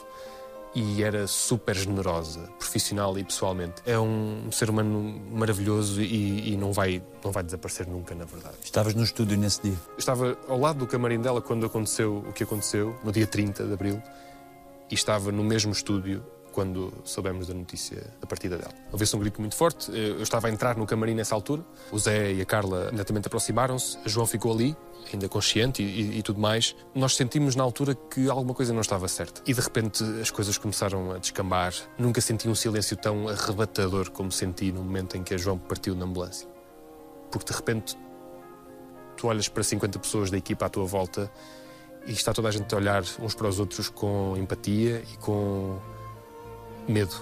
e 0.74 1.04
era 1.04 1.26
super 1.28 1.76
generosa, 1.76 2.42
profissional 2.60 3.18
e 3.18 3.24
pessoalmente. 3.24 3.82
É 3.86 4.00
um 4.00 4.52
ser 4.52 4.70
humano 4.70 5.20
maravilhoso 5.32 6.02
e, 6.02 6.54
e 6.54 6.58
não, 6.58 6.72
vai, 6.72 7.02
não 7.24 7.32
vai 7.32 7.44
desaparecer 7.44 7.88
nunca, 7.88 8.14
na 8.14 8.26
verdade. 8.26 8.56
Estavas 8.64 8.94
no 8.94 9.04
estúdio 9.04 9.38
nesse 9.38 9.62
dia. 9.62 9.78
Estava 9.98 10.38
ao 10.48 10.60
lado 10.60 10.80
do 10.80 10.88
camarim 10.88 11.20
dela 11.20 11.42
quando 11.42 11.66
aconteceu 11.66 12.24
o 12.28 12.34
que 12.34 12.44
aconteceu, 12.44 12.96
no 13.04 13.12
dia 13.12 13.26
30 13.26 13.66
de 13.66 13.74
abril, 13.74 14.02
e 14.90 14.94
estava 14.94 15.32
no 15.32 15.44
mesmo 15.44 15.72
estúdio 15.72 16.24
quando 16.52 16.92
soubemos 17.04 17.48
da 17.48 17.54
notícia 17.54 18.02
da 18.20 18.28
partida 18.28 18.58
dela. 18.58 18.74
Houve-se 18.92 19.16
um 19.16 19.20
grito 19.20 19.40
muito 19.40 19.56
forte. 19.56 19.92
Eu 19.92 20.22
estava 20.22 20.48
a 20.48 20.52
entrar 20.52 20.76
no 20.76 20.86
camarim 20.86 21.14
nessa 21.14 21.36
altura. 21.36 21.64
O 21.92 22.00
Zé 22.00 22.34
e 22.34 22.42
a 22.42 22.46
Carla 22.46 22.88
imediatamente 22.90 23.28
aproximaram-se. 23.28 23.98
João 24.06 24.26
ficou 24.26 24.52
ali, 24.52 24.76
ainda 25.16 25.30
consciente 25.30 25.82
e, 25.84 25.86
e, 25.86 26.20
e, 26.20 26.24
tudo 26.24 26.40
mais. 26.40 26.76
Nós 26.94 27.16
sentimos 27.16 27.56
na 27.56 27.64
altura 27.64 27.96
que 27.96 28.30
alguma 28.30 28.54
coisa 28.54 28.74
não 28.74 28.82
estava 28.82 29.08
certa. 29.08 29.42
E 29.46 29.54
de 29.54 29.62
repente 29.62 30.04
as 30.22 30.32
coisas 30.32 30.58
começaram 30.58 31.12
a 31.12 31.18
descambar. 31.18 31.74
Nunca 31.98 32.22
senti 32.22 32.48
um 32.48 32.56
silêncio 32.56 32.98
tão 32.98 33.28
arrebatador 33.28 34.12
como 34.12 34.32
senti 34.32 34.72
no 34.72 34.84
momento 34.84 35.18
em 35.18 35.24
que 35.24 35.34
a 35.34 35.38
João 35.38 35.58
partiu 35.58 35.96
na 35.96 36.06
ambulância. 36.06 36.48
Porque 37.32 37.52
de 37.52 37.58
repente 37.58 37.98
tu 39.16 39.28
olhas 39.28 39.48
para 39.48 39.64
50 39.64 40.00
pessoas 40.00 40.32
da 40.32 40.38
equipa 40.38 40.66
à 40.66 40.70
tua 40.70 40.86
volta 40.86 41.32
e 42.06 42.12
está 42.12 42.34
toda 42.34 42.48
a 42.48 42.52
gente 42.52 42.74
a 42.74 42.78
olhar 42.78 43.04
uns 43.20 43.36
para 43.36 43.48
os 43.48 43.60
outros 43.60 43.90
com 43.90 44.36
empatia 44.38 45.04
e 45.14 45.18
com 45.18 45.78
medo. 46.88 47.16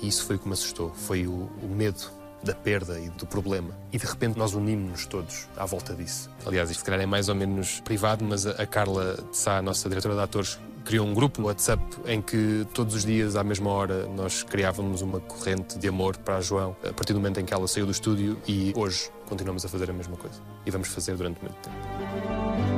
E 0.00 0.08
isso 0.08 0.24
foi 0.24 0.36
o 0.36 0.38
que 0.38 0.46
me 0.46 0.54
assustou. 0.54 0.92
Foi 0.94 1.26
o, 1.26 1.50
o 1.62 1.68
medo 1.68 2.23
da 2.44 2.54
perda 2.54 2.98
e 3.00 3.08
do 3.10 3.26
problema. 3.26 3.70
E 3.92 3.98
de 3.98 4.06
repente 4.06 4.38
nós 4.38 4.54
unimos-nos 4.54 5.06
todos 5.06 5.48
à 5.56 5.64
volta 5.64 5.94
disso. 5.94 6.30
Aliás, 6.46 6.70
isto 6.70 6.80
se 6.80 6.84
calhar 6.84 7.00
é 7.00 7.06
mais 7.06 7.28
ou 7.28 7.34
menos 7.34 7.80
privado, 7.80 8.24
mas 8.24 8.46
a 8.46 8.66
Carla 8.66 9.16
de 9.30 9.36
Sá, 9.36 9.58
a 9.58 9.62
nossa 9.62 9.88
diretora 9.88 10.14
de 10.14 10.20
atores, 10.20 10.58
criou 10.84 11.06
um 11.06 11.14
grupo 11.14 11.40
no 11.40 11.46
WhatsApp 11.46 11.82
em 12.06 12.20
que 12.20 12.66
todos 12.74 12.94
os 12.94 13.04
dias, 13.04 13.36
à 13.36 13.42
mesma 13.42 13.70
hora, 13.70 14.06
nós 14.08 14.42
criávamos 14.42 15.00
uma 15.00 15.18
corrente 15.18 15.78
de 15.78 15.88
amor 15.88 16.16
para 16.18 16.36
a 16.36 16.40
João 16.40 16.76
a 16.86 16.92
partir 16.92 17.14
do 17.14 17.20
momento 17.20 17.40
em 17.40 17.44
que 17.44 17.54
ela 17.54 17.66
saiu 17.66 17.86
do 17.86 17.92
estúdio 17.92 18.36
e 18.46 18.72
hoje 18.76 19.10
continuamos 19.26 19.64
a 19.64 19.68
fazer 19.68 19.90
a 19.90 19.92
mesma 19.92 20.16
coisa. 20.16 20.40
E 20.66 20.70
vamos 20.70 20.88
fazer 20.88 21.16
durante 21.16 21.40
muito 21.40 21.56
tempo. 21.56 22.73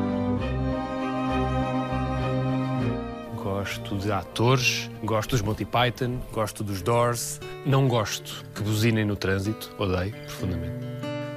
Gosto 3.66 3.96
de 3.96 4.12
atores, 4.12 4.88
gosto 5.02 5.30
dos 5.30 5.42
Monty 5.42 5.64
Python, 5.64 6.20
gosto 6.32 6.62
dos 6.62 6.82
Doors. 6.82 7.40
Não 7.66 7.88
gosto 7.88 8.44
que 8.54 8.62
buzinem 8.62 9.04
no 9.04 9.16
trânsito, 9.16 9.74
odeio 9.76 10.12
profundamente. 10.12 10.86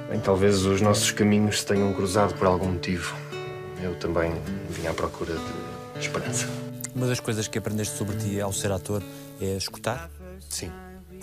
Bem, 0.08 0.20
talvez 0.20 0.64
os 0.64 0.80
nossos 0.80 1.10
caminhos 1.10 1.58
se 1.58 1.66
tenham 1.66 1.92
cruzado 1.92 2.32
por 2.34 2.46
algum 2.46 2.68
motivo. 2.68 3.16
Eu 3.82 3.96
também 3.96 4.32
vim 4.68 4.86
à 4.86 4.94
procura 4.94 5.34
de 5.34 5.98
esperança. 5.98 6.48
Uma 6.94 7.08
das 7.08 7.18
coisas 7.18 7.48
que 7.48 7.58
aprendeste 7.58 7.98
sobre 7.98 8.16
ti 8.16 8.40
ao 8.40 8.52
ser 8.52 8.70
ator 8.70 9.02
é 9.40 9.56
escutar? 9.56 10.08
Sim, 10.48 10.70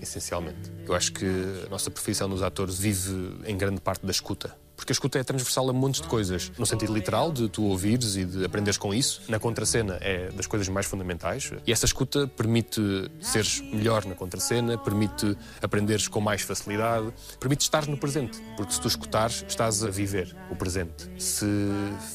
essencialmente. 0.02 0.70
Eu 0.86 0.93
acho 0.93 1.13
que 1.13 1.26
a 1.65 1.70
nossa 1.70 1.89
profissão 1.89 2.28
dos 2.28 2.43
atores 2.43 2.78
vive 2.78 3.34
em 3.46 3.58
grande 3.58 3.80
parte 3.80 4.06
da 4.06 4.12
escuta. 4.12 4.54
Porque 4.88 4.93
a 4.93 5.00
escuta 5.00 5.19
é 5.19 5.23
transversal 5.26 5.69
a 5.69 5.73
montes 5.73 6.00
de 6.00 6.08
coisas. 6.08 6.50
No 6.58 6.65
sentido 6.65 6.93
literal, 6.93 7.30
de 7.30 7.50
tu 7.50 7.65
ouvires 7.65 8.15
e 8.15 8.23
de 8.23 8.45
aprenderes 8.45 8.78
com 8.78 8.93
isso. 8.93 9.21
Na 9.28 9.38
contracena 9.38 9.97
é 10.00 10.32
das 10.32 10.47
coisas 10.47 10.69
mais 10.69 10.86
fundamentais. 10.86 11.52
E 11.67 11.73
essa 11.73 11.86
escuta 11.86 12.26
permite 12.26 12.82
seres 13.19 13.60
melhor 13.60 14.06
na 14.06 14.15
contracena, 14.15 14.78
permite 14.78 15.38
aprenderes 15.62 16.08
com 16.08 16.21
mais 16.21 16.41
facilidade, 16.41 17.13
permite 17.38 17.63
estar 17.63 17.86
no 17.86 17.97
presente. 17.97 18.41
Porque 18.56 18.71
se 18.71 18.80
tu 18.80 18.88
escutares, 18.88 19.43
estás 19.45 19.84
a 19.84 19.89
viver 19.89 20.34
o 20.50 20.56
presente. 20.56 21.12
Se 21.21 21.45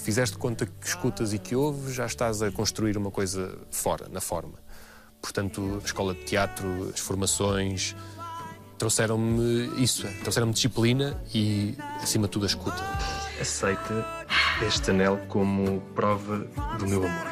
fizeres 0.03 0.31
de 0.31 0.39
conta 0.39 0.65
que 0.65 0.87
escutas 0.89 1.35
e 1.35 1.39
que 1.39 1.55
ouves, 1.55 1.95
já 1.95 2.07
estás 2.07 2.41
a 2.41 2.51
construir 2.51 2.97
uma 2.97 3.11
coisa 3.11 3.55
fora, 3.71 4.09
na 4.11 4.23
forma. 4.23 4.55
Portanto, 5.21 5.79
a 5.81 5.85
escola 5.85 6.15
de 6.15 6.25
teatro, 6.25 6.91
as 6.93 6.99
formações, 6.99 7.95
trouxeram-me 8.83 9.81
isso, 9.81 10.09
trouxeram-me 10.23 10.53
disciplina 10.53 11.17
e, 11.33 11.77
acima 12.03 12.27
de 12.27 12.33
tudo, 12.33 12.43
a 12.43 12.47
escuta. 12.49 12.83
Aceita 13.41 14.05
este 14.67 14.91
anel 14.91 15.21
como 15.29 15.81
prova 15.95 16.39
do 16.81 16.89
meu 16.89 17.07
amor. 17.07 17.32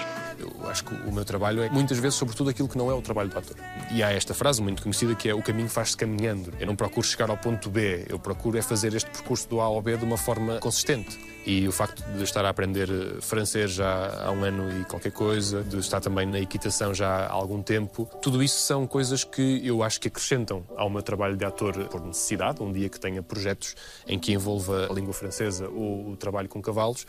Acho 0.68 0.85
que 0.85 0.94
o 0.94 1.12
meu 1.12 1.25
trabalho 1.25 1.62
é 1.62 1.70
muitas 1.70 1.99
vezes, 1.99 2.18
sobretudo, 2.18 2.51
aquilo 2.51 2.68
que 2.68 2.79
não 2.79 2.90
é 2.90 2.94
o 2.94 3.03
trabalho 3.03 3.29
do 3.29 3.38
ator. 3.38 3.57
E 3.90 4.03
há 4.03 4.11
esta 4.11 4.35
frase 4.35 4.62
muito 4.62 4.83
conhecida 4.83 5.14
que 5.14 5.29
é: 5.29 5.35
o 5.35 5.42
caminho 5.42 5.68
faz-se 5.68 5.96
caminhando. 5.96 6.53
Eu 6.59 6.66
não 6.66 6.77
procuro 6.77 7.07
chegar 7.07 7.31
ao 7.31 7.37
ponto 7.37 7.70
B, 7.70 8.07
eu 8.09 8.18
procuro 8.18 8.59
é 8.59 8.62
fazer 8.62 8.94
este 8.94 9.11
percurso 9.11 9.49
do 9.49 9.61
A 9.61 9.64
ao 9.64 9.81
B 9.81 9.96
de 9.96 10.05
uma 10.05 10.16
forma 10.16 10.59
consistente. 10.59 11.18
E 11.46 11.66
o 11.66 11.73
facto 11.73 12.03
de 12.16 12.23
estar 12.23 12.44
a 12.44 12.51
aprender 12.51 12.90
eh, 12.90 13.20
francês 13.20 13.73
já 13.73 14.27
há 14.27 14.31
um 14.31 14.44
ano 14.44 14.70
e 14.79 14.85
qualquer 14.85 15.11
coisa, 15.11 15.62
de 15.62 15.79
estar 15.79 15.99
também 16.01 16.27
na 16.27 16.38
equitação 16.38 16.92
já 16.92 17.09
há 17.09 17.33
algum 17.33 17.62
tempo, 17.62 18.09
tudo 18.20 18.42
isso 18.42 18.61
são 18.61 18.87
coisas 18.87 19.25
que 19.25 19.66
eu 19.66 19.83
acho 19.83 19.99
que 19.99 20.09
acrescentam 20.09 20.62
ao 20.77 20.90
meu 20.90 21.03
trabalho 21.03 21.37
de 21.37 21.44
ator 21.44 21.88
por 21.88 22.05
necessidade. 22.05 22.62
Um 22.62 22.70
dia 22.70 22.90
que 22.90 23.01
tenha 23.01 23.23
projetos 23.23 23.75
em 24.07 24.18
que 24.18 24.33
envolva 24.33 24.88
a 24.90 24.92
língua 24.92 25.14
francesa 25.14 25.68
ou 25.68 26.11
o 26.11 26.16
trabalho 26.16 26.49
com 26.49 26.61
cavalos, 26.61 27.07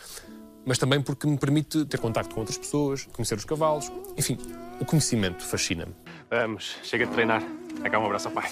mas 0.66 0.78
também 0.78 1.02
porque 1.02 1.28
me 1.28 1.38
permite 1.38 1.86
ter 1.86 2.00
contacto 2.00 2.34
com 2.34 2.42
outras 2.42 2.58
pessoas, 2.58 3.08
conhecer 3.14 3.38
os 3.38 3.46
cavalos. 3.46 3.92
Enfim, 4.18 4.38
o 4.80 4.86
conhecimento 4.86 5.44
fascina-me. 5.44 5.94
Vamos, 6.30 6.76
chega 6.84 7.06
de 7.06 7.12
treinar. 7.12 7.44
Dá 7.90 8.00
um 8.00 8.06
abraço 8.06 8.28
ao 8.28 8.34
pai. 8.34 8.50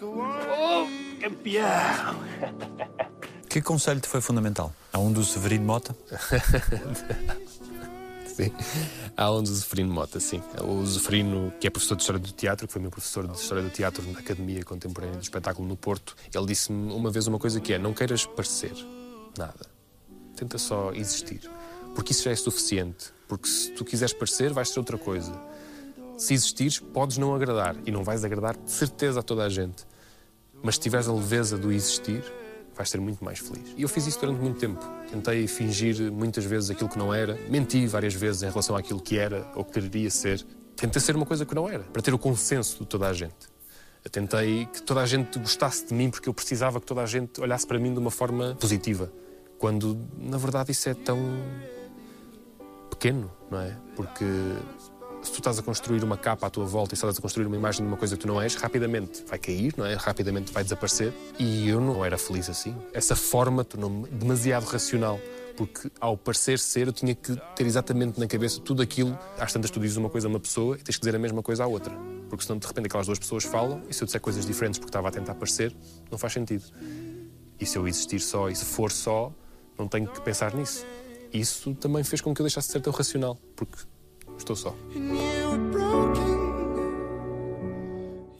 Oh, 0.00 0.86
campeão! 1.20 2.16
Que 3.48 3.62
conselho 3.62 3.98
te 3.98 4.06
foi 4.06 4.20
fundamental? 4.20 4.74
Há 4.92 4.98
um 4.98 5.10
do 5.10 5.24
Severino 5.24 5.64
Mota? 5.64 5.96
sim. 8.26 8.52
Há 9.16 9.32
um 9.32 9.42
do 9.42 9.48
Zeferino 9.48 9.92
Mota, 9.92 10.20
sim. 10.20 10.42
O 10.62 10.84
Zeferino, 10.84 11.50
que 11.58 11.66
é 11.66 11.70
professor 11.70 11.96
de 11.96 12.02
História 12.02 12.20
do 12.20 12.30
Teatro, 12.30 12.66
que 12.66 12.72
foi 12.74 12.82
meu 12.82 12.90
professor 12.90 13.26
de 13.26 13.38
História 13.38 13.64
do 13.64 13.70
Teatro 13.70 14.02
na 14.12 14.18
Academia 14.18 14.62
Contemporânea 14.62 15.16
do 15.16 15.22
Espetáculo 15.22 15.66
no 15.66 15.78
Porto, 15.78 16.14
ele 16.32 16.44
disse-me 16.44 16.92
uma 16.92 17.10
vez 17.10 17.26
uma 17.26 17.38
coisa 17.38 17.58
que 17.58 17.72
é: 17.72 17.78
não 17.78 17.94
queiras 17.94 18.26
parecer 18.26 18.74
nada. 19.36 19.77
Tenta 20.38 20.56
só 20.56 20.92
existir. 20.92 21.50
Porque 21.96 22.12
isso 22.12 22.22
já 22.22 22.30
é 22.30 22.36
suficiente. 22.36 23.12
Porque 23.26 23.48
se 23.48 23.72
tu 23.72 23.84
quiseres 23.84 24.12
parecer, 24.12 24.52
vais 24.52 24.68
ser 24.68 24.78
outra 24.78 24.96
coisa. 24.96 25.32
Se 26.16 26.32
existires, 26.32 26.78
podes 26.78 27.18
não 27.18 27.34
agradar. 27.34 27.74
E 27.84 27.90
não 27.90 28.04
vais 28.04 28.24
agradar 28.24 28.56
de 28.56 28.70
certeza 28.70 29.18
a 29.18 29.22
toda 29.22 29.42
a 29.44 29.48
gente. 29.48 29.84
Mas 30.62 30.76
se 30.76 30.82
tiveres 30.82 31.08
a 31.08 31.12
leveza 31.12 31.58
do 31.58 31.72
existir, 31.72 32.22
vais 32.76 32.88
ser 32.88 33.00
muito 33.00 33.24
mais 33.24 33.40
feliz. 33.40 33.74
E 33.76 33.82
eu 33.82 33.88
fiz 33.88 34.06
isso 34.06 34.20
durante 34.20 34.40
muito 34.40 34.60
tempo. 34.60 34.80
Tentei 35.10 35.48
fingir 35.48 36.12
muitas 36.12 36.44
vezes 36.44 36.70
aquilo 36.70 36.88
que 36.88 36.98
não 36.98 37.12
era. 37.12 37.36
Menti 37.48 37.84
várias 37.88 38.14
vezes 38.14 38.44
em 38.44 38.48
relação 38.48 38.76
àquilo 38.76 39.00
que 39.00 39.18
era 39.18 39.50
ou 39.56 39.64
que 39.64 39.80
queria 39.80 40.08
ser. 40.08 40.46
Tentei 40.76 41.02
ser 41.02 41.16
uma 41.16 41.26
coisa 41.26 41.44
que 41.44 41.54
não 41.56 41.68
era, 41.68 41.82
para 41.82 42.00
ter 42.00 42.14
o 42.14 42.18
consenso 42.18 42.78
de 42.78 42.86
toda 42.86 43.08
a 43.08 43.12
gente. 43.12 43.34
Eu 44.04 44.10
tentei 44.10 44.66
que 44.66 44.80
toda 44.82 45.00
a 45.00 45.06
gente 45.06 45.36
gostasse 45.40 45.86
de 45.86 45.92
mim 45.92 46.08
porque 46.08 46.28
eu 46.28 46.34
precisava 46.34 46.80
que 46.80 46.86
toda 46.86 47.02
a 47.02 47.06
gente 47.06 47.40
olhasse 47.40 47.66
para 47.66 47.80
mim 47.80 47.92
de 47.92 47.98
uma 47.98 48.12
forma 48.12 48.56
positiva. 48.60 49.12
Quando, 49.58 49.98
na 50.16 50.38
verdade, 50.38 50.70
isso 50.72 50.88
é 50.88 50.94
tão 50.94 51.18
pequeno, 52.90 53.30
não 53.50 53.60
é? 53.60 53.76
Porque 53.96 54.24
se 55.22 55.32
tu 55.32 55.38
estás 55.38 55.58
a 55.58 55.62
construir 55.62 56.02
uma 56.04 56.16
capa 56.16 56.46
à 56.46 56.50
tua 56.50 56.64
volta 56.64 56.94
e 56.94 56.96
estás 56.96 57.16
a 57.16 57.20
construir 57.20 57.46
uma 57.46 57.56
imagem 57.56 57.82
de 57.82 57.88
uma 57.88 57.96
coisa 57.96 58.16
que 58.16 58.22
tu 58.22 58.28
não 58.28 58.40
és, 58.40 58.54
rapidamente 58.54 59.24
vai 59.26 59.38
cair, 59.38 59.74
não 59.76 59.84
é? 59.84 59.94
Rapidamente 59.94 60.52
vai 60.52 60.62
desaparecer. 60.62 61.12
E 61.38 61.68
eu 61.68 61.80
não 61.80 62.04
era 62.04 62.16
feliz 62.16 62.48
assim. 62.48 62.74
Essa 62.92 63.16
forma 63.16 63.64
tornou-me 63.64 64.08
demasiado 64.08 64.64
racional. 64.64 65.18
Porque 65.56 65.90
ao 66.00 66.16
parecer 66.16 66.56
ser, 66.60 66.86
eu 66.86 66.92
tinha 66.92 67.16
que 67.16 67.34
ter 67.56 67.66
exatamente 67.66 68.20
na 68.20 68.28
cabeça 68.28 68.60
tudo 68.60 68.80
aquilo. 68.80 69.18
Às 69.36 69.52
tantas, 69.52 69.70
tu 69.72 69.80
dizes 69.80 69.96
uma 69.96 70.08
coisa 70.08 70.28
a 70.28 70.30
uma 70.30 70.38
pessoa 70.38 70.76
e 70.76 70.82
tens 70.82 70.94
que 70.94 71.00
dizer 71.00 71.16
a 71.16 71.18
mesma 71.18 71.42
coisa 71.42 71.64
à 71.64 71.66
outra. 71.66 71.92
Porque 72.28 72.44
senão, 72.44 72.58
de 72.58 72.66
repente, 72.66 72.86
aquelas 72.86 73.06
duas 73.06 73.18
pessoas 73.18 73.42
falam 73.42 73.82
e 73.88 73.94
se 73.94 74.02
eu 74.02 74.06
disser 74.06 74.20
coisas 74.20 74.46
diferentes 74.46 74.78
porque 74.78 74.90
estava 74.90 75.08
a 75.08 75.10
tentar 75.10 75.34
parecer, 75.34 75.74
não 76.10 76.16
faz 76.16 76.32
sentido. 76.32 76.64
E 77.60 77.66
se 77.66 77.76
eu 77.76 77.88
existir 77.88 78.20
só 78.20 78.48
e 78.48 78.54
se 78.54 78.64
for 78.64 78.92
só, 78.92 79.32
não 79.78 79.88
tenho 79.88 80.08
que 80.08 80.20
pensar 80.20 80.54
nisso. 80.54 80.84
Isso 81.32 81.74
também 81.74 82.02
fez 82.02 82.20
com 82.20 82.34
que 82.34 82.40
eu 82.40 82.44
deixasse 82.44 82.68
de 82.68 82.72
ser 82.72 82.80
tão 82.80 82.92
racional, 82.92 83.38
porque 83.54 83.78
estou 84.36 84.56
só. 84.56 84.74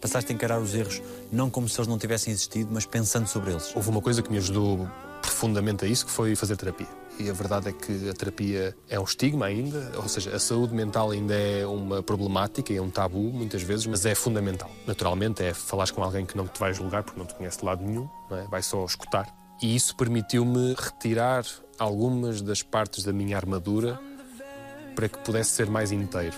Passaste 0.01 0.33
a 0.33 0.35
encarar 0.35 0.61
os 0.61 0.75
erros 0.75 1.03
não 1.31 1.51
como 1.51 1.69
se 1.69 1.79
eles 1.79 1.89
não 1.89 1.99
tivessem 1.99 2.33
existido, 2.33 2.71
mas 2.73 2.87
pensando 2.87 3.27
sobre 3.27 3.51
eles. 3.51 3.75
Houve 3.75 3.91
uma 3.91 4.01
coisa 4.01 4.23
que 4.23 4.31
me 4.31 4.39
ajudou 4.39 4.89
profundamente 5.21 5.85
a 5.85 5.89
isso, 5.89 6.07
que 6.07 6.13
foi 6.13 6.35
fazer 6.35 6.57
terapia. 6.57 6.87
E 7.19 7.29
a 7.29 7.33
verdade 7.33 7.69
é 7.69 7.73
que 7.73 8.09
a 8.09 8.15
terapia 8.15 8.77
é 8.89 8.99
um 8.99 9.03
estigma 9.03 9.47
ainda, 9.47 9.93
ou 9.97 10.09
seja, 10.09 10.35
a 10.35 10.39
saúde 10.39 10.73
mental 10.73 11.11
ainda 11.11 11.35
é 11.35 11.67
uma 11.67 12.01
problemática 12.01 12.73
e 12.73 12.77
é 12.77 12.83
um 12.83 12.91
tabu 12.91 13.19
muitas 13.19 13.63
vezes, 13.63 13.87
mas 13.87 14.07
é 14.07 14.15
fundamental. 14.15 14.71
Naturalmente 14.87 15.43
é 15.43 15.53
falar 15.53 15.91
com 15.91 16.03
alguém 16.03 16.25
que 16.25 16.37
não 16.37 16.47
te 16.47 16.59
vai 16.61 16.73
julgar 16.73 17.03
porque 17.03 17.19
não 17.19 17.27
te 17.27 17.35
conhece 17.35 17.59
de 17.59 17.65
lado 17.65 17.85
nenhum, 17.85 18.09
não 18.31 18.37
é? 18.37 18.45
vai 18.45 18.63
só 18.63 18.85
escutar. 18.85 19.38
E 19.61 19.75
isso 19.75 19.95
permitiu-me 19.97 20.75
retirar 20.75 21.45
algumas 21.79 22.41
das 22.41 22.63
partes 22.63 23.05
da 23.05 23.13
minha 23.13 23.37
armadura 23.37 23.99
para 24.95 25.09
que 25.09 25.19
pudesse 25.19 25.51
ser 25.51 25.69
mais 25.71 25.93
inteiro. 25.93 26.37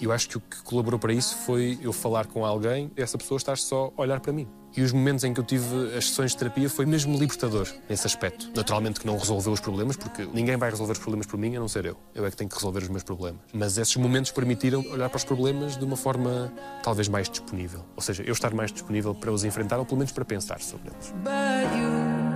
Eu 0.00 0.12
acho 0.12 0.28
que 0.28 0.36
o 0.36 0.40
que 0.40 0.62
colaborou 0.62 0.98
para 0.98 1.12
isso 1.12 1.36
foi 1.38 1.78
eu 1.82 1.92
falar 1.92 2.26
com 2.26 2.44
alguém 2.44 2.90
e 2.96 3.02
essa 3.02 3.18
pessoa 3.18 3.36
estar 3.36 3.58
só 3.58 3.92
a 3.96 4.00
olhar 4.00 4.20
para 4.20 4.32
mim. 4.32 4.46
E 4.76 4.82
os 4.82 4.92
momentos 4.92 5.24
em 5.24 5.34
que 5.34 5.40
eu 5.40 5.44
tive 5.44 5.96
as 5.96 6.06
sessões 6.06 6.32
de 6.32 6.36
terapia 6.36 6.70
foi 6.70 6.86
mesmo 6.86 7.18
libertador 7.18 7.66
nesse 7.88 8.06
aspecto. 8.06 8.50
Naturalmente 8.54 9.00
que 9.00 9.06
não 9.06 9.16
resolveu 9.18 9.52
os 9.52 9.58
problemas, 9.58 9.96
porque 9.96 10.24
ninguém 10.32 10.56
vai 10.56 10.70
resolver 10.70 10.92
os 10.92 10.98
problemas 10.98 11.26
por 11.26 11.36
mim, 11.36 11.56
a 11.56 11.60
não 11.60 11.66
ser 11.66 11.86
eu. 11.86 11.96
Eu 12.14 12.24
é 12.24 12.30
que 12.30 12.36
tenho 12.36 12.48
que 12.48 12.54
resolver 12.54 12.80
os 12.80 12.88
meus 12.88 13.02
problemas. 13.02 13.40
Mas 13.52 13.76
esses 13.76 13.96
momentos 13.96 14.30
permitiram 14.30 14.80
olhar 14.92 15.08
para 15.08 15.16
os 15.16 15.24
problemas 15.24 15.76
de 15.76 15.84
uma 15.84 15.96
forma 15.96 16.52
talvez 16.82 17.08
mais 17.08 17.28
disponível. 17.28 17.84
Ou 17.96 18.02
seja, 18.02 18.22
eu 18.22 18.32
estar 18.32 18.54
mais 18.54 18.70
disponível 18.70 19.14
para 19.14 19.32
os 19.32 19.42
enfrentar, 19.42 19.78
ou 19.78 19.84
pelo 19.84 19.98
menos 19.98 20.12
para 20.12 20.24
pensar 20.24 20.60
sobre 20.60 20.92
eles. 20.92 22.27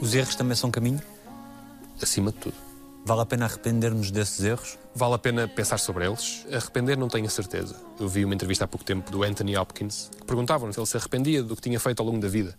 Os 0.00 0.14
erros 0.14 0.34
também 0.34 0.56
são 0.56 0.70
caminho? 0.70 1.00
Acima 2.00 2.32
de 2.32 2.38
tudo. 2.38 2.54
Vale 3.04 3.20
a 3.22 3.26
pena 3.26 3.46
arrepender-nos 3.46 4.10
desses 4.10 4.44
erros? 4.44 4.78
Vale 4.94 5.14
a 5.14 5.18
pena 5.18 5.48
pensar 5.48 5.78
sobre 5.78 6.06
eles. 6.06 6.46
Arrepender 6.52 6.96
não 6.96 7.08
tenho 7.08 7.26
a 7.26 7.30
certeza. 7.30 7.74
Eu 7.98 8.08
vi 8.08 8.24
uma 8.24 8.34
entrevista 8.34 8.64
há 8.64 8.68
pouco 8.68 8.84
tempo 8.84 9.10
do 9.10 9.24
Anthony 9.24 9.56
Hopkins 9.56 10.08
que 10.16 10.24
perguntavam 10.24 10.72
se 10.72 10.78
ele 10.78 10.86
se 10.86 10.96
arrependia 10.96 11.42
do 11.42 11.56
que 11.56 11.62
tinha 11.62 11.80
feito 11.80 12.00
ao 12.00 12.06
longo 12.06 12.20
da 12.20 12.28
vida. 12.28 12.56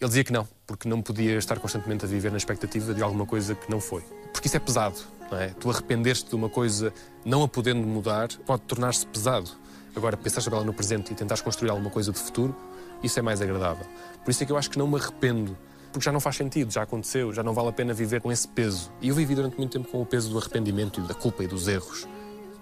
Ele 0.00 0.08
dizia 0.08 0.24
que 0.24 0.32
não, 0.32 0.46
porque 0.66 0.88
não 0.88 1.00
podia 1.00 1.38
estar 1.38 1.58
constantemente 1.58 2.04
a 2.04 2.08
viver 2.08 2.30
na 2.30 2.36
expectativa 2.36 2.92
de 2.92 3.02
alguma 3.02 3.26
coisa 3.26 3.54
que 3.54 3.70
não 3.70 3.80
foi. 3.80 4.02
Porque 4.32 4.48
isso 4.48 4.56
é 4.56 4.60
pesado, 4.60 4.98
não 5.30 5.38
é? 5.38 5.48
Tu 5.48 5.70
arrepender-te 5.70 6.28
de 6.28 6.34
uma 6.34 6.50
coisa 6.50 6.92
não 7.24 7.42
a 7.42 7.48
podendo 7.48 7.80
mudar 7.80 8.28
pode 8.46 8.62
tornar-se 8.62 9.06
pesado. 9.06 9.50
Agora, 9.94 10.16
pensar 10.16 10.42
sobre 10.42 10.58
ela 10.58 10.66
no 10.66 10.74
presente 10.74 11.12
e 11.12 11.14
tentares 11.14 11.42
construir 11.42 11.70
alguma 11.70 11.88
coisa 11.88 12.12
de 12.12 12.18
futuro, 12.18 12.54
isso 13.02 13.18
é 13.18 13.22
mais 13.22 13.40
agradável. 13.40 13.86
Por 14.24 14.30
isso 14.30 14.42
é 14.42 14.46
que 14.46 14.52
eu 14.52 14.56
acho 14.56 14.70
que 14.70 14.78
não 14.78 14.86
me 14.86 14.96
arrependo 14.96 15.56
porque 15.96 16.04
já 16.04 16.12
não 16.12 16.20
faz 16.20 16.36
sentido, 16.36 16.70
já 16.70 16.82
aconteceu, 16.82 17.32
já 17.32 17.42
não 17.42 17.54
vale 17.54 17.70
a 17.70 17.72
pena 17.72 17.94
viver 17.94 18.20
com 18.20 18.30
esse 18.30 18.46
peso. 18.46 18.92
E 19.00 19.08
eu 19.08 19.14
vivi 19.14 19.34
durante 19.34 19.56
muito 19.56 19.72
tempo 19.72 19.88
com 19.88 20.02
o 20.02 20.04
peso 20.04 20.28
do 20.28 20.36
arrependimento 20.36 21.00
e 21.00 21.04
da 21.04 21.14
culpa 21.14 21.42
e 21.42 21.46
dos 21.46 21.68
erros. 21.68 22.06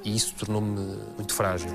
E 0.04 0.14
isso 0.14 0.36
tornou-me 0.36 0.96
muito 1.16 1.34
frágil. 1.34 1.68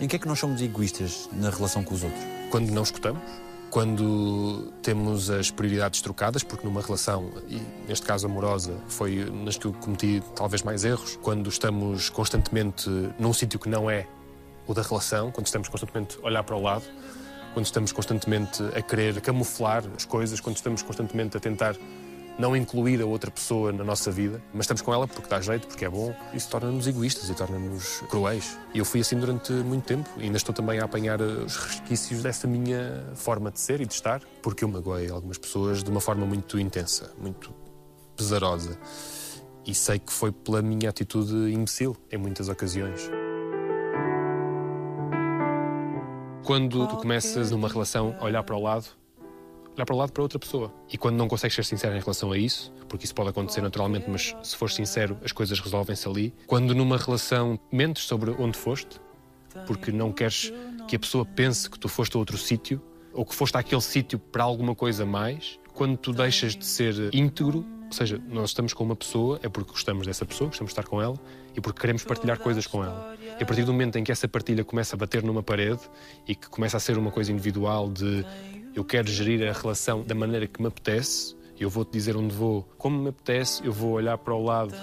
Em 0.00 0.06
que 0.06 0.14
é 0.14 0.18
que 0.20 0.28
nós 0.28 0.38
somos 0.38 0.62
egoístas 0.62 1.28
na 1.32 1.50
relação 1.50 1.82
com 1.82 1.92
os 1.92 2.04
outros? 2.04 2.22
Quando 2.52 2.70
não 2.70 2.84
escutamos, 2.84 3.20
quando 3.68 4.72
temos 4.80 5.28
as 5.28 5.50
prioridades 5.50 6.00
trocadas, 6.00 6.44
porque 6.44 6.64
numa 6.64 6.82
relação, 6.82 7.32
e 7.48 7.60
neste 7.88 8.06
caso 8.06 8.26
amorosa, 8.26 8.76
foi 8.86 9.28
nas 9.44 9.56
que 9.56 9.66
eu 9.66 9.72
cometi 9.72 10.22
talvez 10.36 10.62
mais 10.62 10.84
erros, 10.84 11.18
quando 11.20 11.48
estamos 11.48 12.08
constantemente 12.08 12.88
num 13.18 13.32
sítio 13.32 13.58
que 13.58 13.68
não 13.68 13.90
é 13.90 14.06
o 14.70 14.74
da 14.74 14.82
relação, 14.82 15.32
quando 15.32 15.46
estamos 15.46 15.68
constantemente 15.68 16.16
a 16.22 16.26
olhar 16.26 16.44
para 16.44 16.54
o 16.54 16.62
lado, 16.62 16.84
quando 17.52 17.66
estamos 17.66 17.90
constantemente 17.90 18.62
a 18.76 18.80
querer 18.80 19.20
camuflar 19.20 19.82
as 19.96 20.04
coisas, 20.04 20.38
quando 20.40 20.56
estamos 20.56 20.80
constantemente 20.82 21.36
a 21.36 21.40
tentar 21.40 21.74
não 22.38 22.56
incluir 22.56 23.02
a 23.02 23.04
outra 23.04 23.30
pessoa 23.30 23.72
na 23.72 23.82
nossa 23.82 24.10
vida, 24.12 24.40
mas 24.54 24.62
estamos 24.62 24.80
com 24.80 24.94
ela 24.94 25.08
porque 25.08 25.28
dá 25.28 25.40
jeito, 25.40 25.66
porque 25.66 25.84
é 25.84 25.88
bom, 25.88 26.14
isso 26.32 26.48
torna-nos 26.48 26.86
egoístas 26.86 27.28
e 27.28 27.34
torna-nos 27.34 28.00
cruéis. 28.08 28.56
E 28.72 28.78
eu 28.78 28.84
fui 28.84 29.00
assim 29.00 29.18
durante 29.18 29.52
muito 29.52 29.84
tempo 29.84 30.08
e 30.16 30.22
ainda 30.22 30.36
estou 30.36 30.54
também 30.54 30.78
a 30.78 30.84
apanhar 30.84 31.20
os 31.20 31.56
resquícios 31.56 32.22
dessa 32.22 32.46
minha 32.46 33.04
forma 33.16 33.50
de 33.50 33.58
ser 33.58 33.80
e 33.80 33.86
de 33.86 33.92
estar, 33.92 34.22
porque 34.40 34.62
eu 34.62 34.68
magoei 34.68 35.10
algumas 35.10 35.36
pessoas 35.36 35.82
de 35.82 35.90
uma 35.90 36.00
forma 36.00 36.24
muito 36.24 36.58
intensa, 36.58 37.12
muito 37.18 37.52
pesarosa. 38.16 38.78
E 39.66 39.74
sei 39.74 39.98
que 39.98 40.12
foi 40.12 40.30
pela 40.30 40.62
minha 40.62 40.88
atitude 40.88 41.52
imbecil 41.52 41.96
em 42.10 42.16
muitas 42.16 42.48
ocasiões. 42.48 43.10
Quando 46.50 46.84
tu 46.88 46.96
começas 46.96 47.52
numa 47.52 47.68
relação 47.68 48.16
a 48.18 48.24
olhar 48.24 48.42
para 48.42 48.56
o 48.56 48.60
lado, 48.60 48.86
olhar 49.76 49.86
para 49.86 49.94
o 49.94 49.96
lado 49.96 50.10
para 50.10 50.20
outra 50.20 50.36
pessoa. 50.36 50.74
E 50.92 50.98
quando 50.98 51.14
não 51.14 51.28
consegues 51.28 51.54
ser 51.54 51.64
sincero 51.64 51.94
em 51.94 52.00
relação 52.00 52.32
a 52.32 52.36
isso, 52.36 52.72
porque 52.88 53.04
isso 53.04 53.14
pode 53.14 53.28
acontecer 53.28 53.60
naturalmente, 53.60 54.10
mas 54.10 54.34
se 54.42 54.56
fores 54.56 54.74
sincero, 54.74 55.16
as 55.24 55.30
coisas 55.30 55.60
resolvem-se 55.60 56.08
ali. 56.08 56.34
Quando 56.48 56.74
numa 56.74 56.96
relação 56.96 57.56
mentes 57.70 58.02
sobre 58.02 58.32
onde 58.32 58.58
foste, 58.58 59.00
porque 59.64 59.92
não 59.92 60.10
queres 60.10 60.52
que 60.88 60.96
a 60.96 60.98
pessoa 60.98 61.24
pense 61.24 61.70
que 61.70 61.78
tu 61.78 61.88
foste 61.88 62.16
a 62.16 62.18
outro 62.18 62.36
sítio, 62.36 62.82
ou 63.12 63.24
que 63.24 63.32
foste 63.32 63.56
àquele 63.56 63.80
sítio 63.80 64.18
para 64.18 64.42
alguma 64.42 64.74
coisa 64.74 65.06
mais, 65.06 65.60
quando 65.72 65.96
tu 65.96 66.12
deixas 66.12 66.56
de 66.56 66.66
ser 66.66 67.14
íntegro, 67.14 67.64
ou 67.90 67.96
seja, 67.96 68.22
nós 68.28 68.50
estamos 68.50 68.72
com 68.72 68.84
uma 68.84 68.94
pessoa, 68.94 69.40
é 69.42 69.48
porque 69.48 69.72
gostamos 69.72 70.06
dessa 70.06 70.24
pessoa, 70.24 70.46
gostamos 70.46 70.72
de 70.72 70.78
estar 70.78 70.88
com 70.88 71.02
ela 71.02 71.18
e 71.56 71.60
porque 71.60 71.80
queremos 71.80 72.04
partilhar 72.04 72.38
coisas 72.38 72.64
com 72.64 72.84
ela. 72.84 73.16
E 73.38 73.42
a 73.42 73.44
partir 73.44 73.64
do 73.64 73.72
momento 73.72 73.98
em 73.98 74.04
que 74.04 74.12
essa 74.12 74.28
partilha 74.28 74.64
começa 74.64 74.94
a 74.94 74.98
bater 74.98 75.24
numa 75.24 75.42
parede 75.42 75.80
e 76.26 76.36
que 76.36 76.48
começa 76.48 76.76
a 76.76 76.80
ser 76.80 76.96
uma 76.96 77.10
coisa 77.10 77.32
individual 77.32 77.90
de 77.90 78.24
eu 78.76 78.84
quero 78.84 79.08
gerir 79.08 79.42
a 79.48 79.52
relação 79.52 80.04
da 80.04 80.14
maneira 80.14 80.46
que 80.46 80.62
me 80.62 80.68
apetece, 80.68 81.34
eu 81.58 81.68
vou-te 81.68 81.90
dizer 81.90 82.16
onde 82.16 82.32
vou, 82.32 82.62
como 82.78 83.02
me 83.02 83.08
apetece, 83.08 83.66
eu 83.66 83.72
vou 83.72 83.90
olhar 83.90 84.16
para 84.18 84.34
o 84.34 84.44
lado, 84.44 84.74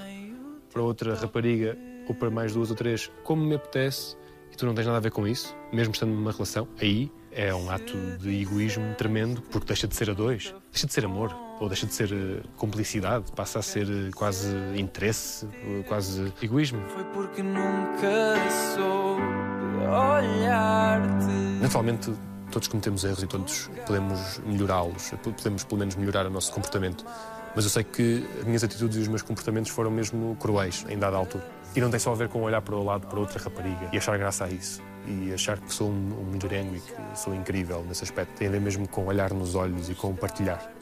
para 0.69 0.81
outra 0.81 1.15
rapariga 1.15 1.77
ou 2.09 2.13
para 2.13 2.29
mais 2.29 2.53
duas 2.53 2.69
ou 2.69 2.75
três, 2.75 3.09
como 3.23 3.41
me 3.41 3.55
apetece, 3.55 4.17
e 4.51 4.57
tu 4.57 4.65
não 4.65 4.75
tens 4.75 4.85
nada 4.85 4.97
a 4.97 5.01
ver 5.01 5.11
com 5.11 5.25
isso, 5.25 5.55
mesmo 5.71 5.93
estando 5.93 6.11
numa 6.13 6.33
relação, 6.33 6.67
aí 6.81 7.09
é 7.31 7.55
um 7.55 7.69
ato 7.71 7.93
de 8.19 8.41
egoísmo 8.41 8.93
tremendo, 8.95 9.41
porque 9.43 9.67
deixa 9.67 9.87
de 9.87 9.95
ser 9.95 10.09
a 10.09 10.13
dois, 10.13 10.53
deixa 10.71 10.87
de 10.87 10.93
ser 10.93 11.05
amor, 11.05 11.46
ou 11.59 11.67
deixa 11.67 11.85
de 11.85 11.93
ser 11.93 12.11
eh, 12.11 12.41
cumplicidade, 12.55 13.31
passa 13.35 13.59
a 13.59 13.61
ser 13.61 13.87
eh, 13.89 14.11
quase 14.15 14.47
interesse, 14.75 15.47
eh, 15.63 15.83
quase 15.87 16.31
egoísmo. 16.41 16.81
Foi 16.89 17.03
porque 17.05 17.41
nunca 17.41 18.35
soube 18.75 19.21
olhar-te. 19.87 21.61
Naturalmente, 21.61 22.13
todos 22.51 22.67
cometemos 22.67 23.03
erros 23.03 23.23
e 23.23 23.27
todos 23.27 23.69
podemos 23.85 24.39
melhorá-los, 24.45 25.11
podemos 25.23 25.63
pelo 25.63 25.79
menos 25.79 25.95
melhorar 25.95 26.25
o 26.25 26.29
nosso 26.29 26.51
comportamento. 26.51 27.05
Mas 27.55 27.65
eu 27.65 27.71
sei 27.71 27.83
que 27.83 28.23
as 28.39 28.45
minhas 28.45 28.63
atitudes 28.63 28.97
e 28.97 28.99
os 28.99 29.07
meus 29.07 29.23
comportamentos 29.23 29.71
foram 29.71 29.89
mesmo 29.89 30.35
cruéis 30.39 30.85
em 30.89 30.97
dada 30.97 31.17
altura. 31.17 31.43
E 31.75 31.81
não 31.81 31.89
tem 31.89 31.99
só 31.99 32.11
a 32.11 32.15
ver 32.15 32.29
com 32.29 32.41
olhar 32.41 32.61
para 32.61 32.75
o 32.75 32.83
lado 32.83 33.07
para 33.07 33.19
outra 33.19 33.39
rapariga 33.39 33.89
e 33.91 33.97
achar 33.97 34.17
graça 34.17 34.45
a 34.45 34.49
isso. 34.49 34.81
E 35.07 35.33
achar 35.33 35.57
que 35.57 35.73
sou 35.73 35.89
um, 35.89 36.31
um 36.31 36.35
e 36.35 36.79
que 36.79 37.17
sou 37.17 37.33
incrível 37.33 37.83
nesse 37.87 38.03
aspecto. 38.03 38.33
Tem 38.37 38.47
a 38.47 38.51
ver 38.51 38.61
mesmo 38.61 38.87
com 38.87 39.05
olhar 39.05 39.33
nos 39.33 39.55
olhos 39.55 39.89
e 39.89 39.95
com 39.95 40.15
partilhar. 40.15 40.76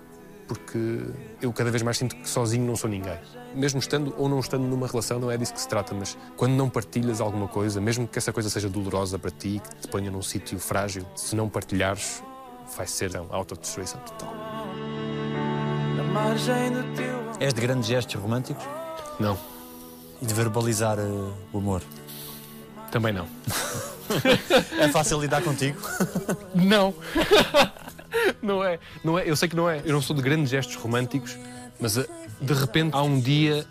Porque 0.47 1.01
eu 1.41 1.51
cada 1.51 1.71
vez 1.71 1.81
mais 1.81 1.97
sinto 1.97 2.15
que 2.15 2.29
sozinho 2.29 2.65
não 2.65 2.75
sou 2.75 2.89
ninguém. 2.89 3.17
Mesmo 3.55 3.79
estando 3.79 4.13
ou 4.17 4.29
não 4.29 4.39
estando 4.39 4.63
numa 4.63 4.85
relação, 4.87 5.19
não 5.19 5.31
é 5.31 5.37
disso 5.37 5.53
que 5.53 5.61
se 5.61 5.67
trata, 5.67 5.93
mas 5.95 6.15
quando 6.37 6.53
não 6.53 6.69
partilhas 6.69 7.19
alguma 7.19 7.47
coisa, 7.47 7.81
mesmo 7.81 8.07
que 8.07 8.19
essa 8.19 8.31
coisa 8.31 8.49
seja 8.49 8.69
dolorosa 8.69 9.17
para 9.17 9.31
ti, 9.31 9.59
que 9.63 9.75
te 9.81 9.87
ponha 9.87 10.11
num 10.11 10.21
sítio 10.21 10.59
frágil, 10.59 11.03
se 11.15 11.35
não 11.35 11.49
partilhares, 11.49 12.21
vai 12.77 12.85
ser 12.85 13.15
uma 13.17 13.35
autodestruição 13.35 13.99
total. 14.01 14.33
És 17.39 17.53
de 17.53 17.61
grandes 17.61 17.87
gestos 17.87 18.15
românticos 18.21 18.63
Não, 19.19 19.37
e 20.21 20.25
de 20.25 20.33
verbalizar 20.33 20.97
eh, 20.99 21.03
o 21.51 21.57
amor. 21.57 21.81
também 22.91 23.13
não. 23.13 23.27
É 24.79 24.87
fácil 24.89 25.19
lidar 25.19 25.41
contigo? 25.41 25.79
Não. 26.53 26.93
não 28.41 28.63
é. 28.63 28.79
Não 29.03 29.17
é. 29.17 29.29
Eu 29.29 29.35
sei 29.35 29.47
que 29.49 29.55
não 29.55 29.69
é. 29.69 29.81
Eu 29.85 29.93
não 29.93 30.01
sou 30.01 30.15
de 30.15 30.21
grandes 30.21 30.49
gestos 30.49 30.75
românticos, 30.75 31.37
mas 31.79 31.97
eh, 31.97 32.05
de 32.41 32.53
repente 32.53 32.95
há 32.95 33.01
um 33.01 33.19
dia 33.19 33.65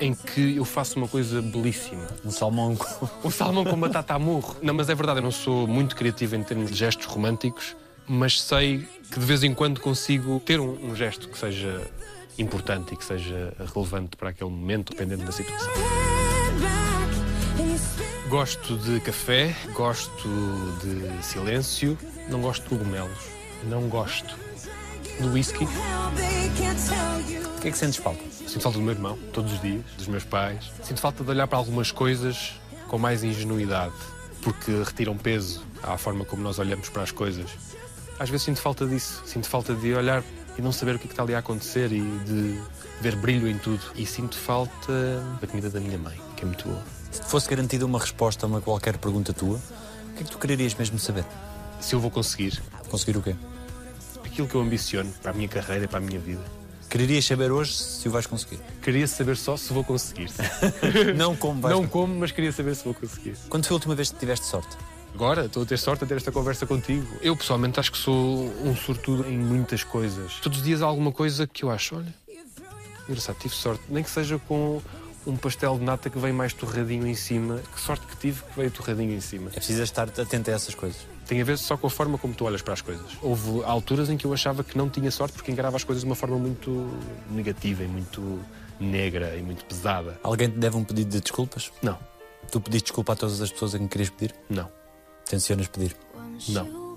em 0.00 0.14
que 0.14 0.56
eu 0.56 0.64
faço 0.64 0.98
uma 0.98 1.08
coisa 1.08 1.40
belíssima. 1.42 2.06
Um 2.24 2.30
salmão 2.30 2.76
com... 2.76 3.08
Um 3.24 3.30
salmão 3.30 3.64
com 3.64 3.78
batata 3.78 4.14
a 4.14 4.18
murro. 4.18 4.56
Não, 4.62 4.74
mas 4.74 4.88
é 4.88 4.94
verdade, 4.94 5.18
eu 5.18 5.22
não 5.22 5.30
sou 5.30 5.66
muito 5.66 5.96
criativo 5.96 6.36
em 6.36 6.42
termos 6.42 6.70
de 6.70 6.76
gestos 6.76 7.06
românticos, 7.06 7.76
mas 8.06 8.40
sei 8.40 8.88
que 9.10 9.18
de 9.18 9.24
vez 9.24 9.42
em 9.42 9.54
quando 9.54 9.80
consigo 9.80 10.40
ter 10.40 10.60
um, 10.60 10.90
um 10.90 10.94
gesto 10.94 11.28
que 11.28 11.38
seja 11.38 11.82
importante 12.38 12.94
e 12.94 12.96
que 12.96 13.04
seja 13.04 13.52
relevante 13.74 14.16
para 14.16 14.30
aquele 14.30 14.50
momento, 14.50 14.92
dependendo 14.92 15.24
da 15.24 15.32
situação. 15.32 15.72
Gosto 18.28 18.76
de 18.76 19.00
café, 19.00 19.56
gosto 19.72 20.28
de 20.82 21.24
silêncio, 21.24 21.98
não 22.28 22.40
gosto 22.42 22.62
de 22.64 22.68
cogumelos, 22.68 23.37
não 23.64 23.88
gosto 23.88 24.36
de 25.20 25.28
whisky. 25.28 25.64
O 25.64 27.60
que 27.60 27.68
é 27.68 27.70
que 27.70 27.78
sentes 27.78 27.96
falta? 27.96 28.22
Sinto 28.30 28.60
falta 28.60 28.78
do 28.78 28.84
meu 28.84 28.94
irmão, 28.94 29.18
todos 29.32 29.52
os 29.52 29.60
dias, 29.60 29.84
dos 29.96 30.06
meus 30.06 30.24
pais. 30.24 30.70
Sinto 30.82 31.00
falta 31.00 31.24
de 31.24 31.30
olhar 31.30 31.46
para 31.46 31.58
algumas 31.58 31.90
coisas 31.90 32.54
com 32.86 32.98
mais 32.98 33.22
ingenuidade, 33.22 33.94
porque 34.42 34.70
retiram 34.82 35.16
peso 35.16 35.62
à 35.82 35.98
forma 35.98 36.24
como 36.24 36.42
nós 36.42 36.58
olhamos 36.58 36.88
para 36.88 37.02
as 37.02 37.10
coisas. 37.10 37.50
Às 38.18 38.30
vezes 38.30 38.44
sinto 38.44 38.60
falta 38.60 38.86
disso, 38.86 39.22
sinto 39.26 39.48
falta 39.48 39.74
de 39.74 39.94
olhar 39.94 40.22
e 40.56 40.62
não 40.62 40.72
saber 40.72 40.96
o 40.96 40.98
que, 40.98 41.04
é 41.04 41.08
que 41.08 41.12
está 41.12 41.22
ali 41.22 41.34
a 41.34 41.38
acontecer 41.38 41.92
e 41.92 42.00
de 42.00 42.60
ver 43.00 43.14
brilho 43.16 43.48
em 43.48 43.58
tudo. 43.58 43.80
E 43.94 44.04
sinto 44.06 44.36
falta 44.36 45.22
da 45.40 45.46
comida 45.46 45.70
da 45.70 45.78
minha 45.78 45.98
mãe, 45.98 46.20
que 46.36 46.42
é 46.42 46.46
muito 46.46 46.66
boa. 46.66 46.82
Se 47.10 47.20
te 47.20 47.26
fosse 47.26 47.48
garantida 47.48 47.86
uma 47.86 47.98
resposta 47.98 48.44
a 48.44 48.48
uma 48.48 48.60
qualquer 48.60 48.98
pergunta 48.98 49.32
tua, 49.32 49.56
o 49.56 50.14
que 50.16 50.22
é 50.22 50.24
que 50.24 50.30
tu 50.30 50.38
quererias 50.38 50.74
mesmo 50.74 50.98
saber? 50.98 51.24
Se 51.80 51.94
eu 51.94 52.00
vou 52.00 52.10
conseguir 52.10 52.60
Conseguir 52.90 53.16
o 53.16 53.22
quê? 53.22 53.34
aquilo 54.24 54.46
que 54.46 54.54
eu 54.54 54.60
ambiciono 54.60 55.10
para 55.20 55.32
a 55.32 55.34
minha 55.34 55.48
carreira 55.48 55.84
e 55.84 55.88
para 55.88 55.98
a 55.98 56.00
minha 56.00 56.20
vida, 56.20 56.42
Quererias 56.88 57.24
saber 57.26 57.50
hoje 57.50 57.74
se 57.74 58.08
o 58.08 58.10
vais 58.10 58.26
conseguir? 58.26 58.58
queria 58.80 59.06
saber 59.06 59.36
só 59.36 59.56
se 59.58 59.72
vou 59.72 59.84
conseguir. 59.84 60.30
Não 61.16 61.36
como 61.36 61.60
vais 61.60 61.74
Não 61.74 61.86
como, 61.86 62.14
mas 62.18 62.32
queria 62.32 62.50
saber 62.52 62.74
se 62.76 62.84
vou 62.84 62.94
conseguir. 62.94 63.36
Quando 63.50 63.66
foi 63.66 63.74
a 63.74 63.76
última 63.76 63.94
vez 63.94 64.10
que 64.10 64.18
tiveste 64.18 64.46
sorte? 64.46 64.76
Agora 65.14 65.46
estou 65.46 65.64
a 65.64 65.66
ter 65.66 65.76
sorte 65.78 66.04
a 66.04 66.06
ter 66.06 66.16
esta 66.16 66.32
conversa 66.32 66.66
contigo. 66.66 67.06
Eu 67.20 67.36
pessoalmente 67.36 67.78
acho 67.80 67.92
que 67.92 67.98
sou 67.98 68.46
um 68.64 68.74
sortudo 68.76 69.28
em 69.28 69.36
muitas 69.36 69.82
coisas. 69.84 70.34
Todos 70.40 70.58
os 70.58 70.64
dias 70.64 70.80
há 70.80 70.86
alguma 70.86 71.12
coisa 71.12 71.46
que 71.46 71.64
eu 71.64 71.70
acho, 71.70 71.96
olha, 71.96 72.14
engraçado, 73.08 73.36
tive 73.38 73.54
sorte. 73.54 73.82
Nem 73.90 74.02
que 74.02 74.10
seja 74.10 74.38
com 74.48 74.80
um 75.26 75.36
pastel 75.36 75.78
de 75.78 75.84
nata 75.84 76.08
que 76.08 76.18
vem 76.18 76.32
mais 76.32 76.52
torradinho 76.52 77.06
em 77.06 77.14
cima. 77.14 77.60
Que 77.74 77.80
sorte 77.80 78.06
que 78.06 78.16
tive 78.16 78.42
que 78.42 78.56
veio 78.56 78.70
torradinho 78.70 79.12
em 79.14 79.20
cima. 79.20 79.50
É 79.50 79.54
preciso 79.56 79.82
estar 79.82 80.08
atento 80.08 80.50
a 80.50 80.54
essas 80.54 80.74
coisas. 80.74 80.98
Tem 81.26 81.40
a 81.40 81.44
ver 81.44 81.58
só 81.58 81.76
com 81.76 81.86
a 81.86 81.90
forma 81.90 82.16
como 82.16 82.32
tu 82.34 82.44
olhas 82.46 82.62
para 82.62 82.72
as 82.72 82.80
coisas. 82.80 83.04
Houve 83.20 83.62
alturas 83.64 84.08
em 84.08 84.16
que 84.16 84.24
eu 84.24 84.32
achava 84.32 84.64
que 84.64 84.78
não 84.78 84.88
tinha 84.88 85.10
sorte 85.10 85.34
porque 85.34 85.52
encarava 85.52 85.76
as 85.76 85.84
coisas 85.84 86.02
de 86.02 86.08
uma 86.08 86.14
forma 86.16 86.38
muito 86.38 86.88
negativa 87.30 87.82
e 87.84 87.86
muito 87.88 88.40
negra 88.80 89.36
e 89.36 89.42
muito 89.42 89.64
pesada. 89.66 90.18
Alguém 90.22 90.48
te 90.48 90.56
deve 90.58 90.76
um 90.76 90.84
pedido 90.84 91.10
de 91.10 91.20
desculpas? 91.20 91.70
Não, 91.82 91.98
Tu 92.50 92.58
pediste 92.60 92.84
desculpa 92.86 93.12
a 93.12 93.16
todas 93.16 93.42
as 93.42 93.52
pessoas 93.52 93.74
a 93.74 93.78
quem 93.78 93.86
querias 93.88 94.08
pedir? 94.08 94.34
não, 94.48 94.70
Tencionas 95.28 95.68
pedir? 95.68 95.94
não. 96.48 96.87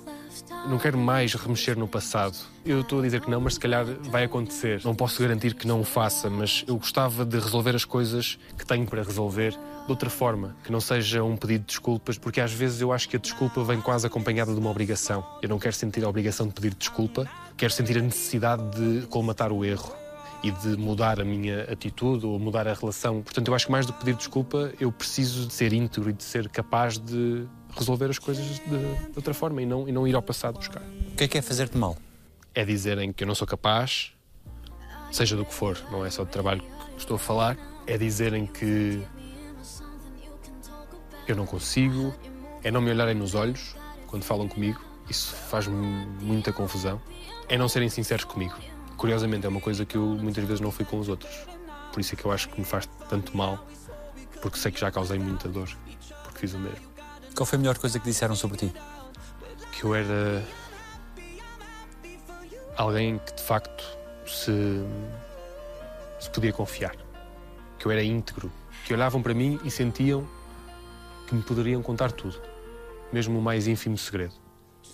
Não 0.67 0.77
quero 0.77 0.97
mais 0.97 1.33
remexer 1.33 1.77
no 1.77 1.87
passado. 1.87 2.37
Eu 2.65 2.81
estou 2.81 2.99
a 2.99 3.01
dizer 3.01 3.21
que 3.21 3.29
não, 3.29 3.41
mas 3.41 3.55
se 3.55 3.59
calhar 3.59 3.85
vai 3.85 4.23
acontecer. 4.23 4.81
Não 4.83 4.93
posso 4.93 5.21
garantir 5.21 5.53
que 5.55 5.67
não 5.67 5.81
o 5.81 5.83
faça, 5.83 6.29
mas 6.29 6.63
eu 6.67 6.77
gostava 6.77 7.25
de 7.25 7.39
resolver 7.39 7.75
as 7.75 7.85
coisas 7.85 8.37
que 8.57 8.65
tenho 8.65 8.85
para 8.85 9.03
resolver 9.03 9.51
de 9.51 9.91
outra 9.91 10.09
forma, 10.09 10.55
que 10.63 10.71
não 10.71 10.79
seja 10.79 11.23
um 11.23 11.35
pedido 11.35 11.61
de 11.61 11.67
desculpas, 11.67 12.17
porque 12.17 12.39
às 12.39 12.53
vezes 12.53 12.81
eu 12.81 12.93
acho 12.93 13.09
que 13.09 13.15
a 13.15 13.19
desculpa 13.19 13.63
vem 13.63 13.81
quase 13.81 14.05
acompanhada 14.05 14.53
de 14.53 14.59
uma 14.59 14.69
obrigação. 14.69 15.25
Eu 15.41 15.49
não 15.49 15.57
quero 15.57 15.75
sentir 15.75 16.03
a 16.03 16.09
obrigação 16.09 16.47
de 16.47 16.53
pedir 16.53 16.73
desculpa, 16.75 17.27
quero 17.57 17.73
sentir 17.73 17.97
a 17.97 18.01
necessidade 18.01 18.63
de 18.71 19.07
colmatar 19.07 19.51
o 19.51 19.65
erro 19.65 20.01
e 20.43 20.51
de 20.51 20.77
mudar 20.77 21.19
a 21.19 21.23
minha 21.23 21.63
atitude 21.63 22.25
ou 22.25 22.39
mudar 22.39 22.67
a 22.67 22.73
relação. 22.73 23.21
Portanto, 23.21 23.47
eu 23.47 23.55
acho 23.55 23.67
que 23.67 23.71
mais 23.71 23.85
do 23.85 23.93
que 23.93 23.99
pedir 23.99 24.15
desculpa, 24.15 24.71
eu 24.79 24.91
preciso 24.91 25.47
de 25.47 25.53
ser 25.53 25.71
íntegro 25.73 26.09
e 26.09 26.13
de 26.13 26.23
ser 26.23 26.49
capaz 26.49 26.97
de 26.97 27.45
resolver 27.77 28.09
as 28.09 28.19
coisas 28.19 28.45
de, 28.45 28.59
de 28.59 29.15
outra 29.15 29.33
forma 29.33 29.61
e 29.61 29.65
não, 29.65 29.87
e 29.87 29.91
não 29.91 30.07
ir 30.07 30.15
ao 30.15 30.21
passado 30.21 30.57
buscar. 30.57 30.81
O 30.81 31.15
que 31.15 31.23
é 31.23 31.27
que 31.27 31.37
é 31.37 31.41
fazer-te 31.41 31.77
mal? 31.77 31.97
É 32.53 32.65
dizerem 32.65 33.11
que 33.13 33.23
eu 33.23 33.27
não 33.27 33.35
sou 33.35 33.47
capaz, 33.47 34.13
seja 35.11 35.35
do 35.35 35.45
que 35.45 35.53
for, 35.53 35.77
não 35.91 36.05
é 36.05 36.09
só 36.09 36.23
de 36.23 36.29
trabalho 36.29 36.61
que 36.93 36.99
estou 36.99 37.15
a 37.15 37.19
falar, 37.19 37.57
é 37.87 37.97
dizerem 37.97 38.45
que 38.45 39.01
eu 41.27 41.35
não 41.35 41.45
consigo, 41.45 42.13
é 42.63 42.71
não 42.71 42.81
me 42.81 42.91
olharem 42.91 43.15
nos 43.15 43.35
olhos 43.35 43.75
quando 44.07 44.23
falam 44.23 44.47
comigo, 44.47 44.81
isso 45.09 45.33
faz-me 45.33 45.75
muita 46.21 46.51
confusão, 46.51 47.01
é 47.47 47.57
não 47.57 47.69
serem 47.69 47.89
sinceros 47.89 48.25
comigo. 48.25 48.55
Curiosamente, 48.97 49.45
é 49.45 49.49
uma 49.49 49.61
coisa 49.61 49.85
que 49.85 49.95
eu 49.95 50.05
muitas 50.05 50.43
vezes 50.43 50.59
não 50.59 50.69
fui 50.69 50.85
com 50.85 50.99
os 50.99 51.09
outros. 51.09 51.33
Por 51.91 51.99
isso 51.99 52.13
é 52.13 52.17
que 52.17 52.25
eu 52.25 52.31
acho 52.31 52.49
que 52.49 52.59
me 52.59 52.65
faz 52.65 52.87
tanto 53.09 53.35
mal, 53.35 53.65
porque 54.41 54.57
sei 54.57 54.71
que 54.71 54.79
já 54.79 54.91
causei 54.91 55.17
muita 55.17 55.49
dor, 55.49 55.69
porque 56.23 56.39
fiz 56.39 56.53
o 56.53 56.59
mesmo. 56.59 56.90
Qual 57.35 57.45
foi 57.45 57.57
a 57.57 57.59
melhor 57.59 57.77
coisa 57.77 57.99
que 57.99 58.05
disseram 58.05 58.35
sobre 58.35 58.57
ti? 58.57 58.73
que 59.81 59.85
eu 59.85 59.95
era 59.95 60.45
alguém 62.77 63.17
que 63.17 63.33
de 63.33 63.41
facto 63.41 63.83
se, 64.27 64.51
se 66.19 66.29
podia 66.29 66.53
confiar, 66.53 66.95
que 67.79 67.87
eu 67.87 67.91
era 67.91 68.03
íntegro, 68.03 68.51
que 68.85 68.93
olhavam 68.93 69.23
para 69.23 69.33
mim 69.33 69.59
e 69.63 69.71
sentiam 69.71 70.23
que 71.27 71.33
me 71.33 71.41
poderiam 71.41 71.81
contar 71.81 72.11
tudo, 72.11 72.39
mesmo 73.11 73.39
o 73.39 73.41
mais 73.41 73.65
ínfimo 73.65 73.97
segredo, 73.97 74.35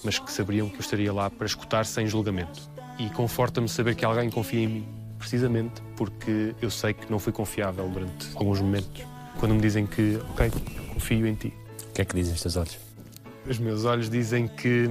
mas 0.05 0.17
que 0.17 0.31
saberiam 0.31 0.69
que 0.69 0.75
eu 0.75 0.79
estaria 0.79 1.11
lá 1.11 1.29
para 1.29 1.45
escutar 1.45 1.85
sem 1.85 2.07
julgamento. 2.07 2.61
E 2.97 3.09
conforta-me 3.09 3.67
saber 3.67 3.93
que 3.93 4.05
alguém 4.05 4.29
confia 4.29 4.61
em 4.61 4.67
mim, 4.67 4.87
precisamente 5.17 5.81
porque 5.97 6.55
eu 6.61 6.71
sei 6.71 6.93
que 6.93 7.11
não 7.11 7.19
fui 7.19 7.33
confiável 7.33 7.89
durante 7.89 8.29
alguns 8.35 8.61
momentos. 8.61 9.03
Quando 9.37 9.53
me 9.53 9.59
dizem 9.59 9.85
que, 9.85 10.17
ok, 10.31 10.49
confio 10.93 11.27
em 11.27 11.35
ti, 11.35 11.53
que 11.97 12.01
é 12.03 12.05
que 12.05 12.15
dizem 12.15 12.35
os 12.35 12.41
teus 12.41 12.55
olhos? 12.55 12.77
os 13.49 13.57
meus 13.57 13.85
olhos 13.85 14.07
dizem 14.07 14.47
que, 14.47 14.87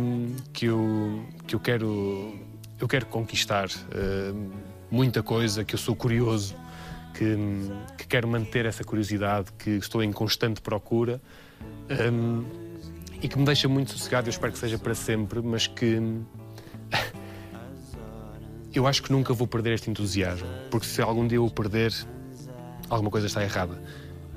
que, 0.52 0.66
eu, 0.66 1.24
que 1.46 1.54
eu 1.54 1.60
quero 1.60 2.34
eu 2.80 2.88
quero 2.88 3.06
conquistar 3.06 3.68
eh, 3.92 4.32
muita 4.90 5.22
coisa, 5.22 5.64
que 5.64 5.74
eu 5.74 5.78
sou 5.78 5.94
curioso, 5.94 6.56
que, 7.14 7.36
que 7.96 8.06
quero 8.08 8.26
manter 8.26 8.66
essa 8.66 8.82
curiosidade, 8.82 9.52
que 9.52 9.70
estou 9.70 10.02
em 10.02 10.10
constante 10.10 10.60
procura 10.60 11.20
ehm, 11.88 12.42
e 13.22 13.28
que 13.28 13.38
me 13.38 13.44
deixa 13.44 13.68
muito 13.68 13.92
sossegado. 13.92 14.26
Eu 14.26 14.30
espero 14.30 14.52
que 14.52 14.58
seja 14.58 14.78
para 14.78 14.94
sempre, 14.94 15.40
mas 15.40 15.66
que 15.68 16.02
eu 18.74 18.86
acho 18.86 19.02
que 19.02 19.12
nunca 19.12 19.32
vou 19.32 19.46
perder 19.46 19.74
este 19.74 19.88
entusiasmo, 19.88 20.48
porque 20.70 20.86
se 20.86 21.00
algum 21.00 21.26
dia 21.26 21.38
eu 21.38 21.44
o 21.44 21.50
perder, 21.50 21.94
alguma 22.90 23.12
coisa 23.12 23.28
está 23.28 23.44
errada. 23.44 23.80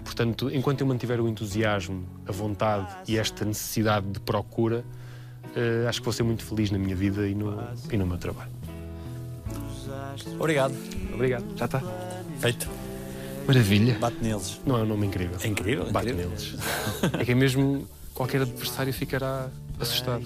Portanto, 0.10 0.50
enquanto 0.52 0.82
eu 0.82 0.88
mantiver 0.88 1.22
o 1.22 1.30
entusiasmo, 1.30 2.04
a 2.26 2.32
vontade 2.32 2.88
e 3.08 3.16
esta 3.16 3.46
necessidade 3.46 4.08
de 4.08 4.20
procura, 4.20 4.84
eh, 5.56 5.86
acho 5.88 6.00
que 6.00 6.06
vou 6.06 6.12
ser 6.12 6.24
muito 6.24 6.44
feliz 6.44 6.72
na 6.72 6.80
minha 6.80 6.96
vida 6.96 7.28
e 7.28 7.36
no, 7.36 7.64
e 7.92 7.96
no 7.96 8.08
meu 8.08 8.18
trabalho. 8.18 8.50
Obrigado. 10.40 10.74
Obrigado. 11.14 11.46
Já 11.56 11.66
está. 11.66 11.84
Feito. 12.40 12.68
Maravilha. 13.46 14.00
Bate 14.00 14.18
neles. 14.20 14.60
Não 14.66 14.80
é 14.80 14.82
um 14.82 14.88
nome 14.88 15.06
incrível. 15.06 15.38
É 15.44 15.48
incrível, 15.48 15.86
é 15.88 15.92
Bate 15.92 16.10
incrível. 16.10 16.30
neles. 16.32 16.56
É 17.14 17.24
que 17.24 17.36
mesmo 17.36 17.88
qualquer 18.16 18.42
adversário 18.42 18.92
ficará 18.92 19.48
assustado. 19.80 20.26